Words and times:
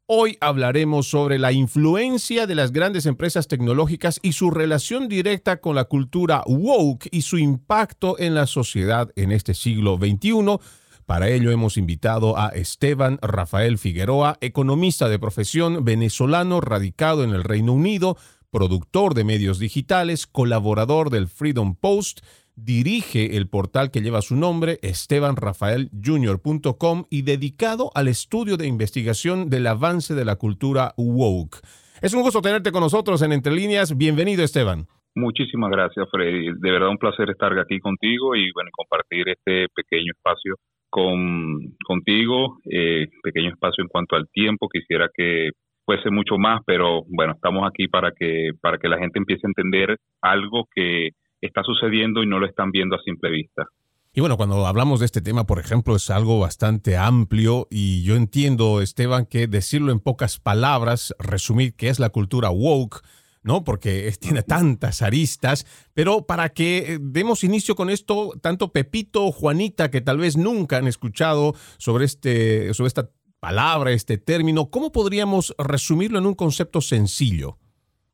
Hoy 0.09 0.37
hablaremos 0.39 1.09
sobre 1.09 1.37
la 1.37 1.51
influencia 1.51 2.47
de 2.47 2.55
las 2.55 2.71
grandes 2.71 3.05
empresas 3.05 3.49
tecnológicas 3.49 4.21
y 4.23 4.31
su 4.31 4.51
relación 4.51 5.09
directa 5.09 5.59
con 5.59 5.75
la 5.75 5.83
cultura 5.83 6.43
woke 6.47 7.09
y 7.11 7.23
su 7.23 7.37
impacto 7.37 8.17
en 8.17 8.33
la 8.33 8.47
sociedad 8.47 9.11
en 9.17 9.33
este 9.33 9.53
siglo 9.53 9.97
XXI. 9.97 10.59
Para 11.05 11.27
ello 11.27 11.51
hemos 11.51 11.75
invitado 11.75 12.37
a 12.37 12.47
Esteban 12.55 13.19
Rafael 13.21 13.77
Figueroa, 13.77 14.37
economista 14.39 15.09
de 15.09 15.19
profesión 15.19 15.83
venezolano 15.83 16.61
radicado 16.61 17.25
en 17.25 17.31
el 17.31 17.43
Reino 17.43 17.73
Unido, 17.73 18.15
productor 18.49 19.13
de 19.13 19.25
medios 19.25 19.59
digitales, 19.59 20.25
colaborador 20.25 21.09
del 21.09 21.27
Freedom 21.27 21.75
Post 21.75 22.21
dirige 22.57 23.37
el 23.37 23.47
portal 23.47 23.89
que 23.91 24.01
lleva 24.01 24.21
su 24.21 24.35
nombre, 24.35 24.79
estebanrafaeljr.com, 24.81 27.05
y 27.09 27.21
dedicado 27.21 27.91
al 27.95 28.09
estudio 28.09 28.57
de 28.57 28.67
investigación 28.67 29.49
del 29.49 29.67
avance 29.67 30.13
de 30.15 30.25
la 30.25 30.35
cultura 30.35 30.93
woke. 30.97 31.61
Es 32.01 32.13
un 32.13 32.23
gusto 32.23 32.41
tenerte 32.41 32.73
con 32.73 32.81
nosotros 32.81 33.21
en 33.21 33.31
Entre 33.31 33.53
Líneas. 33.53 33.97
Bienvenido, 33.97 34.43
Esteban. 34.43 34.87
Muchísimas 35.15 35.71
gracias, 35.71 36.09
Freddy. 36.11 36.47
De 36.59 36.71
verdad 36.71 36.89
un 36.89 36.97
placer 36.97 37.29
estar 37.29 37.57
aquí 37.57 37.79
contigo 37.79 38.35
y 38.35 38.51
bueno, 38.51 38.69
compartir 38.71 39.29
este 39.29 39.67
pequeño 39.73 40.11
espacio 40.15 40.55
con, 40.89 41.77
contigo. 41.85 42.57
Eh, 42.69 43.07
pequeño 43.23 43.49
espacio 43.49 43.81
en 43.83 43.87
cuanto 43.87 44.15
al 44.15 44.27
tiempo. 44.29 44.69
Quisiera 44.69 45.09
que 45.11 45.49
fuese 45.85 46.11
mucho 46.11 46.37
más, 46.37 46.61
pero 46.67 47.01
bueno, 47.07 47.33
estamos 47.33 47.67
aquí 47.67 47.87
para 47.87 48.11
que, 48.11 48.51
para 48.61 48.77
que 48.77 48.89
la 48.89 48.99
gente 48.99 49.17
empiece 49.17 49.47
a 49.47 49.49
entender 49.49 49.97
algo 50.21 50.67
que 50.75 51.13
está 51.41 51.61
sucediendo 51.63 52.23
y 52.23 52.27
no 52.27 52.39
lo 52.39 52.47
están 52.47 52.71
viendo 52.71 52.95
a 52.95 53.01
simple 53.03 53.29
vista. 53.29 53.67
Y 54.13 54.19
bueno, 54.19 54.35
cuando 54.35 54.65
hablamos 54.65 54.99
de 54.99 55.05
este 55.05 55.21
tema, 55.21 55.45
por 55.45 55.59
ejemplo, 55.59 55.95
es 55.95 56.09
algo 56.09 56.39
bastante 56.39 56.97
amplio 56.97 57.67
y 57.69 58.01
yo 58.01 58.15
entiendo, 58.15 58.81
Esteban, 58.81 59.27
que 59.27 59.45
decirlo 59.45 59.91
en 59.91 59.99
pocas 59.99 60.39
palabras, 60.39 61.13
resumir 61.19 61.75
qué 61.75 61.89
es 61.89 61.99
la 61.99 62.09
cultura 62.09 62.49
woke, 62.49 63.03
¿no? 63.43 63.63
Porque 63.63 64.11
tiene 64.19 64.41
tantas 64.41 65.03
aristas, 65.03 65.67
pero 65.93 66.25
para 66.25 66.49
que 66.49 66.93
eh, 66.93 66.99
demos 66.99 67.43
inicio 67.43 67.75
con 67.75 67.91
esto, 67.91 68.31
tanto 68.41 68.71
Pepito 68.71 69.25
o 69.25 69.31
Juanita, 69.31 69.91
que 69.91 70.01
tal 70.01 70.17
vez 70.17 70.35
nunca 70.35 70.77
han 70.77 70.87
escuchado 70.87 71.53
sobre, 71.77 72.05
este, 72.05 72.73
sobre 72.73 72.87
esta 72.87 73.11
palabra, 73.39 73.91
este 73.91 74.17
término, 74.17 74.71
¿cómo 74.71 74.91
podríamos 74.91 75.53
resumirlo 75.59 76.17
en 76.17 76.25
un 76.25 76.33
concepto 76.33 76.81
sencillo? 76.81 77.59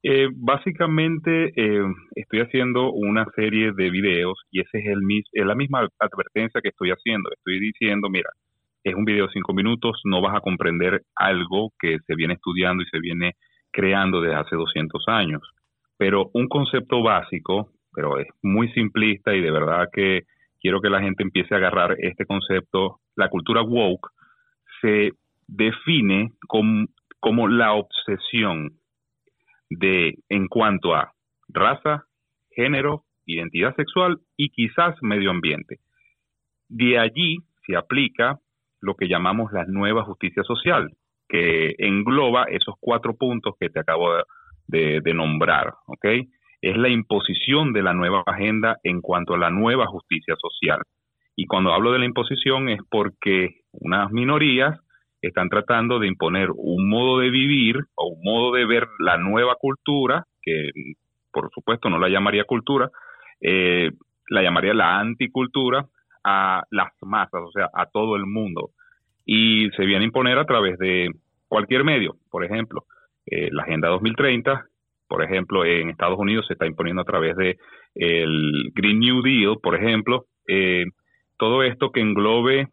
Eh, 0.05 0.27
básicamente 0.35 1.53
eh, 1.55 1.81
estoy 2.15 2.41
haciendo 2.41 2.91
una 2.91 3.25
serie 3.37 3.71
de 3.71 3.89
videos 3.89 4.37
y 4.51 4.59
ese 4.59 4.79
es 4.79 4.97
es 5.31 5.45
la 5.45 5.55
misma 5.55 5.87
advertencia 5.97 6.59
que 6.61 6.69
estoy 6.69 6.89
haciendo. 6.91 7.29
Estoy 7.31 7.59
diciendo, 7.61 8.09
mira, 8.09 8.29
es 8.83 8.95
un 8.95 9.05
video 9.05 9.27
de 9.27 9.33
cinco 9.33 9.53
minutos, 9.53 10.01
no 10.03 10.21
vas 10.21 10.35
a 10.35 10.41
comprender 10.41 11.03
algo 11.15 11.71
que 11.79 11.99
se 12.05 12.15
viene 12.15 12.33
estudiando 12.33 12.83
y 12.83 12.87
se 12.87 12.99
viene 12.99 13.33
creando 13.71 14.19
desde 14.19 14.35
hace 14.35 14.57
200 14.57 15.05
años. 15.07 15.41
Pero 15.97 16.29
un 16.33 16.49
concepto 16.49 17.01
básico, 17.01 17.69
pero 17.93 18.19
es 18.19 18.27
muy 18.41 18.69
simplista 18.73 19.33
y 19.33 19.39
de 19.39 19.51
verdad 19.51 19.87
que 19.93 20.23
quiero 20.59 20.81
que 20.81 20.89
la 20.89 21.01
gente 21.01 21.23
empiece 21.23 21.53
a 21.55 21.59
agarrar 21.59 21.95
este 21.99 22.25
concepto. 22.25 22.99
La 23.15 23.29
cultura 23.29 23.61
woke 23.61 24.09
se 24.81 25.13
define 25.47 26.33
como 26.49 27.47
la 27.47 27.71
obsesión 27.73 28.82
de 29.79 30.16
en 30.29 30.47
cuanto 30.47 30.95
a 30.95 31.13
raza, 31.50 32.06
género, 32.51 33.03
identidad 33.25 33.75
sexual 33.75 34.19
y 34.38 34.50
quizás 34.50 34.95
medio 35.01 35.31
ambiente. 35.31 35.79
De 36.69 37.00
allí 37.00 37.38
se 37.66 37.75
aplica 37.75 38.39
lo 38.81 38.95
que 38.95 39.07
llamamos 39.07 39.51
la 39.53 39.66
nueva 39.66 40.03
justicia 40.03 40.44
social, 40.44 40.89
que 41.29 41.75
engloba 41.78 42.45
esos 42.45 42.75
cuatro 42.79 43.16
puntos 43.16 43.56
que 43.59 43.69
te 43.69 43.79
acabo 43.79 44.12
de, 44.67 45.13
nombrar, 45.13 45.73
¿ok? 45.88 46.06
Es 46.62 46.78
la 46.78 46.89
imposición 46.89 47.73
de 47.73 47.83
la 47.83 47.94
nueva 47.94 48.23
agenda 48.25 48.78
en 48.83 49.01
cuanto 49.01 49.33
a 49.33 49.38
la 49.38 49.50
nueva 49.50 49.85
justicia 49.88 50.35
social. 50.38 50.81
Y 51.35 51.45
cuando 51.45 51.73
hablo 51.73 51.91
de 51.91 52.00
la 52.00 52.06
imposición 52.06 52.69
es 52.69 52.79
porque 52.89 53.62
unas 53.72 54.12
minorías 54.12 54.79
están 55.28 55.50
tratando 55.50 56.00
de 56.00 56.07
imponer 56.07 56.50
un 56.53 56.89
modo 56.89 57.19
de 57.19 57.29
vivir 57.29 57.78
o 57.95 58.09
un 58.09 58.22
modo 58.23 58.53
de 58.53 58.66
ver 58.66 58.88
la 59.00 59.17
nueva 59.17 59.56
cultura, 59.56 60.25
que 60.41 60.69
por 61.31 61.50
supuesto 61.53 61.89
no 61.89 61.97
la 61.97 62.09
llamaría 62.09 62.44
cultura, 62.44 62.89
eh, 63.41 63.91
la 64.28 64.41
llamaría 64.41 64.73
la 64.73 65.00
anticultura, 65.00 65.88
a 66.23 66.63
las 66.72 66.91
masas, 67.01 67.41
o 67.41 67.51
sea, 67.51 67.69
a 67.73 67.85
todo 67.88 68.16
el 68.16 68.25
mundo. 68.25 68.72
Y 69.25 69.69
se 69.72 69.85
viene 69.85 70.03
a 70.03 70.07
imponer 70.07 70.38
a 70.38 70.45
través 70.45 70.78
de 70.78 71.09
cualquier 71.47 71.83
medio, 71.83 72.16
por 72.29 72.44
ejemplo, 72.44 72.85
eh, 73.25 73.50
la 73.51 73.63
Agenda 73.63 73.89
2030, 73.89 74.66
por 75.07 75.23
ejemplo, 75.23 75.66
en 75.66 75.89
Estados 75.89 76.17
Unidos 76.17 76.47
se 76.47 76.53
está 76.53 76.66
imponiendo 76.66 77.01
a 77.01 77.06
través 77.06 77.35
de 77.35 77.57
el 77.95 78.72
Green 78.73 79.00
New 79.00 79.22
Deal, 79.22 79.57
por 79.62 79.75
ejemplo, 79.75 80.25
eh, 80.47 80.85
todo 81.38 81.63
esto 81.63 81.91
que 81.91 82.01
englobe 82.01 82.67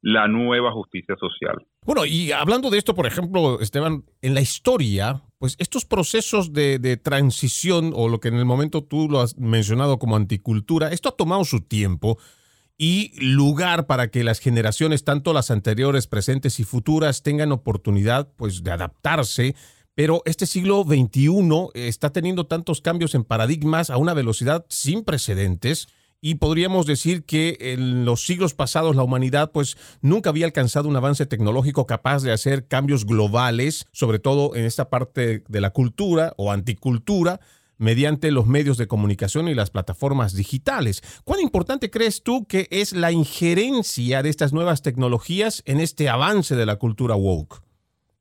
la 0.00 0.28
nueva 0.28 0.72
justicia 0.72 1.16
social. 1.16 1.56
Bueno, 1.86 2.04
y 2.04 2.32
hablando 2.32 2.68
de 2.68 2.78
esto, 2.78 2.96
por 2.96 3.06
ejemplo, 3.06 3.60
Esteban, 3.60 4.04
en 4.20 4.34
la 4.34 4.40
historia, 4.40 5.22
pues 5.38 5.54
estos 5.58 5.84
procesos 5.84 6.52
de, 6.52 6.80
de, 6.80 6.96
transición, 6.96 7.92
o 7.94 8.08
lo 8.08 8.18
que 8.18 8.26
en 8.26 8.34
el 8.34 8.44
momento 8.44 8.82
tú 8.82 9.08
lo 9.08 9.20
has 9.20 9.38
mencionado 9.38 10.00
como 10.00 10.16
anticultura, 10.16 10.90
esto 10.90 11.10
ha 11.10 11.16
tomado 11.16 11.44
su 11.44 11.60
tiempo 11.60 12.18
y 12.76 13.12
lugar 13.20 13.86
para 13.86 14.08
que 14.08 14.24
las 14.24 14.40
generaciones, 14.40 15.04
tanto 15.04 15.32
las 15.32 15.52
anteriores, 15.52 16.08
presentes 16.08 16.58
y 16.58 16.64
futuras, 16.64 17.22
tengan 17.22 17.52
oportunidad 17.52 18.32
pues, 18.36 18.64
de 18.64 18.72
adaptarse. 18.72 19.54
Pero 19.94 20.22
este 20.26 20.44
siglo 20.44 20.84
XXI 20.84 21.70
está 21.74 22.10
teniendo 22.10 22.46
tantos 22.46 22.80
cambios 22.80 23.14
en 23.14 23.22
paradigmas 23.22 23.90
a 23.90 23.96
una 23.96 24.12
velocidad 24.12 24.66
sin 24.68 25.04
precedentes 25.04 25.86
y 26.20 26.36
podríamos 26.36 26.86
decir 26.86 27.24
que 27.24 27.56
en 27.60 28.04
los 28.04 28.24
siglos 28.24 28.54
pasados 28.54 28.96
la 28.96 29.02
humanidad 29.02 29.52
pues 29.52 29.76
nunca 30.02 30.30
había 30.30 30.46
alcanzado 30.46 30.88
un 30.88 30.96
avance 30.96 31.26
tecnológico 31.26 31.86
capaz 31.86 32.22
de 32.22 32.32
hacer 32.32 32.66
cambios 32.66 33.06
globales, 33.06 33.86
sobre 33.92 34.18
todo 34.18 34.54
en 34.56 34.64
esta 34.64 34.88
parte 34.88 35.42
de 35.48 35.60
la 35.60 35.70
cultura 35.70 36.32
o 36.36 36.52
anticultura 36.52 37.40
mediante 37.78 38.30
los 38.30 38.46
medios 38.46 38.78
de 38.78 38.86
comunicación 38.86 39.48
y 39.48 39.54
las 39.54 39.70
plataformas 39.70 40.34
digitales. 40.34 41.02
¿Cuán 41.24 41.40
importante 41.40 41.90
crees 41.90 42.22
tú 42.22 42.46
que 42.48 42.68
es 42.70 42.94
la 42.94 43.12
injerencia 43.12 44.22
de 44.22 44.30
estas 44.30 44.52
nuevas 44.52 44.82
tecnologías 44.82 45.62
en 45.66 45.80
este 45.80 46.08
avance 46.08 46.56
de 46.56 46.66
la 46.66 46.76
cultura 46.76 47.14
woke? 47.16 47.62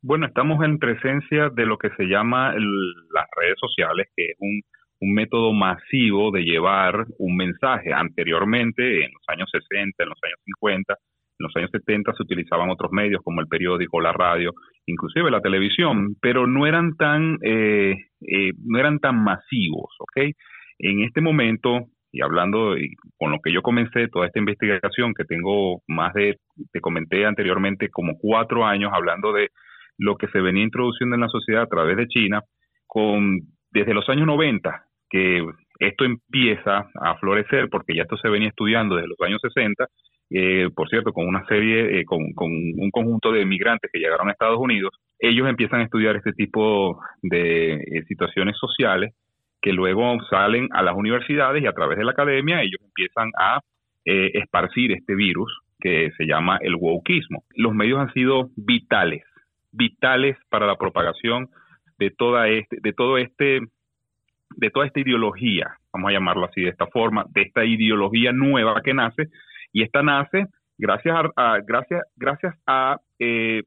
Bueno, 0.01 0.27
estamos 0.27 0.63
en 0.63 0.77
presencia 0.77 1.49
de 1.49 1.65
lo 1.65 1.77
que 1.77 1.89
se 1.97 2.03
llama 2.03 2.53
las 2.53 3.25
redes 3.35 3.57
sociales, 3.59 4.07
que 4.15 4.25
es 4.25 4.37
un 4.39 4.61
un 5.05 5.13
método 5.13 5.53
masivo 5.53 6.31
de 6.31 6.43
llevar 6.43 7.05
un 7.19 7.37
mensaje. 7.37 7.93
Anteriormente, 7.93 9.05
en 9.05 9.11
los 9.13 9.23
años 9.27 9.47
60, 9.51 10.03
en 10.03 10.09
los 10.09 10.19
años 10.23 10.39
50, 10.45 10.93
En 11.37 11.43
los 11.43 11.55
años 11.57 11.69
70 11.71 12.13
se 12.13 12.23
utilizaban 12.23 12.69
otros 12.69 12.91
medios 12.91 13.21
como 13.21 13.41
el 13.41 13.47
periódico, 13.47 13.99
la 13.99 14.13
radio, 14.13 14.53
inclusive 14.85 15.29
la 15.29 15.41
televisión, 15.41 16.15
pero 16.21 16.47
no 16.47 16.65
eran 16.65 16.95
tan, 16.95 17.37
eh, 17.41 17.93
eh, 18.21 18.53
no 18.65 18.79
eran 18.79 18.99
tan 18.99 19.21
masivos, 19.21 19.93
¿ok? 19.99 20.31
En 20.79 21.01
este 21.01 21.19
momento, 21.19 21.87
y 22.11 22.21
hablando 22.21 22.75
con 23.17 23.31
lo 23.31 23.39
que 23.43 23.51
yo 23.51 23.61
comencé 23.61 24.07
toda 24.07 24.27
esta 24.27 24.39
investigación, 24.39 25.13
que 25.13 25.25
tengo 25.25 25.81
más 25.87 26.13
de, 26.13 26.37
te 26.71 26.79
comenté 26.79 27.25
anteriormente, 27.25 27.89
como 27.89 28.17
cuatro 28.17 28.65
años 28.65 28.91
hablando 28.93 29.33
de 29.33 29.49
lo 29.97 30.15
que 30.15 30.27
se 30.29 30.39
venía 30.39 30.63
introduciendo 30.63 31.15
en 31.15 31.21
la 31.21 31.27
sociedad 31.27 31.63
a 31.63 31.67
través 31.67 31.97
de 31.97 32.07
China, 32.07 32.41
con 32.87 33.41
desde 33.75 33.93
los 33.93 34.07
años 34.07 34.25
90, 34.25 34.84
que 35.09 35.45
esto 35.79 36.05
empieza 36.05 36.89
a 37.01 37.15
florecer, 37.19 37.69
porque 37.69 37.95
ya 37.95 38.03
esto 38.03 38.17
se 38.17 38.29
venía 38.29 38.49
estudiando 38.49 38.95
desde 38.95 39.09
los 39.09 39.19
años 39.21 39.41
60, 39.41 39.87
eh, 40.31 40.69
por 40.75 40.89
cierto, 40.89 41.13
con 41.13 41.27
una 41.27 41.45
serie, 41.45 41.99
eh, 41.99 42.05
con, 42.05 42.21
un 42.21 42.89
conjunto 42.91 43.31
de 43.31 43.45
migrantes 43.45 43.91
que 43.91 43.99
llegaron 43.99 44.27
a 44.27 44.31
Estados 44.31 44.59
Unidos, 44.59 44.91
ellos 45.19 45.47
empiezan 45.47 45.81
a 45.81 45.83
estudiar 45.83 46.15
este 46.15 46.33
tipo 46.33 46.99
de 47.21 47.73
eh, 47.75 48.03
situaciones 48.07 48.57
sociales 48.57 49.13
que 49.61 49.71
luego 49.71 50.17
salen 50.29 50.67
a 50.71 50.83
las 50.83 50.95
universidades 50.95 51.63
y 51.63 51.67
a 51.67 51.73
través 51.73 51.97
de 51.97 52.05
la 52.05 52.11
academia 52.11 52.61
ellos 52.61 52.81
empiezan 52.83 53.31
a 53.37 53.59
esparcir 54.07 54.91
este 54.91 55.15
virus 55.15 55.51
que 55.79 56.11
se 56.15 56.27
llama 56.27 56.59
el 56.61 56.75
wokismo. 56.75 57.43
Los 57.55 57.73
medios 57.73 57.99
han 57.99 58.13
sido 58.13 58.51
vitales, 58.55 59.23
vitales 59.71 60.37
para 60.49 60.67
la 60.67 60.75
propagación 60.75 61.49
de 61.97 62.11
toda 62.11 62.47
este, 62.47 62.77
de 62.81 62.93
todo 62.93 63.17
este, 63.17 63.61
de 64.55 64.69
toda 64.69 64.85
esta 64.85 64.99
ideología, 64.99 65.77
vamos 65.93 66.09
a 66.09 66.13
llamarlo 66.13 66.45
así 66.45 66.61
de 66.61 66.69
esta 66.69 66.87
forma, 66.87 67.25
de 67.29 67.43
esta 67.43 67.65
ideología 67.65 68.31
nueva 68.31 68.81
que 68.81 68.93
nace 68.93 69.27
y 69.71 69.83
esta 69.83 70.03
nace 70.03 70.47
gracias 70.77 71.15
a, 71.35 71.59
gracias, 71.65 72.01
gracias 72.15 72.55
a 72.65 72.97
eh, 73.19 73.63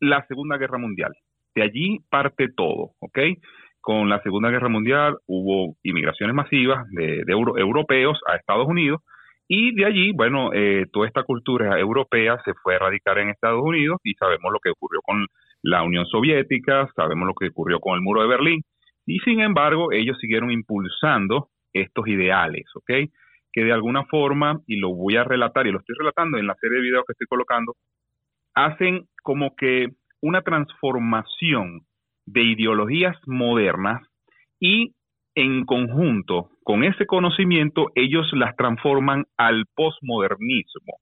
la 0.00 0.26
Segunda 0.26 0.56
Guerra 0.56 0.78
Mundial. 0.78 1.12
De 1.54 1.62
allí 1.62 2.00
parte 2.10 2.48
todo, 2.54 2.92
¿ok? 3.00 3.18
Con 3.80 4.08
la 4.08 4.20
Segunda 4.22 4.50
Guerra 4.50 4.68
Mundial 4.68 5.16
hubo 5.26 5.76
inmigraciones 5.82 6.34
masivas 6.34 6.86
de, 6.90 7.22
europeos 7.28 8.20
a 8.26 8.36
Estados 8.36 8.66
Unidos 8.66 9.00
y 9.48 9.74
de 9.74 9.84
allí, 9.84 10.12
bueno, 10.12 10.50
eh, 10.52 10.86
toda 10.92 11.06
esta 11.06 11.22
cultura 11.22 11.78
europea 11.78 12.40
se 12.44 12.52
fue 12.62 12.74
a 12.74 12.80
radicar 12.80 13.18
en 13.18 13.30
Estados 13.30 13.62
Unidos 13.62 14.00
y 14.02 14.14
sabemos 14.14 14.52
lo 14.52 14.58
que 14.58 14.70
ocurrió 14.70 15.00
con 15.02 15.26
la 15.62 15.84
Unión 15.84 16.04
Soviética, 16.06 16.88
sabemos 16.96 17.28
lo 17.28 17.34
que 17.34 17.48
ocurrió 17.48 17.78
con 17.78 17.94
el 17.94 18.02
muro 18.02 18.22
de 18.22 18.28
Berlín 18.28 18.62
y 19.06 19.18
sin 19.20 19.40
embargo 19.40 19.92
ellos 19.92 20.18
siguieron 20.20 20.50
impulsando 20.50 21.48
estos 21.72 22.06
ideales, 22.08 22.64
¿ok? 22.74 22.90
que 23.56 23.64
de 23.64 23.72
alguna 23.72 24.04
forma, 24.04 24.60
y 24.66 24.76
lo 24.76 24.94
voy 24.94 25.16
a 25.16 25.24
relatar, 25.24 25.66
y 25.66 25.72
lo 25.72 25.78
estoy 25.78 25.96
relatando 25.98 26.36
en 26.36 26.46
la 26.46 26.54
serie 26.56 26.76
de 26.76 26.82
videos 26.82 27.04
que 27.06 27.12
estoy 27.12 27.26
colocando, 27.26 27.74
hacen 28.54 29.06
como 29.22 29.56
que 29.56 29.88
una 30.20 30.42
transformación 30.42 31.80
de 32.26 32.42
ideologías 32.42 33.16
modernas 33.26 34.02
y 34.60 34.92
en 35.34 35.64
conjunto 35.64 36.50
con 36.64 36.84
ese 36.84 37.06
conocimiento 37.06 37.86
ellos 37.94 38.30
las 38.34 38.54
transforman 38.56 39.24
al 39.38 39.64
posmodernismo. 39.74 40.98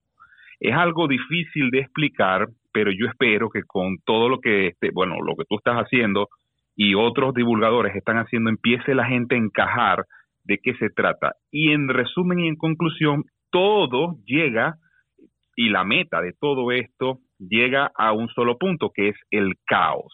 Es 0.61 0.75
algo 0.75 1.09
difícil 1.09 1.71
de 1.71 1.79
explicar, 1.79 2.47
pero 2.71 2.89
yo 2.89 3.07
espero 3.07 3.49
que 3.49 3.63
con 3.63 3.97
todo 4.05 4.29
lo 4.29 4.39
que, 4.39 4.67
este, 4.67 4.91
bueno, 4.93 5.15
lo 5.21 5.35
que 5.35 5.43
tú 5.43 5.57
estás 5.57 5.75
haciendo 5.75 6.29
y 6.75 6.95
otros 6.95 7.33
divulgadores 7.33 7.95
están 7.95 8.17
haciendo, 8.17 8.49
empiece 8.49 8.93
la 8.93 9.05
gente 9.05 9.35
a 9.35 9.39
encajar 9.39 10.05
de 10.43 10.59
qué 10.61 10.75
se 10.75 10.89
trata. 10.89 11.33
Y 11.51 11.71
en 11.71 11.87
resumen 11.87 12.39
y 12.39 12.47
en 12.47 12.55
conclusión, 12.55 13.23
todo 13.49 14.17
llega, 14.25 14.77
y 15.55 15.69
la 15.69 15.83
meta 15.83 16.21
de 16.21 16.33
todo 16.33 16.71
esto 16.71 17.19
llega 17.39 17.91
a 17.95 18.11
un 18.11 18.27
solo 18.29 18.57
punto, 18.57 18.91
que 18.93 19.09
es 19.09 19.15
el 19.31 19.53
caos, 19.65 20.13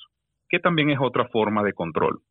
que 0.49 0.59
también 0.59 0.91
es 0.91 0.99
otra 1.01 1.27
forma 1.29 1.63
de 1.63 1.73
control. 1.73 2.21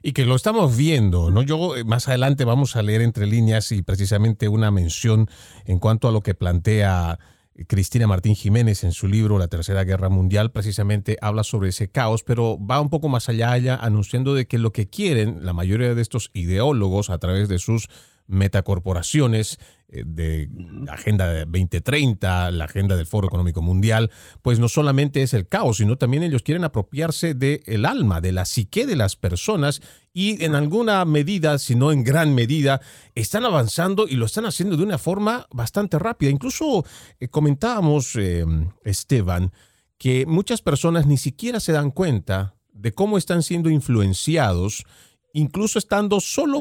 Y 0.00 0.12
que 0.12 0.24
lo 0.24 0.36
estamos 0.36 0.78
viendo, 0.78 1.30
¿no? 1.32 1.42
Yo 1.42 1.74
eh, 1.76 1.82
más 1.82 2.08
adelante 2.08 2.44
vamos 2.44 2.76
a 2.76 2.82
leer 2.82 3.02
entre 3.02 3.26
líneas 3.26 3.72
y 3.72 3.82
precisamente 3.82 4.48
una 4.48 4.70
mención 4.70 5.26
en 5.66 5.80
cuanto 5.80 6.08
a 6.08 6.12
lo 6.12 6.20
que 6.20 6.34
plantea 6.34 7.18
Cristina 7.66 8.06
Martín 8.06 8.34
Jiménez 8.34 8.84
en 8.84 8.92
su 8.92 9.08
libro 9.08 9.38
La 9.38 9.48
Tercera 9.48 9.84
Guerra 9.84 10.08
Mundial 10.08 10.52
precisamente 10.52 11.16
habla 11.20 11.42
sobre 11.42 11.70
ese 11.70 11.90
caos, 11.90 12.22
pero 12.22 12.58
va 12.58 12.80
un 12.80 12.90
poco 12.90 13.08
más 13.08 13.28
allá, 13.28 13.50
allá 13.50 13.76
anunciando 13.76 14.34
de 14.34 14.46
que 14.46 14.58
lo 14.58 14.72
que 14.72 14.88
quieren 14.88 15.44
la 15.44 15.52
mayoría 15.52 15.94
de 15.94 16.02
estos 16.02 16.30
ideólogos 16.34 17.10
a 17.10 17.18
través 17.18 17.48
de 17.48 17.58
sus 17.58 17.88
metacorporaciones 18.28 19.58
eh, 19.88 20.04
de 20.06 20.48
la 20.84 20.92
Agenda 20.92 21.44
2030, 21.46 22.50
la 22.52 22.64
Agenda 22.66 22.94
del 22.94 23.06
Foro 23.06 23.26
Económico 23.26 23.62
Mundial, 23.62 24.10
pues 24.42 24.58
no 24.58 24.68
solamente 24.68 25.22
es 25.22 25.34
el 25.34 25.48
caos, 25.48 25.78
sino 25.78 25.96
también 25.96 26.22
ellos 26.22 26.42
quieren 26.42 26.64
apropiarse 26.64 27.34
del 27.34 27.86
alma, 27.86 28.20
de 28.20 28.32
la 28.32 28.44
psique 28.44 28.86
de 28.86 28.96
las 28.96 29.16
personas 29.16 29.80
y 30.12 30.44
en 30.44 30.54
alguna 30.54 31.04
medida, 31.04 31.58
si 31.58 31.74
no 31.74 31.90
en 31.90 32.04
gran 32.04 32.34
medida, 32.34 32.80
están 33.14 33.44
avanzando 33.44 34.06
y 34.06 34.14
lo 34.16 34.26
están 34.26 34.46
haciendo 34.46 34.76
de 34.76 34.84
una 34.84 34.98
forma 34.98 35.46
bastante 35.50 35.98
rápida. 35.98 36.30
Incluso 36.30 36.84
eh, 37.18 37.28
comentábamos, 37.28 38.14
eh, 38.16 38.44
Esteban, 38.84 39.52
que 39.96 40.26
muchas 40.26 40.60
personas 40.60 41.06
ni 41.06 41.16
siquiera 41.16 41.60
se 41.60 41.72
dan 41.72 41.90
cuenta 41.90 42.54
de 42.72 42.92
cómo 42.92 43.18
están 43.18 43.42
siendo 43.42 43.70
influenciados, 43.70 44.84
incluso 45.32 45.78
estando 45.78 46.20
solo 46.20 46.60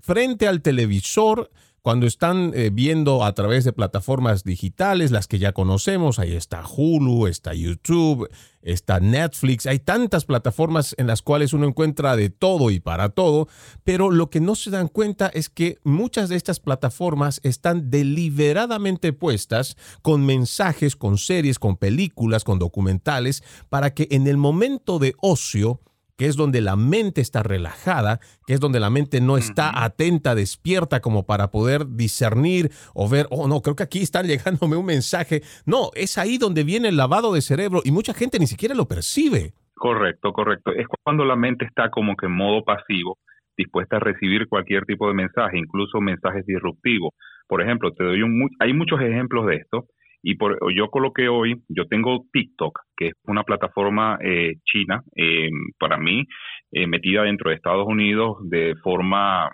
frente 0.00 0.46
al 0.46 0.62
televisor, 0.62 1.50
cuando 1.82 2.06
están 2.06 2.52
eh, 2.54 2.70
viendo 2.70 3.24
a 3.24 3.32
través 3.34 3.64
de 3.64 3.72
plataformas 3.72 4.44
digitales, 4.44 5.10
las 5.10 5.26
que 5.26 5.38
ya 5.38 5.52
conocemos, 5.52 6.18
ahí 6.18 6.34
está 6.34 6.62
Hulu, 6.66 7.26
está 7.28 7.54
YouTube, 7.54 8.28
está 8.60 9.00
Netflix, 9.00 9.64
hay 9.64 9.78
tantas 9.78 10.24
plataformas 10.24 10.94
en 10.98 11.06
las 11.06 11.22
cuales 11.22 11.52
uno 11.52 11.66
encuentra 11.66 12.16
de 12.16 12.28
todo 12.30 12.70
y 12.70 12.80
para 12.80 13.08
todo, 13.08 13.48
pero 13.84 14.10
lo 14.10 14.28
que 14.28 14.40
no 14.40 14.54
se 14.54 14.70
dan 14.70 14.88
cuenta 14.88 15.28
es 15.28 15.48
que 15.48 15.78
muchas 15.84 16.28
de 16.28 16.36
estas 16.36 16.60
plataformas 16.60 17.40
están 17.42 17.90
deliberadamente 17.90 19.14
puestas 19.14 19.76
con 20.02 20.26
mensajes, 20.26 20.94
con 20.94 21.16
series, 21.16 21.58
con 21.58 21.76
películas, 21.76 22.44
con 22.44 22.58
documentales, 22.58 23.42
para 23.70 23.94
que 23.94 24.08
en 24.10 24.26
el 24.26 24.36
momento 24.36 24.98
de 24.98 25.14
ocio, 25.22 25.80
que 26.18 26.26
es 26.26 26.36
donde 26.36 26.60
la 26.60 26.74
mente 26.74 27.20
está 27.20 27.44
relajada, 27.44 28.18
que 28.44 28.52
es 28.52 28.60
donde 28.60 28.80
la 28.80 28.90
mente 28.90 29.20
no 29.20 29.38
está 29.38 29.84
atenta, 29.84 30.34
despierta 30.34 31.00
como 31.00 31.24
para 31.24 31.52
poder 31.52 31.86
discernir 31.86 32.70
o 32.92 33.08
ver, 33.08 33.26
oh 33.30 33.46
no, 33.46 33.62
creo 33.62 33.76
que 33.76 33.84
aquí 33.84 34.00
está 34.00 34.22
llegándome 34.24 34.76
un 34.76 34.84
mensaje. 34.84 35.42
No, 35.64 35.90
es 35.94 36.18
ahí 36.18 36.36
donde 36.36 36.64
viene 36.64 36.88
el 36.88 36.96
lavado 36.96 37.32
de 37.32 37.40
cerebro 37.40 37.82
y 37.84 37.92
mucha 37.92 38.12
gente 38.12 38.40
ni 38.40 38.48
siquiera 38.48 38.74
lo 38.74 38.88
percibe. 38.88 39.52
Correcto, 39.74 40.32
correcto. 40.32 40.72
Es 40.72 40.86
cuando 41.04 41.24
la 41.24 41.36
mente 41.36 41.64
está 41.64 41.88
como 41.88 42.16
que 42.16 42.26
en 42.26 42.32
modo 42.32 42.64
pasivo, 42.64 43.16
dispuesta 43.56 43.96
a 43.96 44.00
recibir 44.00 44.48
cualquier 44.48 44.84
tipo 44.86 45.06
de 45.06 45.14
mensaje, 45.14 45.56
incluso 45.56 46.00
mensajes 46.00 46.44
disruptivos. 46.44 47.12
Por 47.46 47.62
ejemplo, 47.62 47.92
te 47.92 48.02
doy 48.02 48.22
un, 48.22 48.50
hay 48.58 48.72
muchos 48.72 49.00
ejemplos 49.00 49.46
de 49.46 49.54
esto. 49.54 49.86
Y 50.22 50.34
por, 50.34 50.58
yo 50.74 50.88
coloqué 50.88 51.28
hoy, 51.28 51.62
yo 51.68 51.86
tengo 51.86 52.24
TikTok, 52.32 52.80
que 52.96 53.08
es 53.08 53.14
una 53.26 53.44
plataforma 53.44 54.18
eh, 54.20 54.54
china, 54.64 55.02
eh, 55.16 55.48
para 55.78 55.96
mí, 55.98 56.24
eh, 56.72 56.86
metida 56.86 57.22
dentro 57.22 57.50
de 57.50 57.56
Estados 57.56 57.86
Unidos 57.86 58.36
de 58.42 58.74
forma 58.82 59.50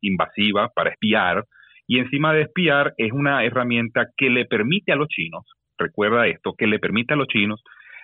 invasiva 0.00 0.68
para 0.74 0.90
espiar. 0.90 1.44
Y 1.86 1.98
encima 1.98 2.32
de 2.32 2.42
espiar 2.42 2.94
es 2.96 3.12
una 3.12 3.44
herramienta 3.44 4.08
que 4.16 4.28
le 4.28 4.44
permite 4.44 4.92
a 4.92 4.96
los 4.96 5.08
chinos, 5.08 5.44
recuerda 5.78 6.26
esto, 6.26 6.54
que 6.58 6.66
le 6.66 6.80
permite 6.80 7.14
a 7.14 7.16
los 7.16 7.28
chinos 7.28 7.62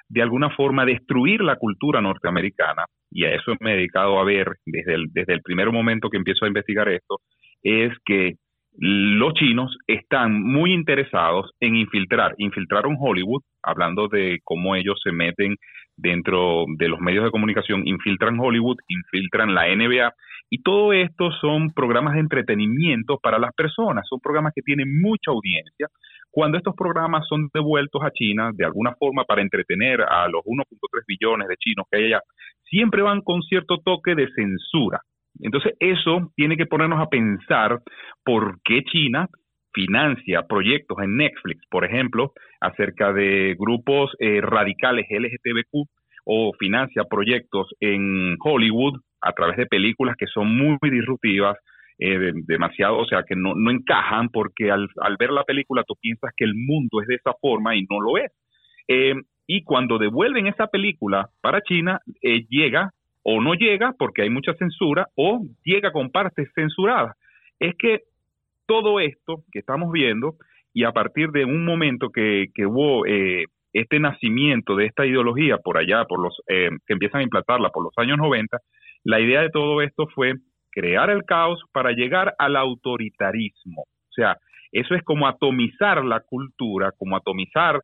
de 0.09 0.23
alguna 0.23 0.51
forma 0.51 0.85
destruir 0.85 1.41
la 1.41 1.57
cultura 1.57 2.01
norteamericana, 2.01 2.85
y 3.11 3.25
a 3.25 3.35
eso 3.35 3.55
me 3.61 3.73
he 3.73 3.77
dedicado 3.77 4.19
a 4.19 4.25
ver 4.25 4.57
desde 4.67 4.95
el, 4.95 5.07
desde 5.11 5.33
el 5.33 5.41
primer 5.41 5.73
momento 5.73 6.11
que 6.11 6.19
empiezo 6.19 6.45
a 6.45 6.49
investigar 6.49 6.89
esto, 6.91 7.19
es 7.62 7.93
que 8.05 8.35
los 8.79 9.35
chinos 9.35 9.76
están 9.87 10.43
muy 10.43 10.73
interesados 10.73 11.50
en 11.61 11.76
infiltrar, 11.76 12.35
infiltraron 12.38 12.97
Hollywood, 12.99 13.43
hablando 13.62 14.09
de 14.09 14.41
cómo 14.45 14.75
ellos 14.76 14.99
se 15.02 15.12
meten 15.12 15.57
dentro 15.97 16.64
de 16.79 16.88
los 16.88 17.00
medios 17.00 17.25
de 17.25 17.31
comunicación, 17.31 17.87
infiltran 17.87 18.41
Hollywood, 18.41 18.79
infiltran 18.88 19.55
la 19.55 19.67
NBA, 19.67 20.12
y 20.50 20.62
todo 20.62 20.93
esto 20.93 21.31
son 21.33 21.73
programas 21.73 22.14
de 22.14 22.21
entretenimiento 22.21 23.19
para 23.23 23.38
las 23.38 23.55
personas, 23.55 24.07
son 24.09 24.21
programas 24.21 24.52
que 24.55 24.62
tienen 24.62 25.00
mucha 25.00 25.31
audiencia. 25.31 25.88
Cuando 26.31 26.57
estos 26.57 26.75
programas 26.75 27.26
son 27.29 27.49
devueltos 27.52 28.02
a 28.02 28.11
China, 28.11 28.50
de 28.55 28.64
alguna 28.64 28.95
forma 28.99 29.25
para 29.25 29.43
entretener 29.43 30.00
a 30.02 30.29
los 30.29 30.43
1.3 30.45 31.05
billones 31.07 31.49
de 31.49 31.57
chinos 31.57 31.87
que 31.91 31.99
hay 31.99 32.05
allá, 32.07 32.21
siempre 32.64 33.02
van 33.02 33.21
con 33.21 33.43
cierto 33.43 33.79
toque 33.79 34.14
de 34.14 34.29
censura. 34.35 35.00
Entonces, 35.41 35.75
eso 35.81 36.33
tiene 36.37 36.57
que 36.57 36.67
ponernos 36.67 37.01
a 37.01 37.09
pensar 37.09 37.81
por 38.25 38.61
qué 38.65 38.83
China 38.85 39.29
financia 39.73 40.43
proyectos 40.47 40.99
en 41.03 41.17
Netflix, 41.17 41.62
por 41.71 41.85
ejemplo, 41.85 42.33
acerca 42.61 43.12
de 43.12 43.57
grupos 43.59 44.12
eh, 44.19 44.41
radicales 44.41 45.07
LGTBQ 45.09 45.89
o 46.25 46.53
financia 46.59 47.05
proyectos 47.05 47.69
en 47.81 48.37
Hollywood 48.39 49.01
a 49.21 49.33
través 49.33 49.57
de 49.57 49.67
películas 49.67 50.17
que 50.19 50.27
son 50.27 50.55
muy 50.55 50.79
disruptivas, 50.83 51.57
eh, 51.99 52.33
demasiado, 52.47 52.99
o 52.99 53.07
sea, 53.07 53.23
que 53.23 53.37
no, 53.37 53.55
no 53.55 53.71
encajan 53.71 54.29
porque 54.29 54.71
al, 54.71 54.89
al, 55.01 55.17
ver 55.17 55.31
la 55.31 55.45
película 55.45 55.85
tú 55.87 55.95
piensas 56.01 56.33
que 56.37 56.45
el 56.45 56.55
mundo 56.55 57.01
es 57.01 57.07
de 57.07 57.15
esa 57.15 57.33
forma 57.41 57.77
y 57.77 57.87
no 57.89 58.01
lo 58.01 58.19
es. 58.19 58.33
Eh, 58.89 59.15
y 59.47 59.62
cuando 59.65 59.99
devuelven 59.99 60.47
esa 60.47 60.67
película 60.67 61.29
para 61.41 61.61
China, 61.62 62.01
eh, 62.23 62.45
llega 62.49 62.91
o 63.23 63.41
no 63.41 63.55
llega 63.55 63.95
porque 63.99 64.23
hay 64.23 64.31
mucha 64.31 64.55
censura 64.55 65.09
o 65.14 65.43
llega 65.64 65.93
con 65.93 66.11
partes 66.11 66.50
censuradas. 66.55 67.17
Es 67.59 67.75
que 67.76 68.00
todo 68.67 69.00
esto 69.00 69.45
que 69.52 69.61
estamos 69.61 69.93
viendo 69.93 70.37
y 70.75 70.85
a 70.85 70.93
partir 70.93 71.31
de 71.31 71.45
un 71.45 71.64
momento 71.64 72.11
que, 72.11 72.49
hubo 72.67 73.07
eh, 73.07 73.47
este 73.73 74.00
nacimiento 74.00 74.76
de 74.76 74.87
esta 74.87 75.07
ideología 75.07 75.59
por 75.59 75.79
allá, 75.79 76.05
por 76.05 76.23
los 76.23 76.41
eh, 76.49 76.71
que 76.87 76.93
empiezan 76.95 77.21
a 77.21 77.25
implantarla 77.25 77.71
por 77.71 77.85
los 77.85 77.93
años 77.97 78.19
90, 78.19 78.59
la 79.05 79.21
idea 79.21 79.43
de 79.43 79.50
todo 79.50 79.83
esto 79.83 80.07
fue 80.14 80.35
crear 80.71 81.11
el 81.11 81.25
caos 81.25 81.61
para 81.73 81.93
llegar 81.93 82.35
al 82.38 82.57
autoritarismo. 82.57 83.83
O 83.83 84.12
sea, 84.14 84.37
eso 84.73 84.95
es 84.95 85.02
como 85.02 85.26
atomizar 85.26 86.05
la 86.05 86.21
cultura, 86.21 86.93
como 86.97 87.17
atomizar 87.17 87.81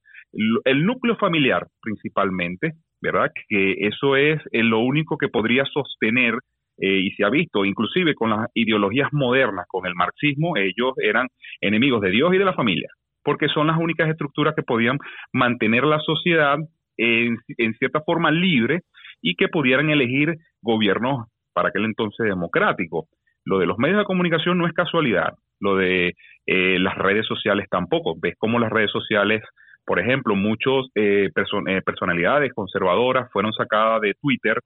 el 0.65 0.85
núcleo 0.85 1.17
familiar 1.17 1.67
principalmente, 1.81 2.73
¿verdad? 3.01 3.31
Que 3.49 3.73
eso 3.87 4.17
es 4.17 4.41
eh, 4.53 4.63
lo 4.63 4.81
único 4.81 5.17
que 5.17 5.29
podría 5.29 5.65
sostener 5.65 6.35
eh, 6.81 7.01
y 7.01 7.11
se 7.13 7.25
ha 7.25 7.31
visto, 7.31 7.65
inclusive 7.65 8.15
con 8.15 8.31
las 8.31 8.49
ideologías 8.55 9.09
modernas, 9.13 9.67
con 9.69 9.87
el 9.87 9.95
marxismo, 9.95 10.57
ellos 10.57 10.93
eran 11.03 11.27
enemigos 11.61 12.01
de 12.01 12.11
Dios 12.11 12.33
y 12.33 12.39
de 12.39 12.45
la 12.45 12.55
familia, 12.55 12.89
porque 13.25 13.49
son 13.49 13.67
las 13.67 13.79
únicas 13.79 14.09
estructuras 14.09 14.55
que 14.55 14.63
podían 14.63 14.99
mantener 15.33 15.85
la 15.85 15.99
sociedad 15.99 16.57
en, 16.97 17.39
cierta 17.79 18.01
forma 18.03 18.31
libre 18.31 18.83
y 19.23 19.35
que 19.35 19.49
pudieran 19.49 19.91
elegir 19.91 20.37
gobiernos 20.63 21.27
para 21.53 21.71
aquel 21.71 21.85
entonces 21.85 22.27
democráticos. 22.27 23.07
Lo 23.45 23.59
de 23.59 23.67
los 23.67 23.79
medios 23.79 23.99
de 23.99 24.05
comunicación 24.05 24.59
no 24.59 24.67
es 24.67 24.73
casualidad, 24.73 25.35
lo 25.61 25.77
de 25.77 26.15
eh, 26.47 26.79
las 26.79 26.97
redes 26.97 27.27
sociales 27.27 27.67
tampoco. 27.71 28.15
Ves 28.21 28.35
cómo 28.39 28.59
las 28.59 28.71
redes 28.71 28.91
sociales, 28.91 29.43
por 29.89 29.99
ejemplo, 29.99 30.37
muchas 30.37 30.85
eh, 30.95 31.31
eh, 31.35 31.83
personalidades 31.83 32.53
conservadoras 32.53 33.33
fueron 33.33 33.55
sacadas 33.55 34.03
de 34.03 34.13
Twitter 34.21 34.61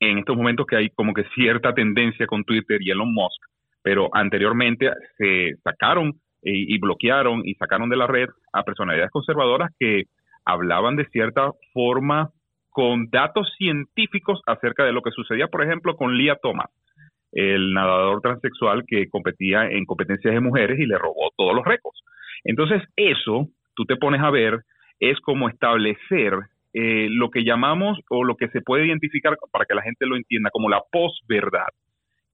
en 0.00 0.16
estos 0.16 0.34
momentos 0.34 0.64
que 0.66 0.76
hay 0.76 0.88
como 0.88 1.12
que 1.12 1.24
cierta 1.34 1.74
tendencia 1.74 2.26
con 2.26 2.44
Twitter 2.44 2.80
y 2.80 2.90
Elon 2.90 3.12
Musk, 3.12 3.42
pero 3.82 4.08
anteriormente 4.14 4.90
se 5.18 5.56
sacaron 5.62 6.14
y, 6.42 6.74
y 6.74 6.78
bloquearon 6.78 7.42
y 7.44 7.54
sacaron 7.56 7.90
de 7.90 7.96
la 7.96 8.06
red 8.06 8.30
a 8.54 8.62
personalidades 8.62 9.10
conservadoras 9.10 9.70
que 9.78 10.04
hablaban 10.46 10.96
de 10.96 11.04
cierta 11.10 11.52
forma 11.74 12.30
con 12.70 13.10
datos 13.10 13.52
científicos 13.58 14.40
acerca 14.46 14.84
de 14.84 14.92
lo 14.92 15.02
que 15.02 15.10
sucedía, 15.10 15.48
por 15.48 15.62
ejemplo, 15.62 15.94
con 15.94 16.16
Lia 16.16 16.36
Thomas, 16.42 16.70
el 17.32 17.74
nadador 17.74 18.22
transexual 18.22 18.84
que 18.86 19.10
competía 19.10 19.66
en 19.66 19.84
competencias 19.84 20.32
de 20.32 20.40
mujeres 20.40 20.80
y 20.80 20.86
le 20.86 20.96
robó 20.96 21.32
todos 21.36 21.54
los 21.54 21.66
récords. 21.66 22.00
Entonces, 22.44 22.82
eso, 22.96 23.48
tú 23.74 23.84
te 23.84 23.96
pones 23.96 24.20
a 24.20 24.30
ver, 24.30 24.60
es 25.00 25.20
como 25.20 25.48
establecer 25.48 26.34
eh, 26.72 27.08
lo 27.10 27.30
que 27.30 27.44
llamamos 27.44 27.98
o 28.10 28.24
lo 28.24 28.36
que 28.36 28.48
se 28.48 28.60
puede 28.60 28.86
identificar 28.86 29.36
para 29.52 29.64
que 29.64 29.74
la 29.74 29.82
gente 29.82 30.06
lo 30.06 30.16
entienda 30.16 30.50
como 30.50 30.68
la 30.68 30.82
posverdad, 30.90 31.68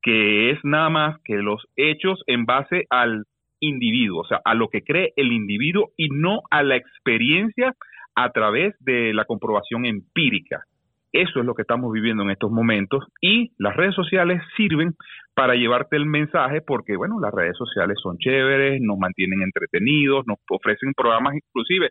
que 0.02 0.50
es 0.50 0.58
nada 0.62 0.88
más 0.88 1.20
que 1.24 1.36
los 1.36 1.66
hechos 1.76 2.22
en 2.26 2.46
base 2.46 2.84
al 2.90 3.24
individuo, 3.60 4.22
o 4.22 4.26
sea, 4.26 4.40
a 4.44 4.54
lo 4.54 4.68
que 4.68 4.82
cree 4.82 5.12
el 5.16 5.32
individuo 5.32 5.90
y 5.96 6.08
no 6.08 6.40
a 6.50 6.62
la 6.62 6.76
experiencia 6.76 7.74
a 8.14 8.30
través 8.32 8.74
de 8.80 9.12
la 9.12 9.24
comprobación 9.24 9.84
empírica. 9.84 10.64
Eso 11.12 11.40
es 11.40 11.46
lo 11.46 11.54
que 11.54 11.62
estamos 11.62 11.92
viviendo 11.92 12.22
en 12.22 12.30
estos 12.30 12.52
momentos 12.52 13.04
y 13.20 13.50
las 13.58 13.74
redes 13.76 13.96
sociales 13.96 14.40
sirven 14.56 14.94
para 15.34 15.54
llevarte 15.54 15.96
el 15.96 16.06
mensaje 16.06 16.60
porque, 16.60 16.96
bueno, 16.96 17.18
las 17.20 17.34
redes 17.34 17.56
sociales 17.56 17.98
son 18.00 18.16
chéveres, 18.18 18.80
nos 18.80 18.96
mantienen 18.96 19.42
entretenidos, 19.42 20.24
nos 20.26 20.38
ofrecen 20.48 20.92
programas 20.94 21.34
inclusive. 21.34 21.90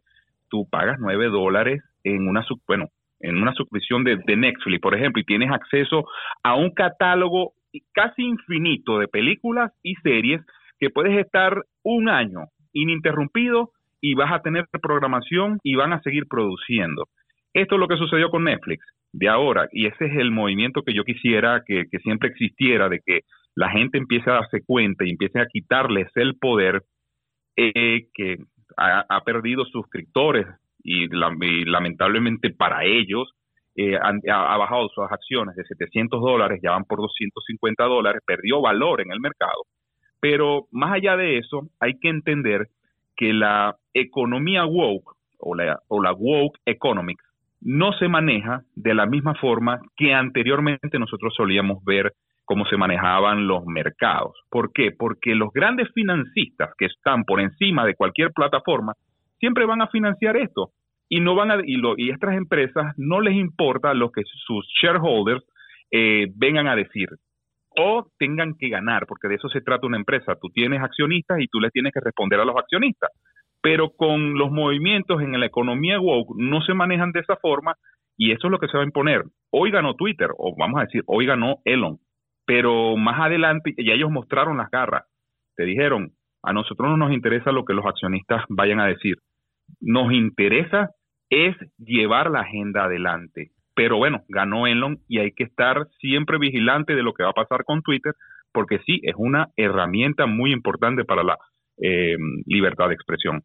Tú 0.50 0.68
pagas 0.70 1.00
nueve 1.00 1.28
dólares 1.28 1.84
en 2.06 2.30
una, 2.30 2.46
bueno, 2.66 2.88
en 3.20 3.42
una 3.42 3.54
suscripción 3.54 4.06
de, 4.06 4.18
de 4.26 4.38
Netflix, 4.38 4.80
por 4.80 4.96
ejemplo, 4.96 5.22
y 5.22 5.26
tienes 5.26 5.52
acceso 5.52 6.06
a 6.42 6.56
un 6.56 6.72
catálogo 6.72 7.52
casi 7.92 8.24
infinito 8.24 9.00
de 9.00 9.10
películas 9.10 9.74
y 9.84 9.96
series 9.96 10.42
que 10.80 10.90
puedes 10.90 11.18
estar 11.20 11.66
un 11.84 12.08
año 12.08 12.46
ininterrumpido 12.72 13.72
y 14.00 14.14
vas 14.14 14.32
a 14.32 14.42
tener 14.42 14.66
programación 14.82 15.60
y 15.62 15.76
van 15.76 15.92
a 15.92 16.02
seguir 16.04 16.26
produciendo. 16.30 17.10
Esto 17.54 17.76
es 17.76 17.80
lo 17.80 17.88
que 17.90 17.98
sucedió 17.98 18.30
con 18.30 18.46
Netflix 18.46 18.82
de 19.12 19.28
ahora 19.28 19.68
y 19.72 19.88
ese 19.88 20.06
es 20.06 20.18
el 20.18 20.32
movimiento 20.32 20.84
que 20.84 20.94
yo 20.94 21.04
quisiera 21.04 21.64
que, 21.66 21.86
siempre 22.04 22.30
existiera, 22.30 22.90
de 22.90 23.00
que 23.06 23.22
la 23.56 23.70
gente 23.70 23.98
empiece 23.98 24.30
a 24.30 24.36
darse 24.36 24.64
cuenta 24.64 25.06
y 25.06 25.12
empiece 25.12 25.40
a 25.40 25.48
quitarles 25.48 26.10
el 26.16 26.38
poder 26.38 26.84
eh, 27.56 28.08
que 28.14 28.38
ha, 28.78 29.22
perdido 29.26 29.66
suscriptores 29.66 30.48
y, 30.84 31.08
lamentablemente 31.10 32.52
para 32.52 32.86
ellos 32.86 33.34
eh, 33.76 33.98
ha, 33.98 34.58
bajado 34.58 34.90
sus 34.90 35.06
acciones 35.10 35.56
de 35.56 35.64
700 35.66 36.22
dólares, 36.22 36.60
ya 36.64 36.72
van 36.72 36.86
por 36.86 37.00
250 37.00 37.84
dólares, 37.86 38.22
perdió 38.26 38.62
valor 38.62 39.02
en 39.02 39.12
el 39.12 39.20
mercado. 39.20 39.66
Pero 40.22 40.68
más 40.72 40.94
allá 40.94 41.18
de 41.18 41.38
eso, 41.38 41.70
hay 41.80 41.98
que 42.00 42.10
entender 42.10 42.68
que 43.16 43.34
la 43.34 43.76
economía 43.94 44.66
woke 44.66 45.16
o 45.40 45.56
la, 45.56 45.80
o 45.88 46.02
la 46.02 46.14
woke 46.14 46.60
economics 46.66 47.24
no 47.62 47.94
se 47.94 48.08
maneja 48.08 48.64
de 48.76 48.94
la 48.94 49.06
misma 49.06 49.36
forma 49.36 49.80
que 49.96 50.14
anteriormente 50.14 51.00
nosotros 51.00 51.34
solíamos 51.36 51.84
ver 51.84 52.14
cómo 52.46 52.66
se 52.66 52.78
manejaban 52.78 53.48
los 53.48 53.66
mercados. 53.66 54.34
¿Por 54.50 54.72
qué? 54.74 54.92
Porque 54.92 55.36
los 55.36 55.52
grandes 55.54 55.88
financistas 55.94 56.72
que 56.78 56.86
están 56.86 57.24
por 57.24 57.42
encima 57.42 57.86
de 57.86 57.96
cualquier 57.96 58.32
plataforma 58.32 58.94
siempre 59.40 59.66
van 59.66 59.82
a 59.82 59.88
financiar 59.88 60.36
esto 60.38 60.72
y 61.08 61.20
no 61.20 61.36
van 61.36 61.52
a 61.52 61.58
y, 61.64 61.76
lo, 61.76 61.94
y 61.98 62.10
estas 62.12 62.36
empresas 62.36 62.94
no 62.98 63.22
les 63.22 63.36
importa 63.36 63.94
lo 63.94 64.12
que 64.12 64.24
sus 64.26 64.66
shareholders 64.82 65.44
eh, 65.92 66.28
vengan 66.36 66.68
a 66.68 66.76
decir 66.76 67.10
o 67.78 68.08
tengan 68.18 68.56
que 68.58 68.70
ganar, 68.70 69.06
porque 69.08 69.28
de 69.28 69.36
eso 69.36 69.48
se 69.50 69.62
trata 69.62 69.88
una 69.88 69.98
empresa. 69.98 70.36
Tú 70.42 70.50
tienes 70.50 70.82
accionistas 70.82 71.40
y 71.40 71.48
tú 71.48 71.60
les 71.60 71.72
tienes 71.72 71.94
que 71.94 72.00
responder 72.00 72.40
a 72.40 72.46
los 72.46 72.56
accionistas. 72.58 73.12
Pero 73.62 73.92
con 73.92 74.38
los 74.38 74.52
movimientos 74.52 75.22
en 75.22 75.38
la 75.40 75.46
economía 75.46 76.00
woke 76.00 76.36
no 76.38 76.62
se 76.62 76.74
manejan 76.74 77.12
de 77.12 77.20
esa 77.20 77.36
forma 77.38 77.76
y 78.18 78.32
eso 78.32 78.48
es 78.48 78.52
lo 78.52 78.60
que 78.60 78.68
se 78.68 78.78
va 78.78 78.84
a 78.84 78.86
imponer. 78.86 79.24
Hoy 79.52 79.72
ganó 79.72 79.96
Twitter, 79.96 80.30
o 80.38 80.56
vamos 80.58 80.80
a 80.80 80.84
decir, 80.84 81.04
hoy 81.08 81.26
ganó 81.26 81.58
Elon, 81.66 82.00
pero 82.46 82.98
más 82.98 83.20
adelante 83.20 83.74
ya 83.78 83.94
ellos 83.94 84.12
mostraron 84.12 84.58
las 84.58 84.70
garras. 84.70 85.06
Te 85.56 85.64
dijeron, 85.64 86.12
a 86.44 86.54
nosotros 86.54 86.90
no 86.90 86.98
nos 86.98 87.12
interesa 87.12 87.52
lo 87.52 87.66
que 87.66 87.74
los 87.74 87.86
accionistas 87.86 88.44
vayan 88.50 88.80
a 88.80 88.88
decir. 88.88 89.18
Nos 89.82 90.12
interesa 90.14 90.92
es 91.30 91.56
llevar 91.78 92.32
la 92.32 92.42
agenda 92.42 92.86
adelante. 92.86 93.52
Pero 93.76 93.98
bueno, 93.98 94.24
ganó 94.28 94.68
Elon 94.68 95.00
y 95.08 95.20
hay 95.20 95.32
que 95.32 95.44
estar 95.44 95.88
siempre 96.00 96.38
vigilante 96.38 96.96
de 96.96 97.04
lo 97.04 97.14
que 97.14 97.24
va 97.24 97.30
a 97.30 97.34
pasar 97.34 97.64
con 97.64 97.82
Twitter, 97.82 98.14
porque 98.52 98.80
sí, 98.86 99.00
es 99.04 99.14
una 99.18 99.50
herramienta 99.56 100.26
muy 100.26 100.52
importante 100.52 101.06
para 101.06 101.24
la 101.24 101.38
eh, 101.82 102.16
libertad 102.46 102.90
de 102.90 102.96
expresión. 102.96 103.44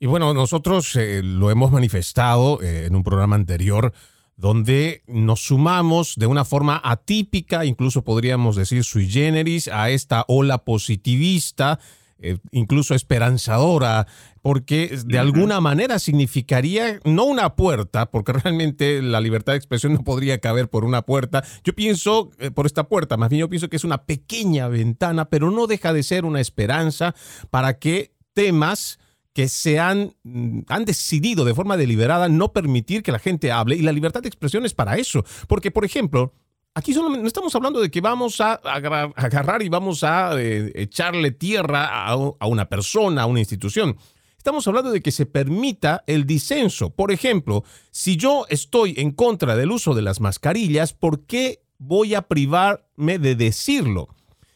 Y 0.00 0.06
bueno, 0.06 0.34
nosotros 0.34 0.96
eh, 0.96 1.22
lo 1.22 1.50
hemos 1.50 1.72
manifestado 1.72 2.60
eh, 2.62 2.86
en 2.86 2.94
un 2.94 3.04
programa 3.04 3.36
anterior 3.36 3.92
donde 4.36 5.02
nos 5.06 5.40
sumamos 5.46 6.16
de 6.16 6.26
una 6.26 6.44
forma 6.44 6.80
atípica, 6.82 7.64
incluso 7.64 8.02
podríamos 8.02 8.56
decir 8.56 8.82
sui 8.82 9.08
generis, 9.08 9.68
a 9.68 9.90
esta 9.90 10.24
ola 10.26 10.58
positivista 10.58 11.78
eh, 12.20 12.38
incluso 12.52 12.94
esperanzadora, 12.94 14.06
porque 14.40 14.98
de 15.06 15.18
alguna 15.18 15.60
manera 15.60 15.98
significaría 15.98 17.00
no 17.04 17.24
una 17.24 17.56
puerta, 17.56 18.10
porque 18.10 18.32
realmente 18.44 19.02
la 19.02 19.20
libertad 19.20 19.52
de 19.52 19.58
expresión 19.58 19.94
no 19.94 20.04
podría 20.04 20.38
caber 20.38 20.68
por 20.68 20.84
una 20.84 21.02
puerta. 21.02 21.44
Yo 21.64 21.74
pienso 21.74 22.30
eh, 22.38 22.50
por 22.50 22.66
esta 22.66 22.88
puerta, 22.88 23.16
más 23.16 23.30
bien 23.30 23.40
yo 23.40 23.48
pienso 23.48 23.68
que 23.68 23.76
es 23.76 23.84
una 23.84 24.04
pequeña 24.04 24.68
ventana, 24.68 25.26
pero 25.26 25.50
no 25.50 25.66
deja 25.66 25.92
de 25.92 26.02
ser 26.02 26.24
una 26.24 26.40
esperanza 26.40 27.14
para 27.50 27.78
que 27.78 28.12
temas 28.32 28.98
que 29.32 29.48
se 29.48 29.80
han, 29.80 30.14
mm, 30.22 30.60
han 30.68 30.84
decidido 30.84 31.44
de 31.44 31.54
forma 31.54 31.76
deliberada 31.76 32.28
no 32.28 32.52
permitir 32.52 33.02
que 33.02 33.12
la 33.12 33.18
gente 33.18 33.50
hable 33.50 33.76
y 33.76 33.82
la 33.82 33.92
libertad 33.92 34.22
de 34.22 34.28
expresión 34.28 34.64
es 34.64 34.74
para 34.74 34.96
eso. 34.96 35.24
Porque, 35.48 35.70
por 35.70 35.84
ejemplo, 35.84 36.32
Aquí 36.76 36.92
solo 36.92 37.08
no 37.08 37.24
estamos 37.24 37.54
hablando 37.54 37.80
de 37.80 37.88
que 37.88 38.00
vamos 38.00 38.40
a 38.40 38.54
agarrar 38.54 39.62
y 39.62 39.68
vamos 39.68 40.02
a 40.02 40.32
eh, 40.40 40.72
echarle 40.74 41.30
tierra 41.30 42.04
a, 42.04 42.16
una 42.16 42.68
persona, 42.68 43.22
a 43.22 43.26
una 43.26 43.38
institución. 43.38 43.96
Estamos 44.36 44.66
hablando 44.66 44.90
de 44.90 45.00
que 45.00 45.12
se 45.12 45.24
permita 45.24 46.02
el 46.08 46.26
disenso. 46.26 46.90
Por 46.90 47.12
ejemplo, 47.12 47.62
si 47.92 48.16
yo 48.16 48.44
estoy 48.48 48.94
en 48.96 49.12
contra 49.12 49.54
del 49.54 49.70
uso 49.70 49.94
de 49.94 50.02
las 50.02 50.20
mascarillas, 50.20 50.94
¿por 50.94 51.26
qué 51.26 51.62
voy 51.78 52.14
a 52.14 52.22
privarme 52.22 53.20
de 53.20 53.36
decirlo? 53.36 54.08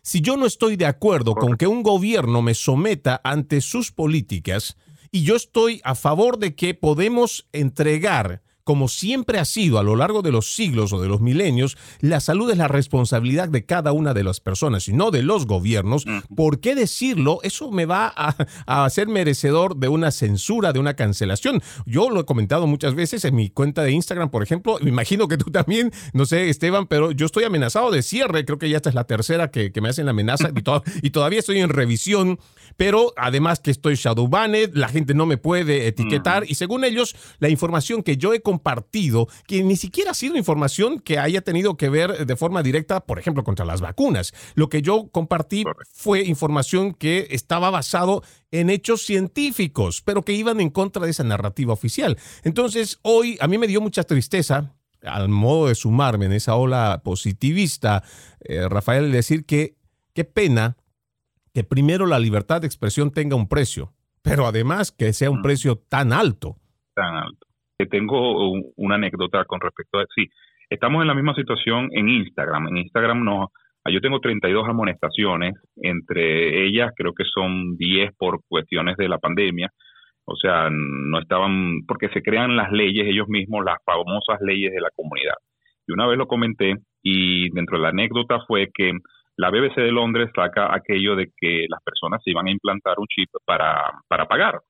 Si 0.03 0.21
yo 0.21 0.37
no 0.37 0.47
estoy 0.47 0.75
de 0.75 0.87
acuerdo 0.87 1.37
con 1.37 1.57
que 1.57 1.69
un 1.69 1.85
gobierno 1.85 2.43
me 2.43 2.55
someta 2.55 3.21
ante 3.23 3.61
sus 3.61 3.93
políticas 3.93 4.77
y 5.13 5.23
yo 5.23 5.37
estoy 5.37 5.81
a 5.85 5.95
favor 5.95 6.41
de 6.41 6.57
que 6.57 6.75
podemos 6.75 7.47
entregar 7.53 8.43
como 8.69 8.89
siempre 8.89 9.39
ha 9.39 9.47
sido 9.47 9.79
a 9.79 9.83
lo 9.83 9.97
largo 9.97 10.21
de 10.21 10.31
los 10.31 10.55
siglos 10.55 10.93
o 10.93 11.01
de 11.01 11.09
los 11.09 11.23
milenios, 11.23 11.79
la 12.01 12.21
salud 12.21 12.51
es 12.51 12.59
la 12.59 12.69
responsabilidad 12.69 13.49
de 13.49 13.65
cada 13.65 13.93
una 13.93 14.13
de 14.13 14.23
las 14.23 14.41
personas 14.41 14.89
y 14.89 14.93
no 14.93 15.11
de 15.11 15.23
los 15.23 15.47
gobiernos. 15.47 16.05
¿Por 16.37 16.61
qué 16.61 16.75
decirlo? 16.75 17.39
Eso 17.45 17.71
me 17.71 17.87
va 17.87 18.13
a, 18.15 18.37
a 18.67 18.85
hacer 18.85 19.09
merecedor 19.09 19.77
de 19.77 19.89
una 19.89 20.11
censura, 20.11 20.75
de 20.75 20.81
una 20.81 20.93
cancelación. 20.97 21.63
Yo 21.87 22.11
lo 22.11 22.21
he 22.21 22.25
comentado 22.27 22.67
muchas 22.67 22.95
veces 22.95 23.25
en 23.25 23.37
mi 23.37 23.49
cuenta 23.49 23.83
de 23.83 23.93
Instagram, 23.93 24.29
por 24.29 24.43
ejemplo. 24.43 24.77
Me 24.83 24.91
imagino 24.91 25.29
que 25.29 25.39
tú 25.39 25.51
también, 25.51 25.91
no 26.13 26.27
sé, 26.27 26.51
Esteban, 26.51 26.89
pero 26.89 27.11
yo 27.13 27.25
estoy 27.25 27.45
amenazado 27.45 27.91
de 27.91 28.03
cierre. 28.03 28.45
Creo 28.45 28.59
que 28.59 28.69
ya 28.69 28.77
esta 28.77 28.91
es 28.91 28.95
la 28.95 29.05
tercera 29.05 29.51
que, 29.51 29.73
me 29.81 29.89
hacen 29.89 30.05
la 30.05 30.11
amenaza 30.11 30.51
y, 30.55 30.63
y 31.07 31.09
todavía 31.09 31.39
estoy 31.39 31.61
en 31.61 31.71
revisión. 31.71 32.39
Pero 32.77 33.15
además 33.17 33.61
que 33.61 33.71
estoy 33.71 33.95
shadow 33.95 34.29
banned, 34.29 34.73
la 34.75 34.89
gente 34.89 35.15
no 35.15 35.25
me 35.25 35.39
puede 35.39 35.87
etiquetar 35.87 36.45
y 36.47 36.55
según 36.55 36.85
ellos, 36.85 37.17
la 37.39 37.49
información 37.49 38.03
que 38.03 38.19
yo 38.19 38.35
he 38.35 38.41
compartido, 38.41 38.58
que 39.47 39.63
ni 39.63 39.77
siquiera 39.77 40.13
ha 40.13 40.15
sido 40.15 40.37
información 40.37 41.01
que 41.01 41.19
haya 41.19 41.41
tenido 41.41 41.77
que 41.77 41.89
ver 41.89 42.27
de 42.27 42.37
forma 42.37 42.63
directa, 42.63 43.01
por 43.01 43.19
ejemplo, 43.19 43.45
contra 43.45 43.65
las 43.65 43.81
vacunas. 43.81 44.33
Lo 44.55 44.69
que 44.69 44.83
yo 44.83 45.09
compartí 45.11 45.65
fue 45.93 46.23
información 46.25 46.95
que 46.95 47.29
estaba 47.31 47.71
basado 47.71 48.23
en 48.51 48.71
hechos 48.71 49.03
científicos, 49.03 50.03
pero 50.03 50.25
que 50.25 50.33
iban 50.33 50.61
en 50.61 50.71
contra 50.71 51.05
de 51.05 51.11
esa 51.11 51.25
narrativa 51.25 51.73
oficial. 51.73 52.19
Entonces, 52.45 52.99
hoy 53.03 53.37
a 53.41 53.49
mí 53.49 53.59
me 53.59 53.67
dio 53.67 53.81
mucha 53.81 54.05
tristeza 54.05 54.75
al 55.03 55.29
modo 55.29 55.69
de 55.69 55.75
sumarme 55.75 56.27
en 56.27 56.33
esa 56.33 56.57
ola 56.57 57.03
positivista, 57.05 58.03
eh, 58.41 58.69
Rafael, 58.69 59.13
decir 59.13 59.45
que 59.45 59.77
qué 60.13 60.25
pena 60.25 60.77
que 61.53 61.65
primero 61.65 62.07
la 62.07 62.19
libertad 62.19 62.61
de 62.61 62.67
expresión 62.67 63.11
tenga 63.11 63.37
un 63.37 63.49
precio, 63.49 63.95
pero 64.23 64.47
además 64.47 64.93
que 64.93 65.13
sea 65.13 65.31
un 65.31 65.41
mm. 65.41 65.43
precio 65.43 65.79
tan 65.79 66.13
alto. 66.13 66.59
Tan 66.95 67.17
alto. 67.17 67.48
Tengo 67.87 68.53
una 68.77 68.97
anécdota 68.97 69.45
con 69.45 69.61
respecto 69.61 70.01
a... 70.01 70.07
Sí, 70.15 70.27
estamos 70.69 71.03
en 71.03 71.09
la 71.09 71.15
misma 71.15 71.35
situación 71.35 71.89
en 71.93 72.09
Instagram. 72.09 72.69
En 72.69 72.79
Instagram 72.79 73.25
no, 73.25 73.53
yo 73.87 74.01
tengo 74.01 74.21
32 74.21 74.69
amonestaciones, 74.69 75.55
entre 75.77 76.67
ellas 76.67 76.93
creo 76.97 77.13
que 77.15 77.25
son 77.25 77.77
10 77.77 78.15
por 78.17 78.41
cuestiones 78.49 78.97
de 78.97 79.09
la 79.09 79.19
pandemia. 79.19 79.71
O 80.25 80.37
sea, 80.37 80.69
no 80.71 81.21
estaban, 81.21 81.87
porque 81.87 82.09
se 82.11 82.21
crean 82.21 82.57
las 82.57 82.71
leyes 82.71 83.07
ellos 83.07 83.29
mismos, 83.29 83.65
las 83.65 83.79
famosas 83.85 84.41
leyes 84.41 84.73
de 84.73 84.81
la 84.81 84.91
comunidad. 84.95 85.37
Y 85.87 85.93
una 85.93 86.07
vez 86.07 86.19
lo 86.19 86.27
comenté 86.27 86.75
y 87.03 87.49
dentro 87.51 87.79
de 87.79 87.85
la 87.85 87.89
anécdota 87.91 88.41
fue 88.47 88.69
que 88.75 88.93
la 89.37 89.51
BBC 89.51 89.77
de 89.77 89.93
Londres 89.93 90.31
saca 90.35 90.75
aquello 90.75 91.17
de 91.17 91.31
que 91.35 91.67
las 91.69 91.83
personas 91.83 92.21
se 92.23 92.31
iban 92.31 92.49
a 92.49 92.51
implantar 92.51 92.99
un 92.99 93.07
chip 93.07 93.31
para, 93.47 93.81
para 94.09 94.27
pagar. 94.27 94.61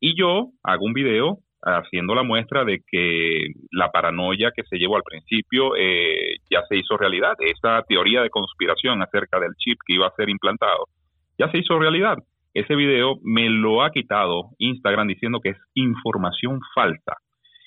Y 0.00 0.16
yo 0.18 0.52
hago 0.62 0.86
un 0.86 0.94
video 0.94 1.38
haciendo 1.64 2.14
la 2.14 2.22
muestra 2.22 2.64
de 2.64 2.80
que 2.86 3.48
la 3.70 3.90
paranoia 3.90 4.52
que 4.54 4.64
se 4.64 4.76
llevó 4.76 4.96
al 4.96 5.02
principio 5.02 5.76
eh, 5.76 6.36
ya 6.50 6.62
se 6.68 6.76
hizo 6.76 6.96
realidad. 6.96 7.34
Esa 7.40 7.82
teoría 7.88 8.22
de 8.22 8.30
conspiración 8.30 9.02
acerca 9.02 9.40
del 9.40 9.54
chip 9.56 9.78
que 9.86 9.94
iba 9.94 10.06
a 10.06 10.14
ser 10.16 10.28
implantado 10.28 10.86
ya 11.38 11.50
se 11.50 11.58
hizo 11.58 11.78
realidad. 11.78 12.18
Ese 12.52 12.76
video 12.76 13.16
me 13.22 13.48
lo 13.48 13.82
ha 13.82 13.90
quitado 13.90 14.50
Instagram 14.58 15.08
diciendo 15.08 15.40
que 15.40 15.50
es 15.50 15.58
información 15.74 16.60
falsa. 16.74 17.16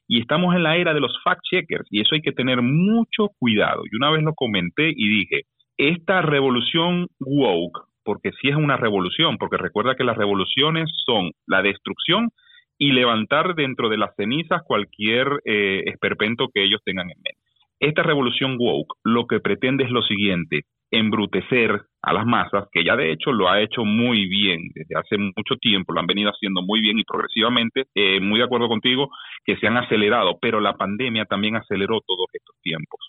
Y 0.07 0.21
estamos 0.21 0.55
en 0.55 0.63
la 0.63 0.77
era 0.77 0.93
de 0.93 1.01
los 1.01 1.13
fact-checkers 1.25 1.85
y 1.91 2.01
eso 2.01 2.15
hay 2.15 2.21
que 2.21 2.31
tener 2.31 2.61
mucho 2.61 3.29
cuidado. 3.39 3.83
Y 3.91 3.95
una 3.97 4.09
vez 4.09 4.23
lo 4.23 4.33
comenté 4.33 4.89
y 4.95 5.09
dije, 5.09 5.41
esta 5.77 6.21
revolución 6.21 7.07
woke, 7.19 7.81
porque 8.05 8.31
sí 8.41 8.47
es 8.47 8.55
una 8.55 8.77
revolución, 8.77 9.37
porque 9.37 9.57
recuerda 9.57 9.95
que 9.95 10.05
las 10.05 10.15
revoluciones 10.15 10.89
son 11.05 11.31
la 11.45 11.61
destrucción 11.61 12.29
y 12.77 12.91
levantar 12.91 13.55
dentro 13.55 13.89
de 13.89 13.97
las 13.97 14.15
cenizas 14.15 14.61
cualquier 14.65 15.41
eh, 15.45 15.83
esperpento 15.85 16.49
que 16.53 16.63
ellos 16.63 16.81
tengan 16.83 17.09
en 17.09 17.17
mente. 17.17 17.39
Esta 17.79 18.03
revolución 18.03 18.57
woke 18.59 18.95
lo 19.03 19.27
que 19.27 19.39
pretende 19.39 19.83
es 19.83 19.91
lo 19.91 20.01
siguiente, 20.01 20.61
embrutecer 20.89 21.81
a 22.01 22.13
las 22.13 22.25
masas, 22.25 22.65
que 22.71 22.83
ya 22.83 22.95
de 22.95 23.11
hecho 23.11 23.31
lo 23.31 23.49
ha 23.49 23.61
hecho 23.61 23.83
muy 23.83 24.27
bien 24.27 24.69
desde 24.73 24.95
hace 24.95 25.17
mucho 25.17 25.55
tiempo, 25.59 25.93
lo 25.93 25.99
han 25.99 26.07
venido 26.07 26.31
haciendo 26.31 26.61
muy 26.61 26.81
bien 26.81 26.97
y 26.97 27.03
progresivamente, 27.03 27.85
eh, 27.93 28.19
muy 28.19 28.39
de 28.39 28.45
acuerdo 28.45 28.67
contigo, 28.67 29.09
que 29.45 29.57
se 29.57 29.67
han 29.67 29.77
acelerado, 29.77 30.37
pero 30.41 30.59
la 30.59 30.73
pandemia 30.73 31.25
también 31.25 31.55
aceleró 31.55 31.99
todos 32.05 32.27
estos 32.33 32.55
tiempos 32.61 32.99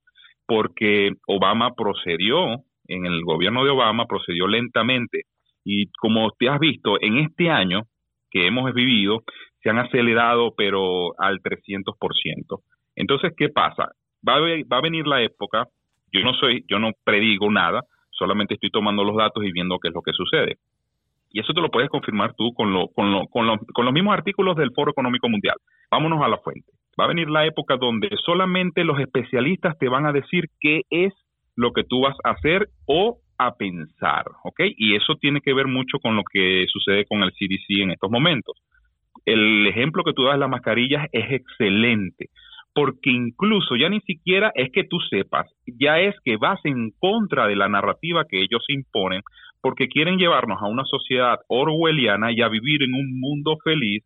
porque 0.49 1.13
Obama 1.27 1.75
procedió, 1.75 2.65
en 2.89 3.05
el 3.05 3.23
gobierno 3.23 3.65
de 3.65 3.71
Obama 3.71 4.07
procedió 4.07 4.49
lentamente 4.49 5.25
y 5.63 5.91
como 6.01 6.31
te 6.39 6.49
has 6.49 6.59
visto 6.59 6.97
en 7.03 7.19
este 7.19 7.51
año 7.51 7.83
que 8.31 8.47
hemos 8.47 8.73
vivido, 8.75 9.23
se 9.63 9.71
han 9.71 9.79
acelerado 9.79 10.55
pero 10.57 11.19
al 11.19 11.41
300%. 11.41 12.61
Entonces, 12.97 13.33
¿qué 13.37 13.49
pasa? 13.49 13.91
Va 14.27 14.37
a, 14.37 14.41
va 14.41 14.79
a 14.79 14.83
venir 14.83 15.07
la 15.07 15.23
época, 15.23 15.67
yo 16.13 16.23
no 16.23 16.35
soy, 16.35 16.65
yo 16.69 16.79
no 16.79 16.91
predigo 17.05 17.51
nada, 17.51 17.83
solamente 18.11 18.55
estoy 18.55 18.71
tomando 18.71 19.05
los 19.05 19.17
datos 19.17 19.45
y 19.45 19.53
viendo 19.53 19.79
qué 19.79 19.89
es 19.89 19.95
lo 19.95 20.03
que 20.03 20.13
sucede. 20.13 20.57
Y 21.31 21.41
eso 21.41 21.53
te 21.53 21.61
lo 21.61 21.71
puedes 21.71 21.91
confirmar 21.91 22.35
tú 22.35 22.55
con, 22.55 22.73
lo, 22.73 22.89
con, 22.89 23.13
lo, 23.13 23.27
con, 23.27 23.47
lo, 23.47 23.59
con 23.75 23.85
los 23.85 23.95
mismos 23.95 24.15
artículos 24.15 24.57
del 24.57 24.73
Foro 24.75 24.93
Económico 24.93 25.29
Mundial. 25.29 25.57
Vámonos 25.91 26.23
a 26.23 26.29
la 26.29 26.39
fuente 26.39 26.73
va 26.99 27.05
a 27.05 27.09
venir 27.09 27.31
la 27.31 27.47
época 27.47 27.77
donde 27.77 28.09
solamente 28.25 28.85
los 28.85 28.99
especialistas 28.99 29.79
te 29.79 29.89
van 29.89 30.07
a 30.07 30.13
decir 30.13 30.47
qué 30.61 30.83
es 30.91 31.13
lo 31.55 31.73
que 31.73 31.85
tú 31.85 32.01
vas 32.01 32.17
a 32.25 32.31
hacer 32.31 32.69
o 32.87 33.19
a 33.39 33.55
pensar, 33.55 34.25
¿ok? 34.45 34.61
Y 34.77 34.97
eso 34.97 35.15
tiene 35.15 35.41
que 35.41 35.55
ver 35.55 35.67
mucho 35.67 35.99
con 36.01 36.17
lo 36.17 36.23
que 36.31 36.67
sucede 36.69 37.07
con 37.07 37.23
el 37.23 37.31
CDC 37.33 37.83
en 37.83 37.91
estos 37.93 38.11
momentos. 38.11 38.57
El 39.25 39.67
ejemplo 39.67 40.05
que 40.05 40.13
tú 40.13 40.25
das 40.25 40.35
de 40.35 40.41
las 40.41 40.51
mascarillas 40.51 41.07
es 41.13 41.31
excelente, 41.31 42.27
porque 42.75 43.11
incluso 43.11 43.77
ya 43.77 43.89
ni 43.89 44.01
siquiera 44.01 44.53
es 44.55 44.71
que 44.73 44.85
tú 44.85 44.99
sepas, 45.11 45.47
ya 45.67 46.01
es 46.01 46.15
que 46.25 46.37
vas 46.37 46.61
en 46.65 46.91
contra 46.99 47.47
de 47.47 47.57
la 47.57 47.69
narrativa 47.69 48.25
que 48.29 48.41
ellos 48.41 48.65
imponen, 48.69 49.23
porque 49.61 49.89
quieren 49.89 50.19
llevarnos 50.19 50.63
a 50.63 50.67
una 50.67 50.85
sociedad 50.85 51.39
orwelliana 51.49 52.33
y 52.33 52.43
a 52.43 52.49
vivir 52.49 52.83
en 52.83 52.95
un 52.95 53.19
mundo 53.21 53.57
feliz 53.65 54.05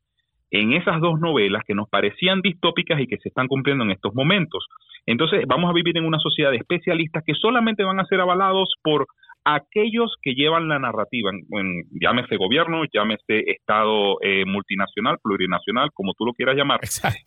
en 0.53 0.75
esas 0.75 1.01
dos 1.01 1.19
novelas 1.19 1.65
que 1.67 1.75
nos 1.75 1.89
parecían 1.89 2.43
distópicas 2.43 3.01
y 3.01 3.07
que 3.07 3.17
se 3.17 3.31
están 3.31 3.49
cumpliendo 3.49 3.85
en 3.85 3.91
estos 3.91 4.15
momentos. 4.15 4.67
Entonces, 5.07 5.45
vamos 5.49 5.71
a 5.71 5.73
vivir 5.73 5.97
en 5.97 6.05
una 6.05 6.19
sociedad 6.19 6.51
de 6.51 6.59
especialistas 6.59 7.25
que 7.27 7.35
solamente 7.35 7.85
van 7.85 7.99
a 7.99 8.05
ser 8.05 8.21
avalados 8.21 8.69
por 8.83 9.07
aquellos 9.45 10.15
que 10.23 10.35
llevan 10.35 10.69
la 10.69 10.79
narrativa, 10.79 11.31
en, 11.31 11.85
llámese 11.99 12.37
gobierno, 12.37 12.83
llámese 12.93 13.51
Estado 13.51 14.19
eh, 14.21 14.45
multinacional, 14.45 15.17
plurinacional, 15.23 15.91
como 15.95 16.13
tú 16.13 16.27
lo 16.27 16.35
quieras 16.35 16.55
llamar. 16.55 16.81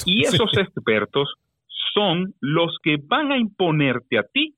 y 0.05 0.21
esos 0.21 0.55
expertos 0.55 1.33
son 1.95 2.35
los 2.39 2.77
que 2.83 2.97
van 3.03 3.31
a 3.31 3.37
imponerte 3.37 4.19
a 4.19 4.23
ti 4.23 4.53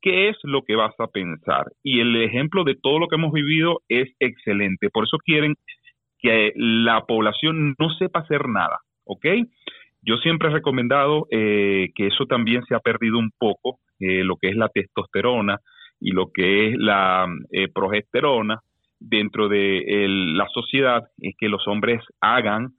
qué 0.00 0.28
es 0.28 0.36
lo 0.44 0.62
que 0.62 0.76
vas 0.76 0.94
a 1.00 1.08
pensar. 1.08 1.66
Y 1.82 2.00
el 2.00 2.14
ejemplo 2.22 2.62
de 2.62 2.76
todo 2.76 3.00
lo 3.00 3.08
que 3.08 3.16
hemos 3.16 3.32
vivido 3.32 3.80
es 3.88 4.08
excelente. 4.20 4.90
Por 4.90 5.04
eso 5.04 5.18
quieren 5.18 5.54
que 6.22 6.52
la 6.56 7.04
población 7.04 7.74
no 7.78 7.90
sepa 7.90 8.20
hacer 8.20 8.48
nada, 8.48 8.78
¿ok? 9.04 9.26
Yo 10.02 10.16
siempre 10.16 10.48
he 10.48 10.52
recomendado 10.52 11.26
eh, 11.30 11.90
que 11.94 12.06
eso 12.06 12.26
también 12.26 12.64
se 12.64 12.74
ha 12.74 12.80
perdido 12.80 13.18
un 13.18 13.30
poco, 13.38 13.78
eh, 14.00 14.24
lo 14.24 14.36
que 14.36 14.48
es 14.48 14.56
la 14.56 14.68
testosterona 14.68 15.58
y 16.00 16.12
lo 16.12 16.30
que 16.32 16.68
es 16.68 16.76
la 16.78 17.26
eh, 17.50 17.68
progesterona 17.72 18.60
dentro 18.98 19.48
de 19.48 19.84
la 20.08 20.46
sociedad, 20.48 21.02
es 21.18 21.34
que 21.36 21.48
los 21.48 21.66
hombres 21.66 22.00
hagan, 22.20 22.70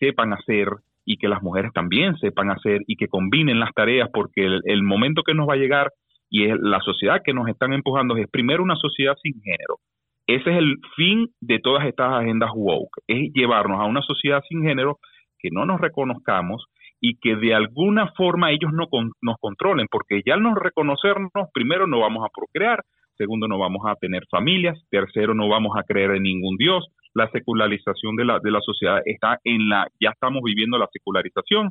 sepan 0.00 0.32
hacer 0.32 0.68
y 1.04 1.18
que 1.18 1.28
las 1.28 1.42
mujeres 1.42 1.70
también 1.74 2.16
sepan 2.16 2.50
hacer 2.50 2.80
y 2.86 2.96
que 2.96 3.08
combinen 3.08 3.60
las 3.60 3.72
tareas, 3.74 4.08
porque 4.12 4.46
el, 4.46 4.62
el 4.64 4.82
momento 4.82 5.22
que 5.22 5.34
nos 5.34 5.46
va 5.46 5.52
a 5.52 5.58
llegar 5.58 5.92
y 6.30 6.46
es 6.46 6.58
la 6.60 6.80
sociedad 6.80 7.20
que 7.22 7.34
nos 7.34 7.46
están 7.48 7.74
empujando 7.74 8.16
es 8.16 8.26
primero 8.30 8.62
una 8.62 8.76
sociedad 8.76 9.14
sin 9.22 9.40
género, 9.42 9.78
ese 10.26 10.50
es 10.50 10.56
el 10.56 10.76
fin 10.96 11.28
de 11.40 11.58
todas 11.58 11.86
estas 11.86 12.12
agendas 12.12 12.50
woke, 12.54 13.02
es 13.06 13.32
llevarnos 13.34 13.80
a 13.80 13.84
una 13.84 14.02
sociedad 14.02 14.42
sin 14.48 14.62
género 14.62 14.98
que 15.38 15.50
no 15.50 15.66
nos 15.66 15.80
reconozcamos 15.80 16.64
y 17.00 17.18
que 17.18 17.36
de 17.36 17.54
alguna 17.54 18.10
forma 18.16 18.50
ellos 18.50 18.72
no 18.72 18.86
nos 19.20 19.36
controlen, 19.38 19.86
porque 19.90 20.22
ya 20.24 20.34
al 20.34 20.42
no 20.42 20.54
reconocernos, 20.54 21.50
primero 21.52 21.86
no 21.86 22.00
vamos 22.00 22.24
a 22.24 22.30
procrear, 22.34 22.82
segundo 23.18 23.46
no 23.46 23.58
vamos 23.58 23.82
a 23.86 23.94
tener 23.96 24.22
familias, 24.30 24.78
tercero 24.90 25.34
no 25.34 25.48
vamos 25.48 25.76
a 25.76 25.82
creer 25.82 26.12
en 26.12 26.22
ningún 26.22 26.56
Dios, 26.56 26.86
la 27.12 27.30
secularización 27.30 28.16
de 28.16 28.24
la, 28.24 28.38
de 28.42 28.50
la 28.50 28.60
sociedad 28.60 29.02
está 29.04 29.38
en 29.44 29.68
la, 29.68 29.86
ya 30.00 30.10
estamos 30.10 30.42
viviendo 30.42 30.78
la 30.78 30.88
secularización, 30.90 31.68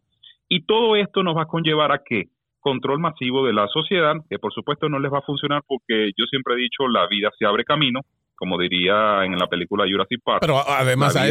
y 0.48 0.66
todo 0.66 0.96
esto 0.96 1.24
nos 1.24 1.36
va 1.36 1.44
a 1.44 1.48
conllevar 1.48 1.92
a 1.92 2.04
que 2.06 2.26
control 2.60 3.00
masivo 3.00 3.46
de 3.46 3.54
la 3.54 3.68
sociedad, 3.68 4.16
que 4.30 4.38
por 4.38 4.54
supuesto 4.54 4.88
no 4.88 5.00
les 5.00 5.12
va 5.12 5.18
a 5.18 5.24
funcionar 5.24 5.64
porque 5.68 6.12
yo 6.16 6.26
siempre 6.30 6.54
he 6.54 6.58
dicho 6.58 6.88
la 6.88 7.08
vida 7.08 7.30
se 7.38 7.46
abre 7.46 7.66
camino, 7.66 8.02
como 8.44 8.58
diría 8.58 9.24
en 9.24 9.38
la 9.38 9.48
película 9.48 9.86
Jurassic 9.90 10.20
Park. 10.22 10.40
Pero 10.42 10.58
además 10.70 11.16
a, 11.16 11.24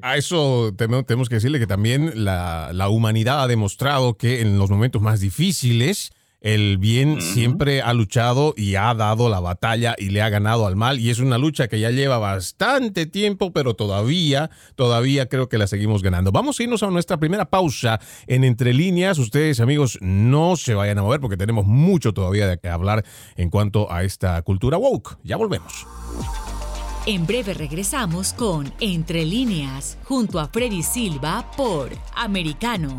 a, 0.00 0.16
eso 0.16 0.72
tenemos 0.76 1.28
que 1.28 1.34
decirle 1.34 1.58
que 1.58 1.66
también 1.66 2.24
la, 2.24 2.88
humanidad 2.88 3.42
ha 3.42 3.46
demostrado 3.48 4.16
que 4.16 4.42
en 4.42 4.56
los 4.56 4.70
momentos 4.70 5.02
más 5.02 5.18
difíciles 5.18 6.12
El 6.40 6.78
bien 6.78 7.20
siempre 7.20 7.82
ha 7.82 7.92
luchado 7.94 8.54
y 8.56 8.76
ha 8.76 8.94
dado 8.94 9.28
la 9.28 9.40
batalla 9.40 9.94
y 9.98 10.10
le 10.10 10.22
ha 10.22 10.28
ganado 10.28 10.66
al 10.66 10.76
mal. 10.76 11.00
Y 11.00 11.10
es 11.10 11.18
una 11.18 11.38
lucha 11.38 11.66
que 11.68 11.80
ya 11.80 11.90
lleva 11.90 12.18
bastante 12.18 13.06
tiempo, 13.06 13.52
pero 13.52 13.74
todavía, 13.74 14.50
todavía 14.74 15.28
creo 15.28 15.48
que 15.48 15.58
la 15.58 15.66
seguimos 15.66 16.02
ganando. 16.02 16.32
Vamos 16.32 16.60
a 16.60 16.62
irnos 16.62 16.82
a 16.82 16.90
nuestra 16.90 17.16
primera 17.16 17.46
pausa 17.46 18.00
en 18.26 18.44
Entre 18.44 18.74
Líneas. 18.74 19.18
Ustedes, 19.18 19.60
amigos, 19.60 19.98
no 20.00 20.56
se 20.56 20.74
vayan 20.74 20.98
a 20.98 21.02
mover 21.02 21.20
porque 21.20 21.36
tenemos 21.36 21.66
mucho 21.66 22.12
todavía 22.12 22.46
de 22.46 22.58
que 22.58 22.68
hablar 22.68 23.04
en 23.36 23.50
cuanto 23.50 23.90
a 23.90 24.04
esta 24.04 24.40
cultura 24.42 24.76
woke. 24.76 25.18
Ya 25.24 25.36
volvemos. 25.36 25.86
En 27.06 27.24
breve 27.24 27.54
regresamos 27.54 28.32
con 28.32 28.72
Entre 28.80 29.24
líneas, 29.24 29.96
junto 30.04 30.40
a 30.40 30.48
Freddy 30.48 30.82
Silva 30.82 31.50
por 31.56 31.90
Americano. 32.16 32.98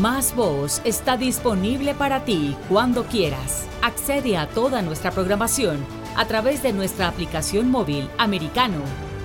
Más 0.00 0.34
Voz 0.34 0.80
está 0.84 1.18
disponible 1.18 1.94
para 1.94 2.24
ti 2.24 2.56
cuando 2.70 3.04
quieras. 3.04 3.66
Accede 3.82 4.38
a 4.38 4.48
toda 4.48 4.80
nuestra 4.80 5.10
programación 5.10 5.84
a 6.16 6.24
través 6.26 6.62
de 6.62 6.72
nuestra 6.72 7.08
aplicación 7.08 7.70
móvil 7.70 8.08
americano. 8.16 8.78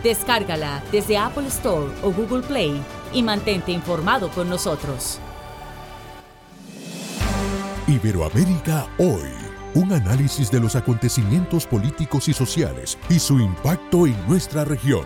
Descárgala 0.04 0.84
desde 0.92 1.18
Apple 1.18 1.48
Store 1.48 1.90
o 2.04 2.12
Google 2.12 2.42
Play 2.42 2.82
y 3.14 3.24
mantente 3.24 3.72
informado 3.72 4.30
con 4.30 4.50
nosotros. 4.50 5.20
Iberoamérica 7.88 8.88
hoy. 8.98 9.32
Un 9.74 9.94
análisis 9.94 10.52
de 10.52 10.60
los 10.60 10.76
acontecimientos 10.76 11.66
políticos 11.66 12.28
y 12.28 12.34
sociales 12.34 12.98
y 13.10 13.20
su 13.20 13.40
impacto 13.40 14.06
en 14.06 14.16
nuestra 14.28 14.66
región 14.66 15.06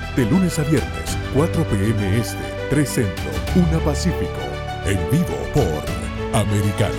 De 0.15 0.25
lunes 0.25 0.59
a 0.59 0.63
viernes, 0.63 1.17
4 1.33 1.63
p.m. 1.69 2.19
Este, 2.19 2.37
3 2.69 2.89
Centro, 2.89 3.31
1 3.55 3.79
Pacífico. 3.79 4.41
En 4.85 4.97
vivo 5.09 5.37
por 5.53 6.37
Americano. 6.37 6.95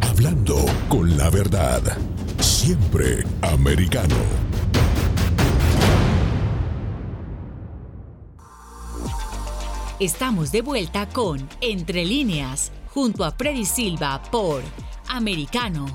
Hablando 0.00 0.56
con 0.88 1.16
la 1.16 1.30
verdad. 1.30 1.80
Siempre 2.40 3.24
americano. 3.42 4.16
Estamos 10.00 10.50
de 10.50 10.62
vuelta 10.62 11.08
con 11.08 11.48
Entre 11.60 12.04
líneas, 12.04 12.72
junto 12.92 13.24
a 13.24 13.30
Freddy 13.30 13.64
Silva 13.64 14.20
por 14.32 14.62
Americano. 15.08 15.86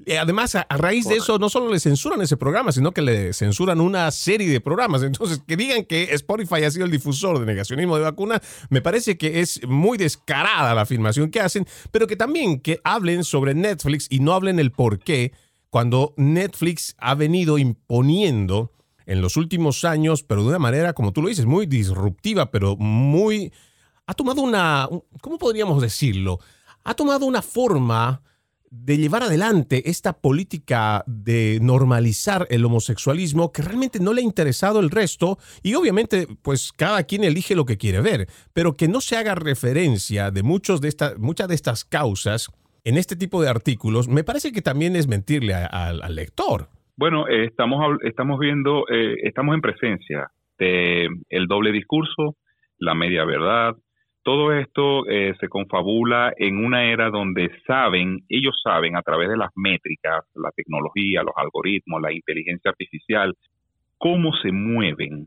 Eh, 0.05 0.19
además, 0.19 0.55
a, 0.55 0.67
raíz 0.71 1.07
de 1.07 1.17
eso, 1.17 1.39
no 1.39 1.49
solo 1.49 1.71
le 1.71 1.79
censuran 1.79 2.21
ese 2.23 2.37
programa, 2.37 2.73
sino 2.73 2.93
que 2.93 3.03
le 3.03 3.33
censuran 3.33 3.81
una 3.81 4.11
serie 4.11 4.49
de 4.49 4.61
programas. 4.61 5.03
Entonces, 5.03 5.43
que 5.47 5.57
digan 5.57 5.85
que 5.85 6.15
Spotify 6.15 6.65
ha 6.65 6.71
sido 6.71 6.87
el 6.87 6.91
difusor 6.91 7.39
de 7.39 7.47
negacionismo 7.47 7.97
de 7.97 8.03
vacuna, 8.03 8.41
me 8.69 8.81
parece 8.81 9.17
que 9.17 9.41
es 9.41 9.61
muy 9.67 9.99
descarada 9.99 10.75
la 10.75 10.83
afirmación 10.83 11.31
que 11.31 11.41
hacen, 11.41 11.67
pero 11.91 12.07
que 12.07 12.17
también 12.17 12.61
que 12.61 12.81
hablen 12.85 13.25
sobre 13.25 13.55
Netflix 13.55 14.07
y 14.11 14.21
no 14.21 14.33
hablen 14.33 14.59
el 14.59 14.73
por 14.73 14.99
qué, 14.99 15.33
cuando 15.71 16.15
Netflix 16.17 16.95
ha 16.99 17.15
venido 17.15 17.59
imponiendo 17.59 18.73
en 19.07 19.21
los 19.21 19.37
últimos 19.37 19.85
años, 19.85 20.23
pero 20.23 20.43
de 20.43 20.49
una 20.49 20.59
manera, 20.59 20.93
como 20.93 21.13
tú 21.13 21.23
lo 21.23 21.29
dices, 21.29 21.47
muy 21.47 21.67
disruptiva, 21.67 22.51
pero 22.51 22.77
muy... 22.77 23.53
Ha 24.07 24.15
tomado 24.15 24.43
una... 24.43 24.89
¿Cómo 25.21 25.39
podríamos 25.39 25.81
decirlo? 25.81 26.41
Ha 26.85 26.95
tomado 26.95 27.25
una 27.25 27.41
forma 27.41 28.23
de 28.73 28.97
llevar 28.97 29.23
adelante 29.23 29.91
esta 29.91 30.15
política 30.15 31.05
de 31.07 31.59
normalizar 31.61 32.47
el 32.49 32.65
homosexualismo 32.65 33.53
que 33.53 33.61
realmente 33.61 34.01
no 34.01 34.15
le 34.15 34.23
ha 34.23 34.25
interesado 34.25 34.81
el 34.81 34.91
resto 34.91 35.37
y 35.63 35.75
obviamente 35.75 36.27
pues 36.43 36.73
cada 36.73 37.03
quien 37.03 37.23
elige 37.23 37.55
lo 37.55 37.67
que 37.67 37.77
quiere 37.77 38.01
ver, 38.01 38.29
pero 38.55 38.75
que 38.75 38.89
no 38.89 39.03
se 39.03 39.19
haga 39.19 39.35
referencia 39.35 40.31
de 40.31 40.43
muchos 40.43 40.81
de 40.81 40.89
estas 40.89 41.19
muchas 41.19 41.49
de 41.49 41.55
estas 41.55 41.85
causas 41.85 42.49
en 42.83 42.97
este 42.97 43.15
tipo 43.15 43.43
de 43.43 43.51
artículos, 43.51 44.09
me 44.09 44.25
parece 44.25 44.53
que 44.53 44.63
también 44.63 44.97
es 44.97 45.07
mentirle 45.07 45.55
al 45.55 46.15
lector. 46.15 46.69
Bueno, 46.97 47.29
eh, 47.29 47.45
estamos 47.45 47.99
estamos 48.03 48.41
viendo 48.41 48.87
eh, 48.89 49.17
estamos 49.23 49.55
en 49.55 49.61
presencia 49.61 50.31
de 50.59 51.09
el 51.29 51.47
doble 51.47 51.73
discurso, 51.73 52.37
la 52.79 52.95
media 52.95 53.27
verdad, 53.27 53.77
todo 54.23 54.53
esto 54.53 55.07
eh, 55.09 55.35
se 55.41 55.49
confabula 55.49 56.33
en 56.37 56.65
una 56.65 56.85
era 56.85 57.11
donde 57.11 57.51
saben, 57.67 58.21
ellos 58.29 58.61
saben 58.63 58.97
a 58.97 59.03
través 59.03 59.29
de 59.29 59.37
las 59.37 59.51
métricas, 59.57 60.25
la 60.35 60.51
tecnología, 60.53 61.23
los 61.23 61.35
algoritmos, 61.37 62.01
la 62.01 62.13
inteligencia 62.13 62.71
artificial, 62.71 63.35
cómo 63.99 64.33
se 64.37 64.53
mueven 64.53 65.27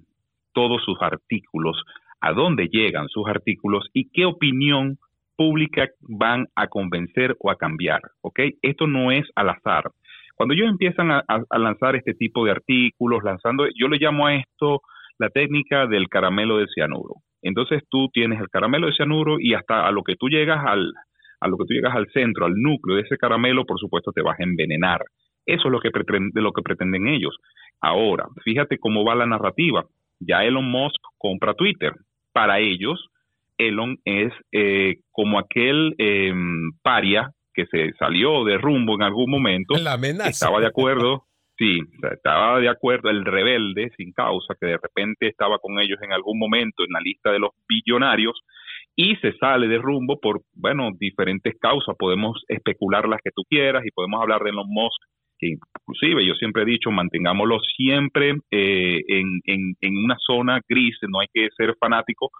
todos 0.53 0.81
sus 0.83 1.01
artículos, 1.01 1.83
a 2.21 2.31
dónde 2.31 2.67
llegan 2.67 3.09
sus 3.09 3.27
artículos 3.27 3.89
y 3.93 4.09
qué 4.09 4.25
opinión 4.25 4.97
pública 5.35 5.89
van 5.99 6.47
a 6.55 6.67
convencer 6.67 7.35
o 7.39 7.51
a 7.51 7.57
cambiar. 7.57 8.01
¿ok? 8.21 8.39
Esto 8.61 8.87
no 8.87 9.11
es 9.11 9.25
al 9.35 9.49
azar. 9.49 9.91
Cuando 10.35 10.53
ellos 10.53 10.69
empiezan 10.69 11.11
a, 11.11 11.23
a 11.27 11.57
lanzar 11.59 11.97
este 11.97 12.13
tipo 12.13 12.45
de 12.45 12.51
artículos, 12.51 13.23
lanzando, 13.23 13.65
yo 13.75 13.89
le 13.89 13.97
llamo 13.97 14.27
a 14.27 14.35
esto 14.35 14.81
la 15.17 15.29
técnica 15.29 15.87
del 15.87 16.07
caramelo 16.07 16.57
de 16.57 16.67
cianuro. 16.67 17.24
Entonces 17.45 17.83
tú 17.89 18.09
tienes 18.11 18.39
el 18.39 18.49
caramelo 18.49 18.87
de 18.87 18.93
cianuro 18.93 19.37
y 19.39 19.53
hasta 19.53 19.87
a 19.87 19.91
lo 19.91 20.01
que 20.01 20.15
tú 20.15 20.29
llegas 20.29 20.65
al, 20.65 20.91
a 21.39 21.47
lo 21.47 21.57
que 21.57 21.65
tú 21.65 21.73
llegas 21.73 21.95
al 21.95 22.07
centro, 22.11 22.45
al 22.45 22.55
núcleo 22.55 22.97
de 22.97 23.03
ese 23.03 23.17
caramelo, 23.17 23.65
por 23.65 23.79
supuesto 23.79 24.11
te 24.11 24.23
vas 24.23 24.39
a 24.39 24.43
envenenar. 24.43 25.05
Eso 25.45 25.67
es 25.67 25.71
lo 25.71 25.79
que, 25.79 25.91
pretende, 25.91 26.41
lo 26.41 26.51
que 26.51 26.63
pretenden 26.63 27.07
ellos. 27.07 27.37
Ahora, 27.79 28.25
fíjate 28.43 28.79
cómo 28.79 29.05
va 29.05 29.13
la 29.13 29.27
narrativa. 29.27 29.85
Ya 30.19 30.43
Elon 30.43 30.65
Musk 30.65 30.99
compra 31.19 31.53
Twitter. 31.53 31.93
Para 32.33 32.57
ellos, 32.59 33.09
Elon 33.59 33.99
es 34.05 34.33
eh, 34.51 34.95
como 35.11 35.37
aquel 35.37 35.93
em, 35.99 36.71
paria 36.81 37.29
que 37.53 37.67
se 37.67 37.93
salió 37.99 38.43
de 38.43 38.57
rumbo 38.57 38.95
en 38.95 39.03
algún 39.03 39.29
momento. 39.29 39.75
La 39.77 39.93
amenaza. 39.93 40.29
Estaba 40.29 40.59
de 40.59 40.67
acuerdo. 40.67 41.25
Sí, 41.57 41.79
estaba 42.11 42.59
de 42.59 42.67
acuerdo 42.67 43.09
el 43.09 43.23
rebelde 43.23 43.89
sin 43.95 44.11
causa, 44.11 44.55
que 44.59 44.67
de 44.67 44.77
repente 44.77 45.27
estaba 45.27 45.57
con 45.59 45.79
ellos 45.79 45.99
en 46.01 46.11
algún 46.11 46.37
momento 46.37 46.83
en 46.83 46.91
la 46.91 46.99
lista 46.99 47.31
de 47.31 47.39
los 47.39 47.51
billonarios 47.67 48.41
y 48.95 49.15
se 49.17 49.33
sale 49.37 49.67
de 49.67 49.77
rumbo 49.77 50.19
por, 50.19 50.41
bueno, 50.53 50.91
diferentes 50.99 51.55
causas. 51.59 51.95
Podemos 51.97 52.43
especular 52.49 53.07
las 53.07 53.21
que 53.23 53.31
tú 53.33 53.43
quieras 53.49 53.85
y 53.85 53.91
podemos 53.91 54.21
hablar 54.21 54.43
de 54.43 54.51
los 54.51 54.65
Musk, 54.67 55.01
que 55.37 55.47
inclusive 55.47 56.25
yo 56.25 56.33
siempre 56.33 56.63
he 56.63 56.65
dicho, 56.65 56.91
mantengámoslo 56.91 57.59
siempre 57.59 58.35
eh, 58.51 59.01
en, 59.07 59.41
en, 59.45 59.75
en 59.79 59.97
una 59.97 60.17
zona 60.25 60.59
gris, 60.67 60.97
no 61.09 61.19
hay 61.19 61.27
que 61.33 61.47
ser 61.57 61.73
fanático, 61.79 62.31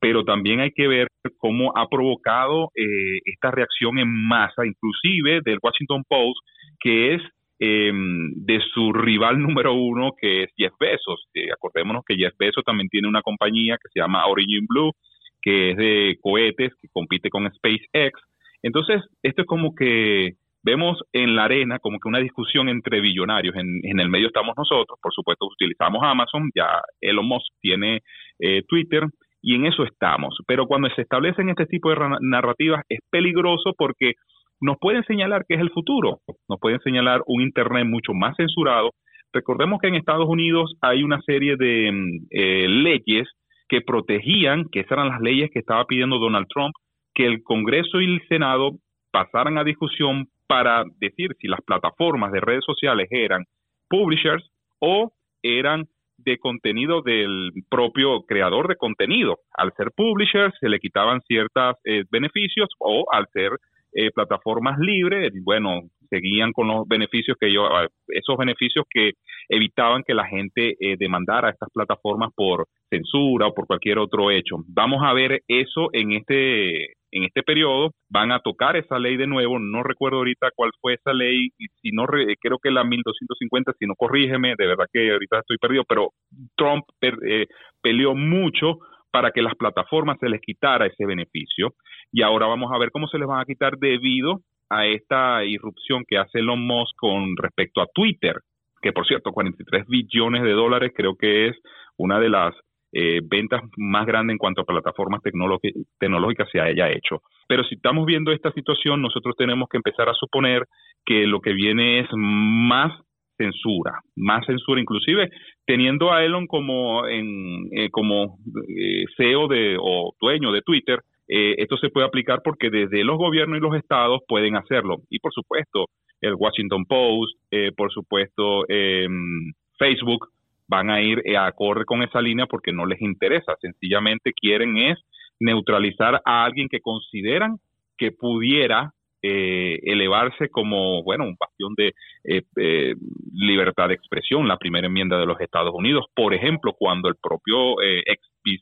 pero 0.00 0.24
también 0.24 0.60
hay 0.60 0.70
que 0.72 0.88
ver 0.88 1.08
cómo 1.38 1.72
ha 1.76 1.88
provocado 1.88 2.70
eh, 2.74 3.20
esta 3.24 3.50
reacción 3.50 3.98
en 3.98 4.08
masa, 4.08 4.66
inclusive 4.66 5.40
del 5.44 5.58
Washington 5.62 6.02
Post, 6.08 6.40
que 6.80 7.14
es 7.14 7.22
Em, 7.60 8.32
de 8.34 8.60
su 8.72 8.92
rival 8.92 9.40
número 9.40 9.74
uno, 9.74 10.10
que 10.20 10.42
es 10.42 10.50
Jeff 10.56 10.72
Bezos. 10.78 11.28
Eh, 11.34 11.52
acordémonos 11.52 12.02
que 12.04 12.16
Jeff 12.16 12.34
Bezos 12.36 12.64
también 12.64 12.88
tiene 12.88 13.06
una 13.06 13.22
compañía 13.22 13.78
que 13.80 13.88
se 13.92 14.00
llama 14.00 14.26
Origin 14.26 14.66
Blue, 14.66 14.92
que 15.40 15.70
es 15.70 15.76
de 15.76 16.18
cohetes, 16.20 16.72
que 16.80 16.88
compite 16.92 17.30
con 17.30 17.48
SpaceX. 17.52 18.20
Entonces, 18.62 19.02
esto 19.22 19.42
es 19.42 19.46
como 19.46 19.74
que 19.74 20.32
vemos 20.64 21.00
en 21.12 21.36
la 21.36 21.44
arena 21.44 21.78
como 21.78 22.00
que 22.00 22.08
una 22.08 22.18
discusión 22.18 22.68
entre 22.68 23.00
billonarios. 23.00 23.54
En, 23.54 24.00
el 24.00 24.08
medio 24.08 24.28
estamos 24.28 24.54
nosotros, 24.56 24.98
por 25.00 25.12
supuesto 25.12 25.46
utilizamos 25.46 26.02
Amazon, 26.02 26.50
ya 26.56 26.80
Elon 27.00 27.26
Musk 27.26 27.52
tiene 27.60 28.00
eh, 28.40 28.62
Twitter, 28.66 29.04
y 29.42 29.54
en 29.54 29.66
eso 29.66 29.84
estamos. 29.84 30.38
Pero 30.46 30.66
cuando 30.66 30.88
se 30.88 31.02
establecen 31.02 31.50
este 31.50 31.66
tipo 31.66 31.90
de 31.90 31.96
narrativas 32.20 32.82
es 32.88 33.00
peligroso 33.10 33.74
porque 33.76 34.14
nos 34.60 34.76
pueden 34.80 35.04
señalar 35.04 35.44
que 35.46 35.54
es 35.54 35.60
el 35.60 35.70
futuro, 35.70 36.20
nos 36.48 36.58
pueden 36.60 36.80
señalar 36.80 37.22
un 37.26 37.42
Internet 37.42 37.86
mucho 37.86 38.12
más 38.14 38.36
censurado. 38.36 38.90
Recordemos 39.32 39.80
que 39.80 39.88
en 39.88 39.96
Estados 39.96 40.28
Unidos 40.28 40.76
hay 40.80 41.02
una 41.02 41.20
serie 41.22 41.56
de 41.56 41.90
mm, 41.92 42.26
eh, 42.30 42.68
leyes 42.68 43.28
que 43.68 43.80
protegían, 43.80 44.66
que 44.70 44.80
esas 44.80 44.92
eran 44.92 45.08
las 45.08 45.20
leyes 45.20 45.50
que 45.52 45.58
estaba 45.58 45.84
pidiendo 45.86 46.18
Donald 46.18 46.46
Trump, 46.48 46.74
que 47.14 47.26
el 47.26 47.42
Congreso 47.42 48.00
y 48.00 48.04
el 48.04 48.28
Senado 48.28 48.72
pasaran 49.10 49.58
a 49.58 49.64
discusión 49.64 50.28
para 50.46 50.84
decir 51.00 51.30
si 51.40 51.48
las 51.48 51.60
plataformas 51.62 52.32
de 52.32 52.40
redes 52.40 52.64
sociales 52.64 53.08
eran 53.10 53.44
publishers 53.88 54.44
o 54.80 55.12
eran 55.42 55.86
de 56.18 56.38
contenido 56.38 57.02
del 57.02 57.50
propio 57.68 58.22
creador 58.22 58.68
de 58.68 58.76
contenido. 58.76 59.38
Al 59.52 59.72
ser 59.76 59.90
publishers 59.96 60.54
se 60.60 60.68
le 60.68 60.78
quitaban 60.78 61.20
ciertos 61.22 61.76
eh, 61.84 62.04
beneficios 62.10 62.68
o 62.78 63.06
al 63.10 63.26
ser 63.32 63.50
eh, 63.94 64.10
plataformas 64.10 64.78
libres, 64.78 65.32
bueno, 65.42 65.82
seguían 66.10 66.52
con 66.52 66.68
los 66.68 66.86
beneficios 66.86 67.36
que 67.38 67.52
yo, 67.52 67.68
esos 68.08 68.36
beneficios 68.36 68.84
que 68.90 69.12
evitaban 69.48 70.02
que 70.06 70.14
la 70.14 70.26
gente 70.26 70.76
eh, 70.80 70.96
demandara 70.98 71.48
a 71.48 71.50
estas 71.52 71.68
plataformas 71.72 72.30
por 72.34 72.66
censura 72.90 73.46
o 73.46 73.54
por 73.54 73.66
cualquier 73.66 73.98
otro 73.98 74.30
hecho. 74.30 74.56
Vamos 74.68 75.02
a 75.04 75.12
ver 75.12 75.42
eso 75.48 75.88
en 75.92 76.12
este 76.12 76.94
en 77.14 77.22
este 77.22 77.42
periodo. 77.44 77.92
Van 78.10 78.32
a 78.32 78.40
tocar 78.40 78.76
esa 78.76 78.98
ley 78.98 79.16
de 79.16 79.28
nuevo, 79.28 79.58
no 79.58 79.82
recuerdo 79.82 80.18
ahorita 80.18 80.50
cuál 80.54 80.70
fue 80.80 80.94
esa 80.94 81.12
ley, 81.12 81.50
y 81.58 81.66
si 81.80 81.90
no 81.92 82.06
creo 82.06 82.58
que 82.60 82.70
la 82.70 82.84
1250, 82.84 83.72
si 83.78 83.86
no 83.86 83.94
corrígeme, 83.94 84.54
de 84.58 84.66
verdad 84.66 84.86
que 84.92 85.12
ahorita 85.12 85.38
estoy 85.38 85.58
perdido, 85.58 85.84
pero 85.88 86.10
Trump 86.56 86.84
eh, 87.00 87.46
peleó 87.80 88.14
mucho 88.14 88.78
para 89.12 89.30
que 89.30 89.42
las 89.42 89.54
plataformas 89.54 90.18
se 90.18 90.28
les 90.28 90.40
quitara 90.40 90.86
ese 90.86 91.06
beneficio 91.06 91.74
y 92.14 92.22
ahora 92.22 92.46
vamos 92.46 92.70
a 92.72 92.78
ver 92.78 92.92
cómo 92.92 93.08
se 93.08 93.18
les 93.18 93.26
van 93.26 93.40
a 93.40 93.44
quitar 93.44 93.76
debido 93.76 94.38
a 94.70 94.86
esta 94.86 95.44
irrupción 95.44 96.04
que 96.06 96.16
hace 96.16 96.38
Elon 96.38 96.64
Musk 96.64 96.94
con 96.96 97.36
respecto 97.36 97.82
a 97.82 97.88
Twitter, 97.92 98.36
que 98.80 98.92
por 98.92 99.04
cierto, 99.04 99.32
43 99.32 99.84
billones 99.88 100.44
de 100.44 100.52
dólares 100.52 100.92
creo 100.94 101.16
que 101.16 101.48
es 101.48 101.56
una 101.96 102.20
de 102.20 102.28
las 102.28 102.54
eh, 102.92 103.20
ventas 103.24 103.62
más 103.76 104.06
grandes 104.06 104.34
en 104.34 104.38
cuanto 104.38 104.60
a 104.60 104.64
plataformas 104.64 105.22
tecnológicas 105.22 106.48
se 106.52 106.60
haya 106.60 106.88
hecho. 106.88 107.20
Pero 107.48 107.64
si 107.64 107.74
estamos 107.74 108.06
viendo 108.06 108.30
esta 108.30 108.52
situación, 108.52 109.02
nosotros 109.02 109.34
tenemos 109.36 109.68
que 109.68 109.78
empezar 109.78 110.08
a 110.08 110.14
suponer 110.14 110.62
que 111.04 111.26
lo 111.26 111.40
que 111.40 111.52
viene 111.52 111.98
es 111.98 112.06
más 112.12 112.92
censura, 113.36 113.98
más 114.14 114.46
censura, 114.46 114.80
inclusive 114.80 115.30
teniendo 115.66 116.12
a 116.12 116.24
Elon 116.24 116.46
como 116.46 117.08
en 117.08 117.66
eh, 117.72 117.90
como 117.90 118.38
eh, 118.68 119.04
CEO 119.16 119.48
de 119.48 119.76
o 119.80 120.12
dueño 120.20 120.52
de 120.52 120.62
Twitter, 120.62 121.00
eh, 121.28 121.54
esto 121.58 121.76
se 121.78 121.90
puede 121.90 122.06
aplicar 122.06 122.40
porque 122.42 122.70
desde 122.70 123.04
los 123.04 123.16
gobiernos 123.16 123.58
y 123.58 123.62
los 123.62 123.76
estados 123.76 124.20
pueden 124.26 124.56
hacerlo 124.56 124.98
y 125.10 125.18
por 125.18 125.32
supuesto 125.32 125.86
el 126.20 126.34
Washington 126.34 126.86
Post, 126.86 127.36
por 127.76 127.92
supuesto 127.92 128.64
em, 128.68 129.52
Facebook 129.78 130.28
van 130.68 130.88
a 130.88 131.02
ir 131.02 131.22
a 131.36 131.52
correr 131.52 131.84
con 131.84 132.02
esa 132.02 132.22
línea 132.22 132.46
porque 132.46 132.72
no 132.72 132.86
les 132.86 133.02
interesa, 133.02 133.56
sencillamente 133.60 134.32
quieren 134.32 134.78
es 134.78 134.98
neutralizar 135.38 136.22
a 136.24 136.44
alguien 136.44 136.68
que 136.68 136.80
consideran 136.80 137.58
que 137.98 138.12
pudiera 138.12 138.92
eh, 139.26 139.80
elevarse 139.84 140.50
como, 140.50 141.02
bueno, 141.02 141.24
un 141.24 141.36
bastión 141.40 141.72
de 141.76 141.94
eh, 142.24 142.42
eh, 142.56 142.94
libertad 143.32 143.88
de 143.88 143.94
expresión, 143.94 144.46
la 144.46 144.58
primera 144.58 144.86
enmienda 144.86 145.18
de 145.18 145.24
los 145.24 145.40
Estados 145.40 145.72
Unidos. 145.74 146.04
Por 146.14 146.34
ejemplo, 146.34 146.74
cuando 146.78 147.08
el 147.08 147.14
propio 147.16 147.80
ex, 147.80 148.20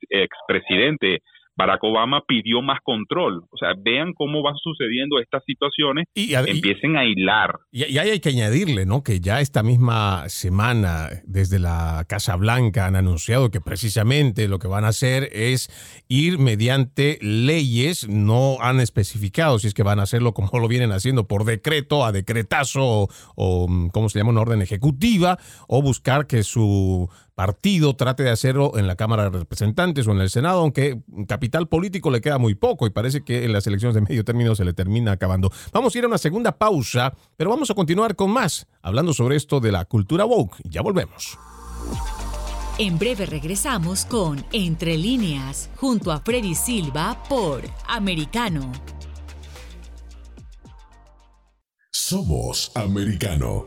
expresidente 0.09 1.23
Barack 1.63 1.85
Obama 1.85 2.23
pidió 2.27 2.61
más 2.61 2.81
control. 2.83 3.45
O 3.51 3.57
sea, 3.57 3.69
vean 3.79 4.15
cómo 4.15 4.43
van 4.43 4.57
sucediendo 4.57 5.21
estas 5.21 5.45
situaciones 5.47 6.07
y, 6.13 6.35
empiecen 6.35 6.97
a 6.97 7.05
hilar. 7.05 7.61
Y, 7.71 7.85
y, 7.85 7.99
hay 7.99 8.19
que 8.19 8.31
añadirle, 8.31 8.85
¿no? 8.85 9.05
Que 9.05 9.21
ya 9.21 9.41
esta 9.41 9.63
misma 9.63 10.29
semana, 10.29 11.09
desde 11.25 11.61
la 11.61 12.05
Casa 12.09 12.35
Blanca, 12.35 12.87
han 12.87 12.97
anunciado 12.97 13.53
que 13.53 13.61
precisamente 13.61 14.49
lo 14.49 14.59
que 14.59 14.67
van 14.67 14.85
a 14.85 14.89
hacer 14.89 15.29
es 15.33 15.71
ir 16.09 16.39
mediante 16.39 17.19
leyes, 17.21 18.09
no 18.09 18.57
han 18.61 18.81
especificado 18.81 19.61
si 19.61 19.69
es 19.69 19.75
que 19.75 19.85
van 19.85 20.01
a 20.01 20.03
hacerlo 20.03 20.35
como 20.35 20.59
lo 20.59 20.67
vienen 20.67 20.91
haciendo 20.91 21.29
por 21.29 21.45
decreto, 21.45 22.05
a 22.05 22.11
decretazo 22.11 22.81
o, 22.83 23.09
o 23.37 23.69
¿cómo 23.93 24.09
se 24.09 24.19
llama? 24.19 24.31
Una 24.31 24.41
orden 24.41 24.63
ejecutiva, 24.63 25.39
o 25.69 25.81
buscar 25.81 26.27
que 26.27 26.43
su 26.43 27.09
partido 27.35 27.95
trate 27.97 28.23
de 28.23 28.31
hacerlo 28.31 28.73
en 28.77 28.87
la 28.87 28.97
Cámara 28.97 29.31
de 29.31 29.39
Representantes 29.39 30.07
o 30.07 30.13
en 30.13 30.21
el 30.21 30.31
Senado, 30.31 30.61
aunque 30.61 31.03
capital 31.27 31.69
político 31.69 32.11
le 32.11 32.21
queda 32.21 32.39
muy 32.39 32.55
poco 32.55 32.87
y 32.87 32.91
parece 32.91 33.25
que 33.25 33.45
en 33.45 33.53
las 33.53 33.67
elecciones 33.67 33.95
de 33.95 34.03
medio 34.03 34.25
término 34.25 34.55
se 34.55 34.65
le 34.65 34.73
termina 34.73 35.13
acabando. 35.13 35.51
Vamos 35.73 35.95
a 35.95 35.99
ir 35.99 36.05
a 36.05 36.09
una 36.09 36.19
segunda 36.19 36.53
pausa, 36.53 37.15
pero 37.37 37.51
vamos 37.51 37.71
a 37.71 37.75
continuar 37.75 38.17
con 38.17 38.31
más, 38.31 38.67
hablando 38.83 39.13
sobre 39.13 39.37
esto 39.37 39.61
de 39.61 39.73
la 39.73 39.85
cultura 39.85 40.25
woke. 40.25 40.57
Ya 40.65 40.83
volvemos. 40.83 41.39
En 42.79 42.99
breve 42.99 43.27
regresamos 43.27 44.05
con 44.07 44.45
Entre 44.53 44.97
líneas, 44.97 45.71
junto 45.77 46.11
a 46.11 46.21
Freddy 46.21 46.55
Silva 46.55 47.23
por 47.29 47.63
Americano. 47.87 48.73
Somos 51.91 52.73
Americano. 52.75 53.67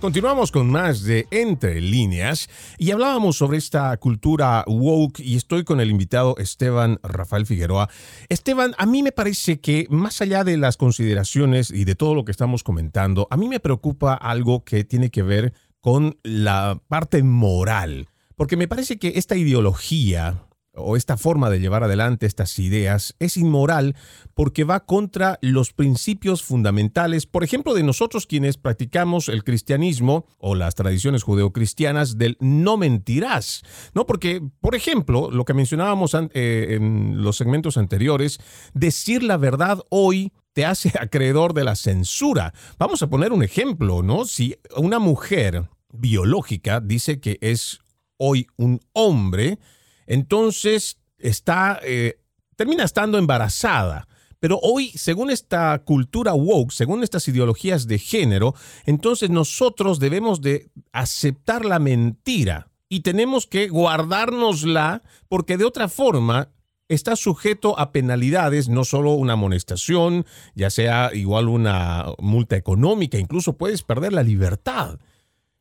Continuamos 0.00 0.52
con 0.52 0.70
más 0.70 1.04
de 1.04 1.26
Entre 1.30 1.80
líneas 1.80 2.50
y 2.76 2.90
hablábamos 2.90 3.38
sobre 3.38 3.56
esta 3.56 3.96
cultura 3.96 4.62
woke 4.66 5.20
y 5.20 5.36
estoy 5.36 5.64
con 5.64 5.80
el 5.80 5.90
invitado 5.90 6.36
Esteban 6.36 7.00
Rafael 7.02 7.46
Figueroa. 7.46 7.88
Esteban, 8.28 8.74
a 8.76 8.84
mí 8.84 9.02
me 9.02 9.10
parece 9.10 9.58
que 9.58 9.86
más 9.88 10.20
allá 10.20 10.44
de 10.44 10.58
las 10.58 10.76
consideraciones 10.76 11.70
y 11.70 11.86
de 11.86 11.94
todo 11.94 12.14
lo 12.14 12.26
que 12.26 12.30
estamos 12.30 12.62
comentando, 12.62 13.26
a 13.30 13.38
mí 13.38 13.48
me 13.48 13.58
preocupa 13.58 14.12
algo 14.12 14.64
que 14.64 14.84
tiene 14.84 15.10
que 15.10 15.22
ver 15.22 15.54
con 15.80 16.18
la 16.22 16.82
parte 16.88 17.22
moral, 17.22 18.08
porque 18.36 18.58
me 18.58 18.68
parece 18.68 18.98
que 18.98 19.14
esta 19.16 19.34
ideología 19.34 20.46
o 20.76 20.96
esta 20.96 21.16
forma 21.16 21.50
de 21.50 21.60
llevar 21.60 21.84
adelante 21.84 22.26
estas 22.26 22.58
ideas 22.58 23.14
es 23.18 23.36
inmoral 23.36 23.96
porque 24.34 24.64
va 24.64 24.84
contra 24.84 25.38
los 25.40 25.72
principios 25.72 26.42
fundamentales, 26.42 27.26
por 27.26 27.44
ejemplo, 27.44 27.74
de 27.74 27.82
nosotros 27.82 28.26
quienes 28.26 28.56
practicamos 28.56 29.28
el 29.28 29.44
cristianismo 29.44 30.26
o 30.38 30.54
las 30.54 30.74
tradiciones 30.74 31.22
judeocristianas 31.22 32.18
del 32.18 32.36
no 32.40 32.76
mentirás, 32.76 33.62
¿no? 33.94 34.06
Porque, 34.06 34.42
por 34.60 34.74
ejemplo, 34.74 35.30
lo 35.30 35.44
que 35.44 35.54
mencionábamos 35.54 36.14
eh, 36.14 36.76
en 36.76 37.22
los 37.22 37.36
segmentos 37.36 37.76
anteriores, 37.76 38.38
decir 38.74 39.22
la 39.22 39.36
verdad 39.36 39.80
hoy 39.88 40.32
te 40.52 40.64
hace 40.64 40.92
acreedor 41.00 41.54
de 41.54 41.64
la 41.64 41.76
censura. 41.76 42.52
Vamos 42.78 43.02
a 43.02 43.08
poner 43.08 43.32
un 43.32 43.42
ejemplo, 43.42 44.02
¿no? 44.02 44.24
Si 44.24 44.56
una 44.76 44.98
mujer 44.98 45.68
biológica 45.92 46.80
dice 46.80 47.20
que 47.20 47.38
es 47.40 47.80
hoy 48.18 48.46
un 48.56 48.80
hombre, 48.92 49.58
entonces 50.06 50.98
está, 51.18 51.80
eh, 51.82 52.20
termina 52.56 52.84
estando 52.84 53.18
embarazada. 53.18 54.08
Pero 54.38 54.58
hoy, 54.62 54.90
según 54.90 55.30
esta 55.30 55.78
cultura 55.84 56.34
woke, 56.34 56.72
según 56.72 57.02
estas 57.02 57.26
ideologías 57.28 57.86
de 57.86 57.98
género, 57.98 58.54
entonces 58.84 59.30
nosotros 59.30 59.98
debemos 59.98 60.40
de 60.40 60.70
aceptar 60.92 61.64
la 61.64 61.78
mentira 61.78 62.68
y 62.88 63.00
tenemos 63.00 63.46
que 63.46 63.68
guardárnosla 63.68 65.02
porque 65.28 65.56
de 65.56 65.64
otra 65.64 65.88
forma 65.88 66.50
está 66.88 67.16
sujeto 67.16 67.78
a 67.78 67.90
penalidades, 67.90 68.68
no 68.68 68.84
solo 68.84 69.12
una 69.12 69.32
amonestación, 69.32 70.24
ya 70.54 70.70
sea 70.70 71.10
igual 71.12 71.48
una 71.48 72.06
multa 72.18 72.56
económica, 72.56 73.18
incluso 73.18 73.56
puedes 73.56 73.82
perder 73.82 74.12
la 74.12 74.22
libertad. 74.22 75.00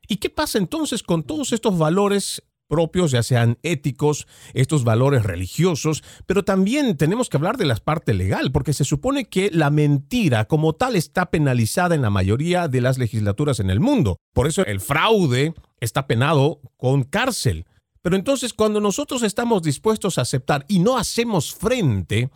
¿Y 0.08 0.18
qué 0.18 0.30
pasa 0.30 0.60
entonces 0.60 1.02
con 1.02 1.24
todos 1.24 1.52
estos 1.52 1.78
valores 1.78 2.44
propios, 2.68 3.12
ya 3.12 3.24
sean 3.24 3.58
éticos, 3.64 4.28
estos 4.54 4.84
valores 4.84 5.24
religiosos, 5.24 6.04
pero 6.26 6.44
también 6.44 6.98
tenemos 6.98 7.30
que 7.30 7.38
hablar 7.38 7.58
de 7.58 7.66
la 7.66 7.76
parte 7.76 8.14
legal, 8.14 8.52
porque 8.52 8.74
se 8.74 8.86
supone 8.86 9.26
que 9.26 9.50
la 9.52 9.70
mentira 9.70 10.46
como 10.46 10.74
tal 10.74 10.96
está 10.96 11.28
penalizada 11.32 11.96
en 11.96 12.02
la 12.02 12.10
mayoría 12.10 12.68
de 12.68 12.82
las 12.82 12.98
legislaturas 12.98 13.60
en 13.60 13.70
el 13.70 13.80
mundo. 13.80 14.18
Por 14.34 14.48
eso 14.48 14.66
el 14.66 14.80
fraude 14.80 15.54
está 15.80 16.08
penado 16.08 16.62
con 16.78 17.04
cárcel. 17.04 17.66
Pero 18.02 18.16
entonces 18.16 18.54
cuando 18.54 18.80
nosotros 18.80 19.24
estamos 19.24 19.64
dispuestos 19.64 20.18
a 20.18 20.22
aceptar 20.22 20.66
y 20.68 20.80
no 20.80 20.98
hacemos 20.98 21.54
frente 21.54 22.30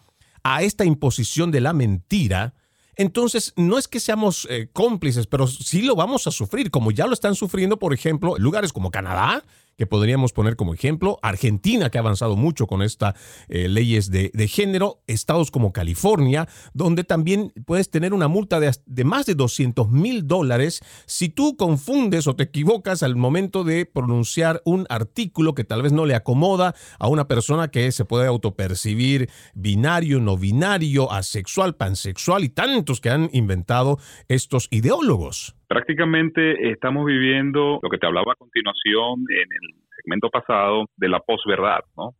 a 0.43 0.63
esta 0.63 0.85
imposición 0.85 1.51
de 1.51 1.61
la 1.61 1.73
mentira, 1.73 2.55
entonces, 2.99 3.53
no 3.55 3.77
es 3.77 3.87
que 3.87 4.01
seamos 4.01 4.45
eh, 4.49 4.67
cómplices, 4.73 5.25
pero 5.25 5.47
sí 5.47 5.83
lo 5.83 5.95
vamos 5.95 6.27
a 6.27 6.31
sufrir, 6.31 6.69
como 6.69 6.91
ya 6.91 7.07
lo 7.07 7.13
están 7.13 7.33
sufriendo, 7.33 7.79
por 7.79 7.93
ejemplo, 7.93 8.37
lugares 8.37 8.73
como 8.73 8.91
Canadá, 8.91 9.45
que 9.79 9.87
podríamos 9.87 10.33
poner 10.33 10.57
como 10.57 10.73
ejemplo, 10.73 11.19
Argentina, 11.21 11.89
que 11.89 11.97
ha 11.97 12.01
avanzado 12.01 12.35
mucho 12.35 12.67
con 12.67 12.81
estas 12.81 13.13
eh, 13.47 13.69
leyes 13.69 14.11
de, 14.11 14.29
género, 14.49 15.01
estados 15.07 15.51
como 15.51 15.71
California, 15.71 16.49
donde 16.73 17.05
también 17.05 17.53
puedes 17.65 17.89
tener 17.89 18.13
una 18.13 18.27
multa 18.27 18.59
de, 18.59 18.75
de 18.85 19.03
más 19.05 19.25
de 19.25 19.35
200 19.35 19.89
mil 19.89 20.27
dólares 20.27 20.81
si 21.05 21.29
tú 21.29 21.55
confundes 21.55 22.27
o 22.27 22.35
te 22.35 22.43
equivocas 22.43 23.03
al 23.03 23.15
momento 23.15 23.63
de 23.63 23.85
pronunciar 23.85 24.61
un 24.65 24.85
artículo 24.89 25.55
que 25.55 25.63
tal 25.63 25.81
vez 25.81 25.93
no 25.93 26.05
le 26.05 26.13
acomoda 26.13 26.75
a 26.99 27.07
una 27.07 27.29
persona 27.29 27.69
que 27.69 27.93
se 27.93 28.03
puede 28.03 28.27
autopercibir 28.27 29.29
binario, 29.53 30.19
no 30.19 30.35
binario, 30.35 31.09
asexual, 31.09 31.77
pansexual 31.77 32.43
y 32.43 32.49
tantos 32.49 32.99
que 32.99 33.11
han 33.11 33.29
inventado 33.31 33.97
estos 34.27 34.67
ideólogos. 34.71 35.55
Prácticamente 35.69 36.71
estamos 36.71 37.05
viviendo 37.05 37.79
lo 37.83 37.89
que 37.91 37.99
te 37.99 38.07
hablaba 38.07 38.31
a 38.31 38.35
continuación 38.35 39.19
en 39.29 39.47
el 39.51 39.75
segmento 39.97 40.31
pasado 40.31 40.85
de 40.97 41.09
la 41.09 41.19
posverdad, 41.19 41.81
¿no? 41.95 42.15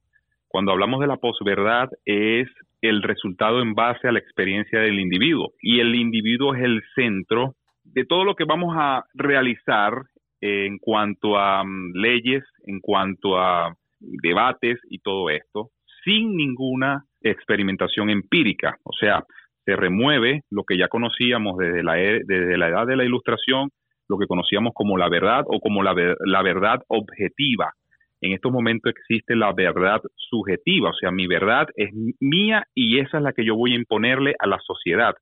Cuando 0.48 0.72
hablamos 0.72 1.00
de 1.00 1.08
la 1.08 1.18
posverdad 1.18 1.90
es 2.06 2.48
el 2.82 3.02
resultado 3.02 3.64
en 3.64 3.74
base 3.74 4.08
a 4.08 4.12
la 4.12 4.20
experiencia 4.20 4.82
del 4.82 5.00
individuo 5.00 5.54
y 5.64 5.80
el 5.80 5.96
individuo 5.96 6.54
es 6.54 6.62
el 6.62 6.84
centro 6.94 7.56
de 7.84 8.06
todo 8.06 8.24
lo 8.24 8.36
que 8.36 8.46
vamos 8.46 8.76
a 8.78 9.06
realizar 9.16 9.94
en 10.42 10.78
cuanto 10.78 11.36
a 11.36 11.64
mm, 11.64 11.94
leyes, 11.96 12.44
en 12.68 12.80
cuanto 12.80 13.40
a 13.40 13.74
debates 14.00 14.78
y 14.92 15.00
todo 15.00 15.32
esto, 15.32 15.72
sin 16.04 16.36
ninguna 16.38 17.04
experimentación 17.22 18.12
empírica. 18.12 18.78
O 18.84 18.94
sea, 18.94 19.24
se 19.70 19.76
remueve 19.76 20.42
lo 20.50 20.64
que 20.64 20.78
ya 20.78 20.88
conocíamos 20.88 21.58
desde 21.58 21.84
la, 21.84 22.02
e, 22.02 22.22
desde 22.26 22.58
la 22.58 22.70
edad 22.70 22.88
de 22.88 22.96
la 22.96 23.06
ilustración, 23.06 23.70
lo 24.08 24.18
que 24.18 24.26
conocíamos 24.26 24.74
como 24.74 24.98
la 24.98 25.10
verdad 25.10 25.44
o 25.46 25.60
como 25.60 25.84
la, 25.84 25.94
la 26.26 26.42
verdad 26.42 26.82
objetiva. 26.88 27.74
En 28.22 28.34
estos 28.34 28.52
momentos 28.52 28.92
existe 28.92 29.36
la 29.36 29.54
verdad 29.54 30.02
subjetiva, 30.16 30.90
o 30.90 30.94
sea, 30.94 31.12
mi 31.12 31.28
verdad 31.28 31.68
es 31.76 31.92
mía 32.20 32.66
y 32.74 33.00
esa 33.00 33.18
es 33.18 33.24
la 33.24 33.34
que 33.34 33.46
yo 33.46 33.56
voy 33.56 33.74
a 33.74 33.76
imponerle 33.76 34.34
a 34.40 34.48
la 34.48 34.58
sociedad. 34.60 35.14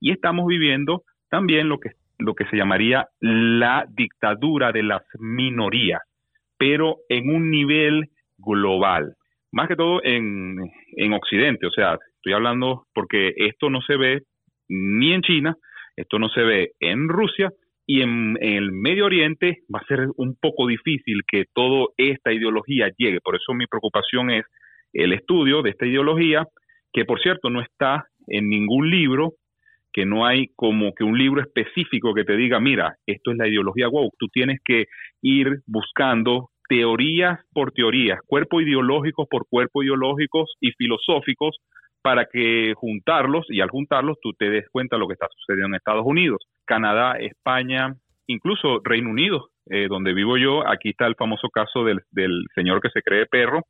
Y 0.00 0.12
estamos 0.12 0.46
viviendo 0.46 1.02
también 1.30 1.70
lo 1.70 1.78
que, 1.78 1.92
lo 2.18 2.34
que 2.34 2.44
se 2.46 2.58
llamaría 2.58 3.08
la 3.20 3.86
dictadura 3.88 4.70
de 4.70 4.82
las 4.82 5.02
minorías, 5.18 6.02
pero 6.58 6.98
en 7.08 7.34
un 7.34 7.50
nivel 7.50 8.10
global, 8.36 9.14
más 9.50 9.66
que 9.66 9.76
todo 9.76 10.04
en, 10.04 10.58
en 10.96 11.12
Occidente, 11.14 11.66
o 11.66 11.70
sea, 11.70 11.98
Estoy 12.24 12.36
hablando 12.36 12.86
porque 12.94 13.34
esto 13.36 13.68
no 13.68 13.82
se 13.82 13.98
ve 13.98 14.22
ni 14.70 15.12
en 15.12 15.20
China, 15.20 15.54
esto 15.94 16.18
no 16.18 16.30
se 16.30 16.40
ve 16.40 16.70
en 16.80 17.10
Rusia 17.10 17.50
y 17.86 18.00
en, 18.00 18.38
el 18.40 18.72
Medio 18.72 19.04
Oriente 19.04 19.58
va 19.72 19.80
a 19.80 19.86
ser 19.86 20.08
un 20.16 20.34
poco 20.40 20.66
difícil 20.66 21.20
que 21.30 21.44
toda 21.52 21.88
esta 21.98 22.32
ideología 22.32 22.90
llegue. 22.96 23.20
Por 23.20 23.36
eso 23.36 23.52
mi 23.52 23.66
preocupación 23.66 24.30
es 24.30 24.46
el 24.94 25.12
estudio 25.12 25.60
de 25.60 25.68
esta 25.68 25.84
ideología, 25.84 26.46
que 26.94 27.04
por 27.04 27.20
cierto 27.20 27.50
no 27.50 27.60
está 27.60 28.06
en 28.28 28.48
ningún 28.48 28.90
libro, 28.90 29.34
que 29.92 30.06
no 30.06 30.24
hay 30.24 30.46
como 30.56 30.94
que 30.94 31.04
un 31.04 31.18
libro 31.18 31.42
específico 31.42 32.14
que 32.14 32.24
te 32.24 32.38
diga, 32.38 32.58
mira, 32.58 32.94
esto 33.06 33.32
es 33.32 33.36
la 33.36 33.48
ideología 33.48 33.90
woke. 33.90 34.16
Tú 34.18 34.28
tienes 34.28 34.60
que 34.64 34.86
ir 35.20 35.58
buscando 35.66 36.48
teorías 36.70 37.38
por 37.52 37.72
teorías, 37.72 38.18
cuerpos 38.26 38.62
ideológicos 38.62 39.26
por 39.30 39.46
cuerpos 39.46 39.84
ideológicos 39.84 40.54
y 40.62 40.70
filosóficos 40.70 41.58
para 42.04 42.26
que 42.26 42.74
juntarlos 42.76 43.46
y 43.48 43.62
al 43.62 43.70
juntarlos 43.70 44.18
tú 44.20 44.34
te 44.34 44.50
des 44.50 44.68
cuenta 44.70 44.96
de 44.96 45.00
lo 45.00 45.08
que 45.08 45.14
está 45.14 45.26
sucediendo 45.34 45.68
en 45.68 45.76
Estados 45.76 46.04
Unidos, 46.04 46.44
Canadá, 46.66 47.14
España, 47.18 47.94
incluso 48.26 48.82
Reino 48.84 49.08
Unido, 49.08 49.48
eh, 49.70 49.86
donde 49.88 50.12
vivo 50.12 50.36
yo. 50.36 50.68
Aquí 50.68 50.90
está 50.90 51.06
el 51.06 51.14
famoso 51.14 51.48
caso 51.48 51.82
del, 51.82 52.02
señor 52.54 52.82
que 52.82 52.90
se 52.90 53.00
cree 53.00 53.24
perro 53.24 53.62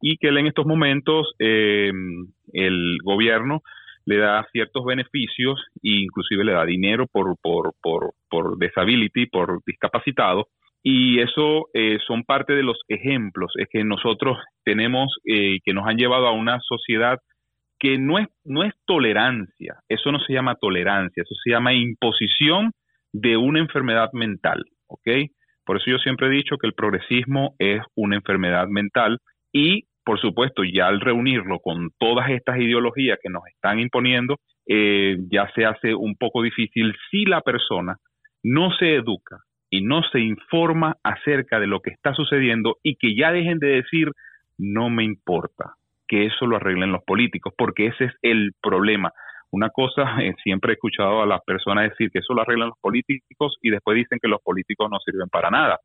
y 0.00 0.18
que 0.18 0.28
en 0.28 0.46
estos 0.46 0.66
momentos 0.66 1.34
eh, 1.40 1.90
el 2.52 2.98
gobierno 3.02 3.60
le 4.06 4.18
da 4.18 4.46
ciertos 4.52 4.84
beneficios 4.84 5.60
e 5.82 6.02
inclusive 6.02 6.44
le 6.44 6.52
da 6.52 6.64
dinero 6.64 7.06
por, 7.10 7.34
por, 7.42 7.72
por, 7.82 8.12
por 8.28 8.56
disability, 8.56 9.26
por 9.26 9.64
discapacitado. 9.66 10.46
Y 10.80 11.18
eso 11.18 11.66
eh, 11.74 11.98
son 12.06 12.22
parte 12.22 12.52
de 12.52 12.62
los 12.62 12.78
ejemplos 12.86 13.52
es 13.56 13.66
que 13.68 13.82
nosotros 13.82 14.38
tenemos, 14.64 15.12
que 15.24 15.74
nos 15.74 15.88
han 15.88 15.96
llevado 15.96 16.28
a 16.28 16.32
una 16.32 16.60
sociedad 16.60 17.18
que 17.80 17.98
no 17.98 18.18
es, 18.18 18.28
no 18.44 18.62
es 18.62 18.74
tolerancia, 18.86 19.80
eso 19.88 20.12
no 20.12 20.20
se 20.20 20.34
llama 20.34 20.54
tolerancia, 20.54 21.22
eso 21.22 21.34
se 21.42 21.50
llama 21.50 21.72
imposición 21.72 22.72
de 23.12 23.36
una 23.36 23.58
enfermedad 23.58 24.10
mental. 24.12 24.62
Por 25.64 25.76
eso 25.76 25.90
yo 25.90 25.98
siempre 25.98 26.26
he 26.26 26.30
dicho 26.30 26.58
que 26.58 26.66
el 26.66 26.74
progresismo 26.74 27.54
es 27.58 27.80
una 27.94 28.16
enfermedad 28.16 28.68
mental 28.68 29.18
y, 29.52 29.84
por 30.04 30.20
supuesto, 30.20 30.62
ya 30.64 30.88
al 30.88 31.00
reunirlo 31.00 31.60
con 31.60 31.90
todas 31.98 32.30
estas 32.30 32.58
ideologías 32.58 33.18
que 33.22 33.30
nos 33.30 33.42
están 33.46 33.80
imponiendo, 33.80 34.36
eh, 34.66 35.16
ya 35.30 35.50
se 35.54 35.64
hace 35.64 35.94
un 35.94 36.16
poco 36.16 36.42
difícil 36.42 36.94
si 37.10 37.24
la 37.24 37.40
persona 37.40 37.96
no 38.42 38.72
se 38.76 38.94
educa 38.96 39.38
y 39.70 39.82
no 39.82 40.02
se 40.10 40.20
informa 40.20 40.96
acerca 41.02 41.60
de 41.60 41.66
lo 41.66 41.80
que 41.80 41.90
está 41.90 42.14
sucediendo 42.14 42.76
y 42.82 42.96
que 42.96 43.14
ya 43.14 43.32
dejen 43.32 43.58
de 43.58 43.68
decir 43.68 44.10
no 44.58 44.90
me 44.90 45.04
importa, 45.04 45.74
que 46.10 46.26
eso 46.26 46.44
lo 46.44 46.56
arreglen 46.56 46.90
los 46.90 47.04
políticos, 47.04 47.54
porque 47.56 47.86
ese 47.86 48.06
es 48.06 48.12
el 48.22 48.50
problema. 48.60 49.12
Una 49.52 49.70
cosa, 49.70 50.20
eh, 50.20 50.34
siempre 50.42 50.72
he 50.72 50.74
escuchado 50.74 51.22
a 51.22 51.26
las 51.26 51.40
personas 51.46 51.88
decir 51.88 52.10
que 52.10 52.18
eso 52.18 52.34
lo 52.34 52.42
arreglan 52.42 52.70
los 52.70 52.78
políticos 52.80 53.56
y 53.62 53.70
después 53.70 53.96
dicen 53.96 54.18
que 54.20 54.28
los 54.28 54.42
políticos 54.42 54.88
no 54.90 54.98
sirven 54.98 55.28
para 55.28 55.50
nada. 55.50 55.78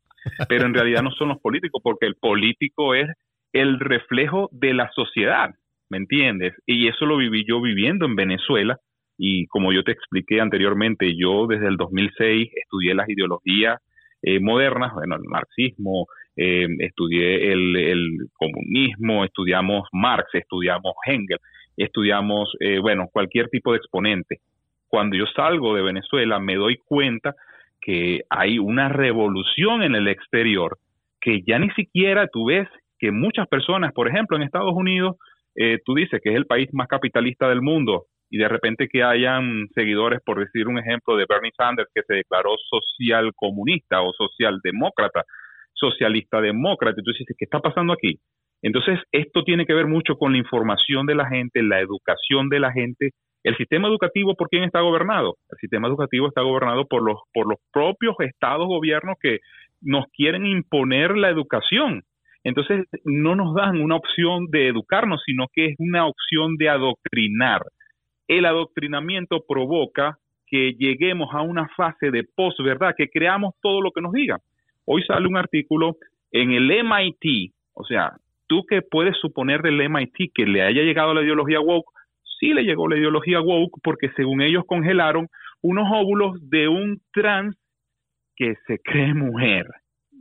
Pero 0.48 0.66
en 0.66 0.74
realidad 0.74 1.02
no 1.02 1.12
son 1.12 1.28
los 1.28 1.38
políticos, 1.38 1.80
porque 1.82 2.06
el 2.06 2.16
político 2.16 2.96
es 2.96 3.08
el 3.52 3.78
reflejo 3.78 4.48
de 4.50 4.74
la 4.74 4.90
sociedad, 4.92 5.50
¿me 5.90 5.98
entiendes? 5.98 6.54
Y 6.66 6.88
eso 6.88 7.06
lo 7.06 7.16
viví 7.16 7.44
yo 7.46 7.62
viviendo 7.62 8.04
en 8.04 8.16
Venezuela. 8.16 8.78
Y 9.16 9.46
como 9.46 9.72
yo 9.72 9.84
te 9.84 9.92
expliqué 9.92 10.40
anteriormente, 10.40 11.16
yo 11.16 11.46
desde 11.46 11.68
el 11.68 11.76
2006 11.76 12.50
estudié 12.52 12.94
las 12.94 13.08
ideologías 13.08 13.80
eh, 14.22 14.40
modernas, 14.40 14.92
bueno, 14.94 15.16
el 15.16 15.24
marxismo, 15.24 16.06
eh, 16.36 16.66
estudié 16.80 17.52
el, 17.52 18.28
comunismo, 18.34 19.24
estudiamos 19.24 19.88
Marx, 19.92 20.34
estudiamos 20.34 20.94
Hegel, 21.06 21.38
estudiamos, 21.76 22.54
eh, 22.60 22.78
bueno, 22.78 23.08
cualquier 23.10 23.48
tipo 23.48 23.72
de 23.72 23.78
exponente. 23.78 24.40
Cuando 24.88 25.16
yo 25.16 25.24
salgo 25.34 25.74
de 25.74 25.82
Venezuela 25.82 26.38
me 26.38 26.56
doy 26.56 26.76
cuenta 26.76 27.34
que 27.80 28.22
hay 28.28 28.58
una 28.58 28.88
revolución 28.88 29.82
en 29.82 29.94
el 29.94 30.08
exterior 30.08 30.78
que 31.20 31.42
ya 31.46 31.58
ni 31.58 31.70
siquiera 31.70 32.28
tú 32.28 32.46
ves 32.46 32.68
que 32.98 33.10
muchas 33.10 33.48
personas, 33.48 33.92
por 33.92 34.08
ejemplo, 34.08 34.36
en 34.36 34.42
Estados 34.42 34.74
Unidos, 34.74 35.16
eh, 35.54 35.78
tú 35.84 35.94
dices 35.94 36.20
que 36.22 36.30
es 36.30 36.36
el 36.36 36.46
país 36.46 36.68
más 36.72 36.86
capitalista 36.86 37.48
del 37.48 37.62
mundo 37.62 38.06
y 38.30 38.38
de 38.38 38.48
repente 38.48 38.88
que 38.88 39.02
hayan 39.02 39.68
seguidores, 39.74 40.20
por 40.24 40.40
decir 40.40 40.68
un 40.68 40.78
ejemplo, 40.78 41.16
de 41.16 41.26
Bernie 41.28 41.52
Sanders 41.56 41.88
que 41.94 42.02
se 42.02 42.14
declaró 42.14 42.50
social 42.70 43.32
comunista 43.34 44.02
o 44.02 44.12
socialdemócrata 44.12 45.22
socialista 45.76 46.40
demócrata. 46.40 46.96
Entonces 46.98 47.26
¿qué 47.38 47.44
está 47.44 47.60
pasando 47.60 47.92
aquí? 47.92 48.18
Entonces, 48.62 48.98
esto 49.12 49.44
tiene 49.44 49.66
que 49.66 49.74
ver 49.74 49.86
mucho 49.86 50.16
con 50.16 50.32
la 50.32 50.38
información 50.38 51.06
de 51.06 51.14
la 51.14 51.28
gente, 51.28 51.62
la 51.62 51.80
educación 51.80 52.48
de 52.48 52.60
la 52.60 52.72
gente. 52.72 53.10
El 53.44 53.56
sistema 53.56 53.86
educativo, 53.86 54.34
¿por 54.34 54.48
quién 54.48 54.64
está 54.64 54.80
gobernado? 54.80 55.36
El 55.50 55.58
sistema 55.58 55.86
educativo 55.86 56.26
está 56.26 56.40
gobernado 56.40 56.86
por 56.86 57.04
los, 57.04 57.18
por 57.32 57.46
los 57.46 57.58
propios 57.72 58.16
estados, 58.20 58.66
gobiernos 58.66 59.16
que 59.20 59.38
nos 59.82 60.06
quieren 60.16 60.46
imponer 60.46 61.16
la 61.16 61.28
educación. 61.28 62.02
Entonces, 62.44 62.86
no 63.04 63.36
nos 63.36 63.54
dan 63.54 63.80
una 63.80 63.96
opción 63.96 64.46
de 64.50 64.68
educarnos, 64.68 65.22
sino 65.26 65.46
que 65.52 65.66
es 65.66 65.74
una 65.78 66.06
opción 66.06 66.56
de 66.56 66.70
adoctrinar. 66.70 67.60
El 68.28 68.46
adoctrinamiento 68.46 69.44
provoca 69.46 70.18
que 70.46 70.74
lleguemos 70.78 71.28
a 71.32 71.42
una 71.42 71.68
fase 71.68 72.10
de 72.10 72.24
posverdad, 72.24 72.94
que 72.96 73.08
creamos 73.08 73.54
todo 73.60 73.80
lo 73.80 73.90
que 73.90 74.00
nos 74.00 74.12
digan. 74.12 74.38
Hoy 74.84 75.02
sale 75.02 75.26
un 75.26 75.36
artículo 75.36 75.96
en 76.30 76.52
el 76.52 76.70
MIT, 76.70 77.52
o 77.74 77.84
sea, 77.84 78.12
tú 78.46 78.64
que 78.66 78.82
puedes 78.82 79.16
suponer 79.18 79.62
del 79.62 79.88
MIT 79.88 80.32
que 80.34 80.46
le 80.46 80.62
haya 80.62 80.82
llegado 80.82 81.14
la 81.14 81.22
ideología 81.22 81.60
woke, 81.60 81.90
sí 82.38 82.52
le 82.52 82.62
llegó 82.62 82.88
la 82.88 82.96
ideología 82.96 83.40
woke 83.40 83.80
porque 83.82 84.10
según 84.16 84.42
ellos 84.42 84.64
congelaron 84.66 85.28
unos 85.62 85.88
óvulos 85.92 86.38
de 86.48 86.68
un 86.68 87.00
trans 87.12 87.56
que 88.36 88.54
se 88.66 88.78
cree 88.78 89.14
mujer. 89.14 89.66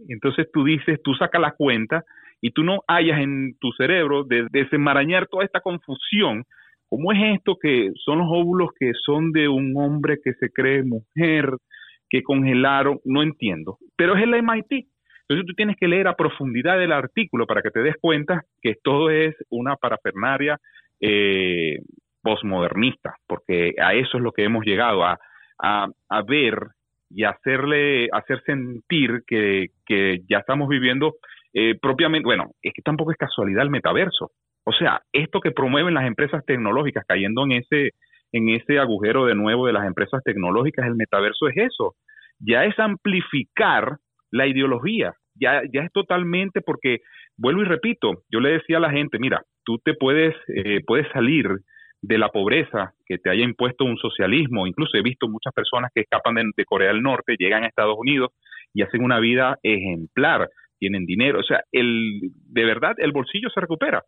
Entonces 0.08 0.48
tú 0.52 0.64
dices, 0.64 1.02
tú 1.04 1.14
sacas 1.16 1.42
la 1.42 1.52
cuenta 1.52 2.04
y 2.42 2.52
tú 2.52 2.64
no 2.64 2.82
hayas 2.88 3.20
en 3.20 3.58
tu 3.60 3.72
cerebro 3.74 4.24
de 4.24 4.48
desenmarañar 4.52 5.28
toda 5.28 5.44
esta 5.44 5.62
confusión. 5.62 6.46
¿Cómo 6.96 7.12
es 7.12 7.20
esto 7.36 7.58
que 7.62 7.92
son 8.06 8.20
los 8.20 8.28
óvulos 8.30 8.70
que 8.80 8.94
son 9.06 9.34
de 9.34 9.50
un 9.50 9.74
hombre 9.76 10.20
que 10.24 10.32
se 10.34 10.50
cree 10.50 10.82
mujer? 10.82 11.50
que 12.10 12.24
congelaron, 12.24 13.00
no 13.04 13.24
entiendo. 13.24 13.78
Pero 13.98 14.16
es 14.16 14.24
el 14.24 14.42
MIT. 14.42 14.88
Entonces 15.28 15.46
tú 15.48 15.54
tienes 15.56 15.76
que 15.76 15.88
leer 15.88 16.08
a 16.08 16.16
profundidad 16.16 16.82
el 16.82 16.94
artículo 16.94 17.46
para 17.46 17.62
que 17.62 17.72
te 17.72 17.82
des 17.82 17.96
cuenta 18.00 18.44
que 18.62 18.76
todo 18.82 19.10
es 19.10 19.36
una 19.50 19.76
parafernaria 19.76 20.58
eh, 21.02 21.80
posmodernista, 22.22 23.16
porque 23.28 23.74
a 23.82 23.96
eso 23.96 24.18
es 24.18 24.24
lo 24.24 24.32
que 24.32 24.46
hemos 24.46 24.64
llegado, 24.64 25.04
a, 25.04 25.18
a, 25.60 26.22
ver 26.26 26.60
y 27.10 27.24
hacerle, 27.24 28.08
hacer 28.14 28.42
sentir 28.44 29.24
que, 29.28 29.72
que 29.86 30.22
ya 30.30 30.38
estamos 30.38 30.70
viviendo 30.70 31.16
eh, 31.54 31.76
propiamente, 31.82 32.26
bueno, 32.26 32.52
es 32.62 32.72
que 32.74 32.82
tampoco 32.82 33.12
es 33.12 33.18
casualidad 33.18 33.64
el 33.64 33.72
metaverso. 33.72 34.32
O 34.66 34.74
sea, 34.74 35.02
esto 35.14 35.40
que 35.40 35.52
promueven 35.52 35.94
las 35.94 36.06
empresas 36.06 36.44
tecnológicas 36.46 37.06
cayendo 37.08 37.44
en 37.44 37.54
ese, 37.54 37.92
en 38.32 38.50
ese 38.50 38.80
agujero 38.80 39.26
de 39.26 39.36
nuevo 39.36 39.68
de 39.68 39.74
las 39.74 39.86
empresas 39.86 40.22
tecnológicas, 40.24 40.86
el 40.88 40.96
metaverso 40.96 41.48
es 41.48 41.58
eso. 41.58 41.96
Ya 42.40 42.66
es 42.66 42.78
amplificar 42.80 43.98
la 44.32 44.48
ideología. 44.48 45.14
Ya, 45.36 45.62
ya 45.72 45.82
es 45.82 45.92
totalmente 45.92 46.62
porque, 46.62 47.00
vuelvo 47.38 47.62
y 47.62 47.66
repito, 47.66 48.24
yo 48.32 48.40
le 48.40 48.54
decía 48.54 48.78
a 48.78 48.82
la 48.82 48.92
gente, 48.92 49.20
mira, 49.20 49.42
tú 49.64 49.78
te 49.84 49.94
puedes, 49.94 50.34
eh, 50.48 50.82
puedes 50.86 51.08
salir 51.12 51.50
de 52.02 52.18
la 52.18 52.30
pobreza 52.30 52.94
que 53.06 53.18
te 53.18 53.30
haya 53.30 53.44
impuesto 53.44 53.84
un 53.84 53.98
socialismo. 53.98 54.68
Incluso 54.68 54.98
he 54.98 55.02
visto 55.02 55.28
muchas 55.28 55.54
personas 55.54 55.92
que 55.94 56.02
escapan 56.02 56.36
de, 56.56 56.66
Corea 56.66 56.90
del 56.90 57.02
Norte, 57.02 57.36
llegan 57.38 57.64
a 57.64 57.68
Estados 57.68 57.96
Unidos 57.98 58.32
y 58.74 58.82
hacen 58.84 59.04
una 59.04 59.20
vida 59.20 59.58
ejemplar, 59.64 60.50
tienen 60.80 61.06
dinero. 61.06 61.40
O 61.40 61.44
sea, 61.44 61.62
el, 61.72 62.20
de 62.22 62.66
verdad 62.66 62.96
el 62.98 63.12
bolsillo 63.12 63.50
se 63.50 63.62
recupera. 63.62 64.04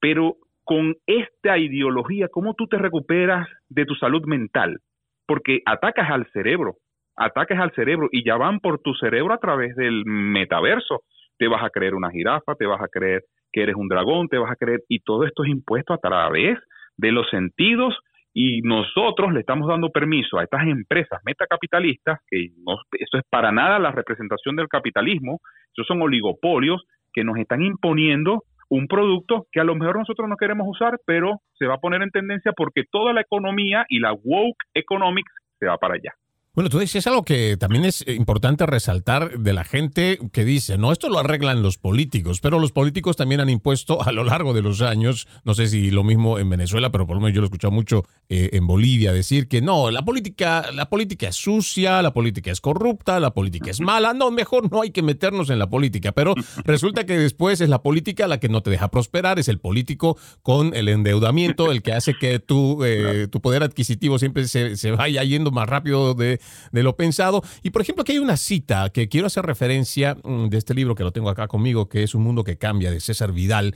Pero 0.00 0.36
con 0.64 0.96
esta 1.06 1.58
ideología, 1.58 2.28
¿cómo 2.28 2.54
tú 2.54 2.66
te 2.66 2.78
recuperas 2.78 3.48
de 3.68 3.86
tu 3.86 3.94
salud 3.94 4.22
mental? 4.26 4.78
Porque 5.26 5.60
atacas 5.64 6.10
al 6.10 6.26
cerebro, 6.32 6.76
atacas 7.16 7.58
al 7.58 7.72
cerebro 7.72 8.08
y 8.12 8.24
ya 8.24 8.36
van 8.36 8.60
por 8.60 8.80
tu 8.80 8.94
cerebro 8.94 9.34
a 9.34 9.38
través 9.38 9.74
del 9.76 10.04
metaverso. 10.04 11.02
Te 11.38 11.48
vas 11.48 11.64
a 11.64 11.70
creer 11.70 11.94
una 11.94 12.10
jirafa, 12.10 12.54
te 12.54 12.66
vas 12.66 12.82
a 12.82 12.88
creer 12.88 13.22
que 13.52 13.62
eres 13.62 13.76
un 13.76 13.88
dragón, 13.88 14.28
te 14.28 14.38
vas 14.38 14.50
a 14.50 14.56
creer, 14.56 14.82
y 14.88 15.00
todo 15.00 15.24
esto 15.24 15.44
es 15.44 15.50
impuesto 15.50 15.94
a 15.94 15.98
través 15.98 16.58
de 16.96 17.12
los 17.12 17.28
sentidos 17.30 17.96
y 18.34 18.60
nosotros 18.62 19.32
le 19.32 19.40
estamos 19.40 19.68
dando 19.68 19.90
permiso 19.90 20.38
a 20.38 20.44
estas 20.44 20.66
empresas 20.66 21.20
metacapitalistas, 21.24 22.20
que 22.28 22.50
no, 22.64 22.76
eso 22.92 23.18
es 23.18 23.24
para 23.30 23.50
nada 23.50 23.78
la 23.78 23.90
representación 23.90 24.54
del 24.54 24.68
capitalismo, 24.68 25.40
esos 25.72 25.86
son 25.86 26.02
oligopolios 26.02 26.84
que 27.12 27.24
nos 27.24 27.38
están 27.38 27.62
imponiendo 27.62 28.44
un 28.68 28.86
producto 28.86 29.46
que 29.50 29.60
a 29.60 29.64
lo 29.64 29.74
mejor 29.74 29.98
nosotros 29.98 30.28
no 30.28 30.36
queremos 30.36 30.66
usar, 30.68 30.98
pero 31.06 31.40
se 31.58 31.66
va 31.66 31.74
a 31.74 31.80
poner 31.80 32.02
en 32.02 32.10
tendencia 32.10 32.52
porque 32.56 32.84
toda 32.90 33.12
la 33.12 33.22
economía 33.22 33.86
y 33.88 34.00
la 34.00 34.12
woke 34.12 34.58
economics 34.74 35.32
se 35.58 35.66
va 35.66 35.78
para 35.78 35.94
allá. 35.94 36.14
Bueno, 36.58 36.70
tú 36.70 36.80
dices 36.80 37.06
algo 37.06 37.24
que 37.24 37.56
también 37.56 37.84
es 37.84 38.04
importante 38.08 38.66
resaltar 38.66 39.38
de 39.38 39.52
la 39.52 39.62
gente 39.62 40.18
que 40.32 40.44
dice, 40.44 40.76
no, 40.76 40.90
esto 40.90 41.08
lo 41.08 41.20
arreglan 41.20 41.62
los 41.62 41.78
políticos, 41.78 42.40
pero 42.40 42.58
los 42.58 42.72
políticos 42.72 43.14
también 43.14 43.40
han 43.40 43.48
impuesto 43.48 44.02
a 44.04 44.10
lo 44.10 44.24
largo 44.24 44.52
de 44.54 44.62
los 44.62 44.82
años, 44.82 45.28
no 45.44 45.54
sé 45.54 45.68
si 45.68 45.92
lo 45.92 46.02
mismo 46.02 46.36
en 46.40 46.50
Venezuela, 46.50 46.90
pero 46.90 47.06
por 47.06 47.14
lo 47.14 47.20
menos 47.20 47.36
yo 47.36 47.42
lo 47.42 47.44
he 47.44 47.46
escuchado 47.46 47.70
mucho 47.70 48.02
eh, 48.28 48.50
en 48.54 48.66
Bolivia, 48.66 49.12
decir 49.12 49.46
que 49.46 49.62
no, 49.62 49.92
la 49.92 50.04
política, 50.04 50.72
la 50.72 50.90
política 50.90 51.28
es 51.28 51.36
sucia, 51.36 52.02
la 52.02 52.12
política 52.12 52.50
es 52.50 52.60
corrupta, 52.60 53.20
la 53.20 53.32
política 53.32 53.70
es 53.70 53.80
mala, 53.80 54.12
no, 54.12 54.32
mejor 54.32 54.68
no 54.72 54.82
hay 54.82 54.90
que 54.90 55.02
meternos 55.02 55.50
en 55.50 55.60
la 55.60 55.70
política, 55.70 56.10
pero 56.10 56.34
resulta 56.64 57.06
que 57.06 57.16
después 57.16 57.60
es 57.60 57.68
la 57.68 57.82
política 57.84 58.26
la 58.26 58.40
que 58.40 58.48
no 58.48 58.64
te 58.64 58.70
deja 58.70 58.88
prosperar, 58.88 59.38
es 59.38 59.46
el 59.46 59.60
político 59.60 60.18
con 60.42 60.74
el 60.74 60.88
endeudamiento, 60.88 61.70
el 61.70 61.82
que 61.82 61.92
hace 61.92 62.14
que 62.14 62.40
tu, 62.40 62.84
eh, 62.84 63.28
tu 63.30 63.40
poder 63.40 63.62
adquisitivo 63.62 64.18
siempre 64.18 64.48
se, 64.48 64.76
se 64.76 64.90
vaya 64.90 65.22
yendo 65.22 65.52
más 65.52 65.68
rápido 65.68 66.14
de 66.14 66.40
de 66.72 66.82
lo 66.82 66.96
pensado. 66.96 67.42
Y 67.62 67.70
por 67.70 67.82
ejemplo, 67.82 68.02
aquí 68.02 68.12
hay 68.12 68.18
una 68.18 68.36
cita 68.36 68.90
que 68.90 69.08
quiero 69.08 69.26
hacer 69.26 69.44
referencia 69.44 70.16
mm, 70.22 70.48
de 70.48 70.58
este 70.58 70.74
libro 70.74 70.94
que 70.94 71.04
lo 71.04 71.12
tengo 71.12 71.30
acá 71.30 71.48
conmigo, 71.48 71.88
que 71.88 72.02
es 72.02 72.14
Un 72.14 72.22
mundo 72.22 72.44
que 72.44 72.58
cambia, 72.58 72.90
de 72.90 73.00
César 73.00 73.32
Vidal. 73.32 73.74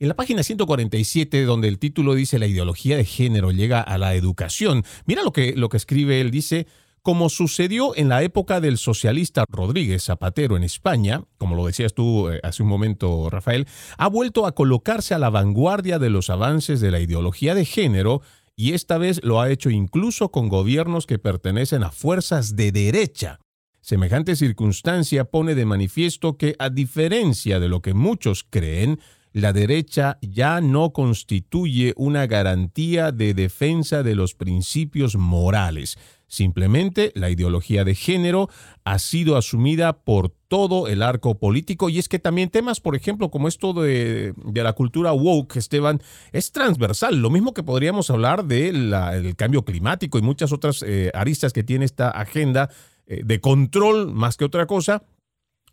En 0.00 0.08
la 0.08 0.14
página 0.14 0.44
147, 0.44 1.44
donde 1.44 1.66
el 1.66 1.78
título 1.78 2.14
dice 2.14 2.38
La 2.38 2.46
ideología 2.46 2.96
de 2.96 3.04
género 3.04 3.50
llega 3.50 3.80
a 3.80 3.98
la 3.98 4.14
educación, 4.14 4.84
mira 5.06 5.24
lo 5.24 5.32
que, 5.32 5.54
lo 5.56 5.68
que 5.68 5.76
escribe 5.76 6.20
él, 6.20 6.30
dice, 6.30 6.68
como 7.02 7.28
sucedió 7.28 7.96
en 7.96 8.08
la 8.08 8.22
época 8.22 8.60
del 8.60 8.78
socialista 8.78 9.44
Rodríguez 9.48 10.04
Zapatero 10.04 10.56
en 10.56 10.62
España, 10.62 11.22
como 11.38 11.54
lo 11.56 11.66
decías 11.66 11.94
tú 11.94 12.28
eh, 12.28 12.38
hace 12.42 12.62
un 12.62 12.68
momento, 12.68 13.30
Rafael, 13.30 13.66
ha 13.96 14.08
vuelto 14.08 14.46
a 14.46 14.52
colocarse 14.52 15.14
a 15.14 15.18
la 15.18 15.30
vanguardia 15.30 15.98
de 15.98 16.10
los 16.10 16.30
avances 16.30 16.80
de 16.80 16.90
la 16.90 17.00
ideología 17.00 17.54
de 17.54 17.64
género 17.64 18.22
y 18.58 18.72
esta 18.72 18.98
vez 18.98 19.20
lo 19.22 19.40
ha 19.40 19.50
hecho 19.50 19.70
incluso 19.70 20.32
con 20.32 20.48
gobiernos 20.48 21.06
que 21.06 21.20
pertenecen 21.20 21.84
a 21.84 21.92
fuerzas 21.92 22.56
de 22.56 22.72
derecha. 22.72 23.38
Semejante 23.80 24.34
circunstancia 24.34 25.26
pone 25.26 25.54
de 25.54 25.64
manifiesto 25.64 26.36
que, 26.36 26.56
a 26.58 26.68
diferencia 26.68 27.60
de 27.60 27.68
lo 27.68 27.82
que 27.82 27.94
muchos 27.94 28.44
creen, 28.50 28.98
la 29.32 29.52
derecha 29.52 30.18
ya 30.22 30.60
no 30.60 30.92
constituye 30.92 31.94
una 31.96 32.26
garantía 32.26 33.12
de 33.12 33.32
defensa 33.32 34.02
de 34.02 34.16
los 34.16 34.34
principios 34.34 35.14
morales, 35.14 35.96
Simplemente 36.28 37.10
la 37.14 37.30
ideología 37.30 37.84
de 37.84 37.94
género 37.94 38.50
ha 38.84 38.98
sido 38.98 39.38
asumida 39.38 40.04
por 40.04 40.28
todo 40.28 40.86
el 40.86 41.02
arco 41.02 41.38
político 41.38 41.88
y 41.88 41.98
es 41.98 42.06
que 42.06 42.18
también 42.18 42.50
temas, 42.50 42.80
por 42.80 42.94
ejemplo, 42.94 43.30
como 43.30 43.48
esto 43.48 43.72
de, 43.72 44.34
la 44.52 44.74
cultura 44.74 45.12
woke, 45.12 45.56
Esteban, 45.56 46.02
es 46.32 46.52
transversal. 46.52 47.16
Lo 47.16 47.30
mismo 47.30 47.54
que 47.54 47.62
podríamos 47.62 48.10
hablar 48.10 48.44
del 48.44 48.94
cambio 49.36 49.64
climático 49.64 50.18
y 50.18 50.22
muchas 50.22 50.52
otras 50.52 50.82
eh, 50.82 51.10
aristas 51.14 51.54
que 51.54 51.64
tiene 51.64 51.86
esta 51.86 52.10
agenda 52.10 52.68
eh, 53.06 53.22
de 53.24 53.40
control 53.40 54.12
más 54.12 54.36
que 54.36 54.44
otra 54.44 54.66
cosa 54.66 55.04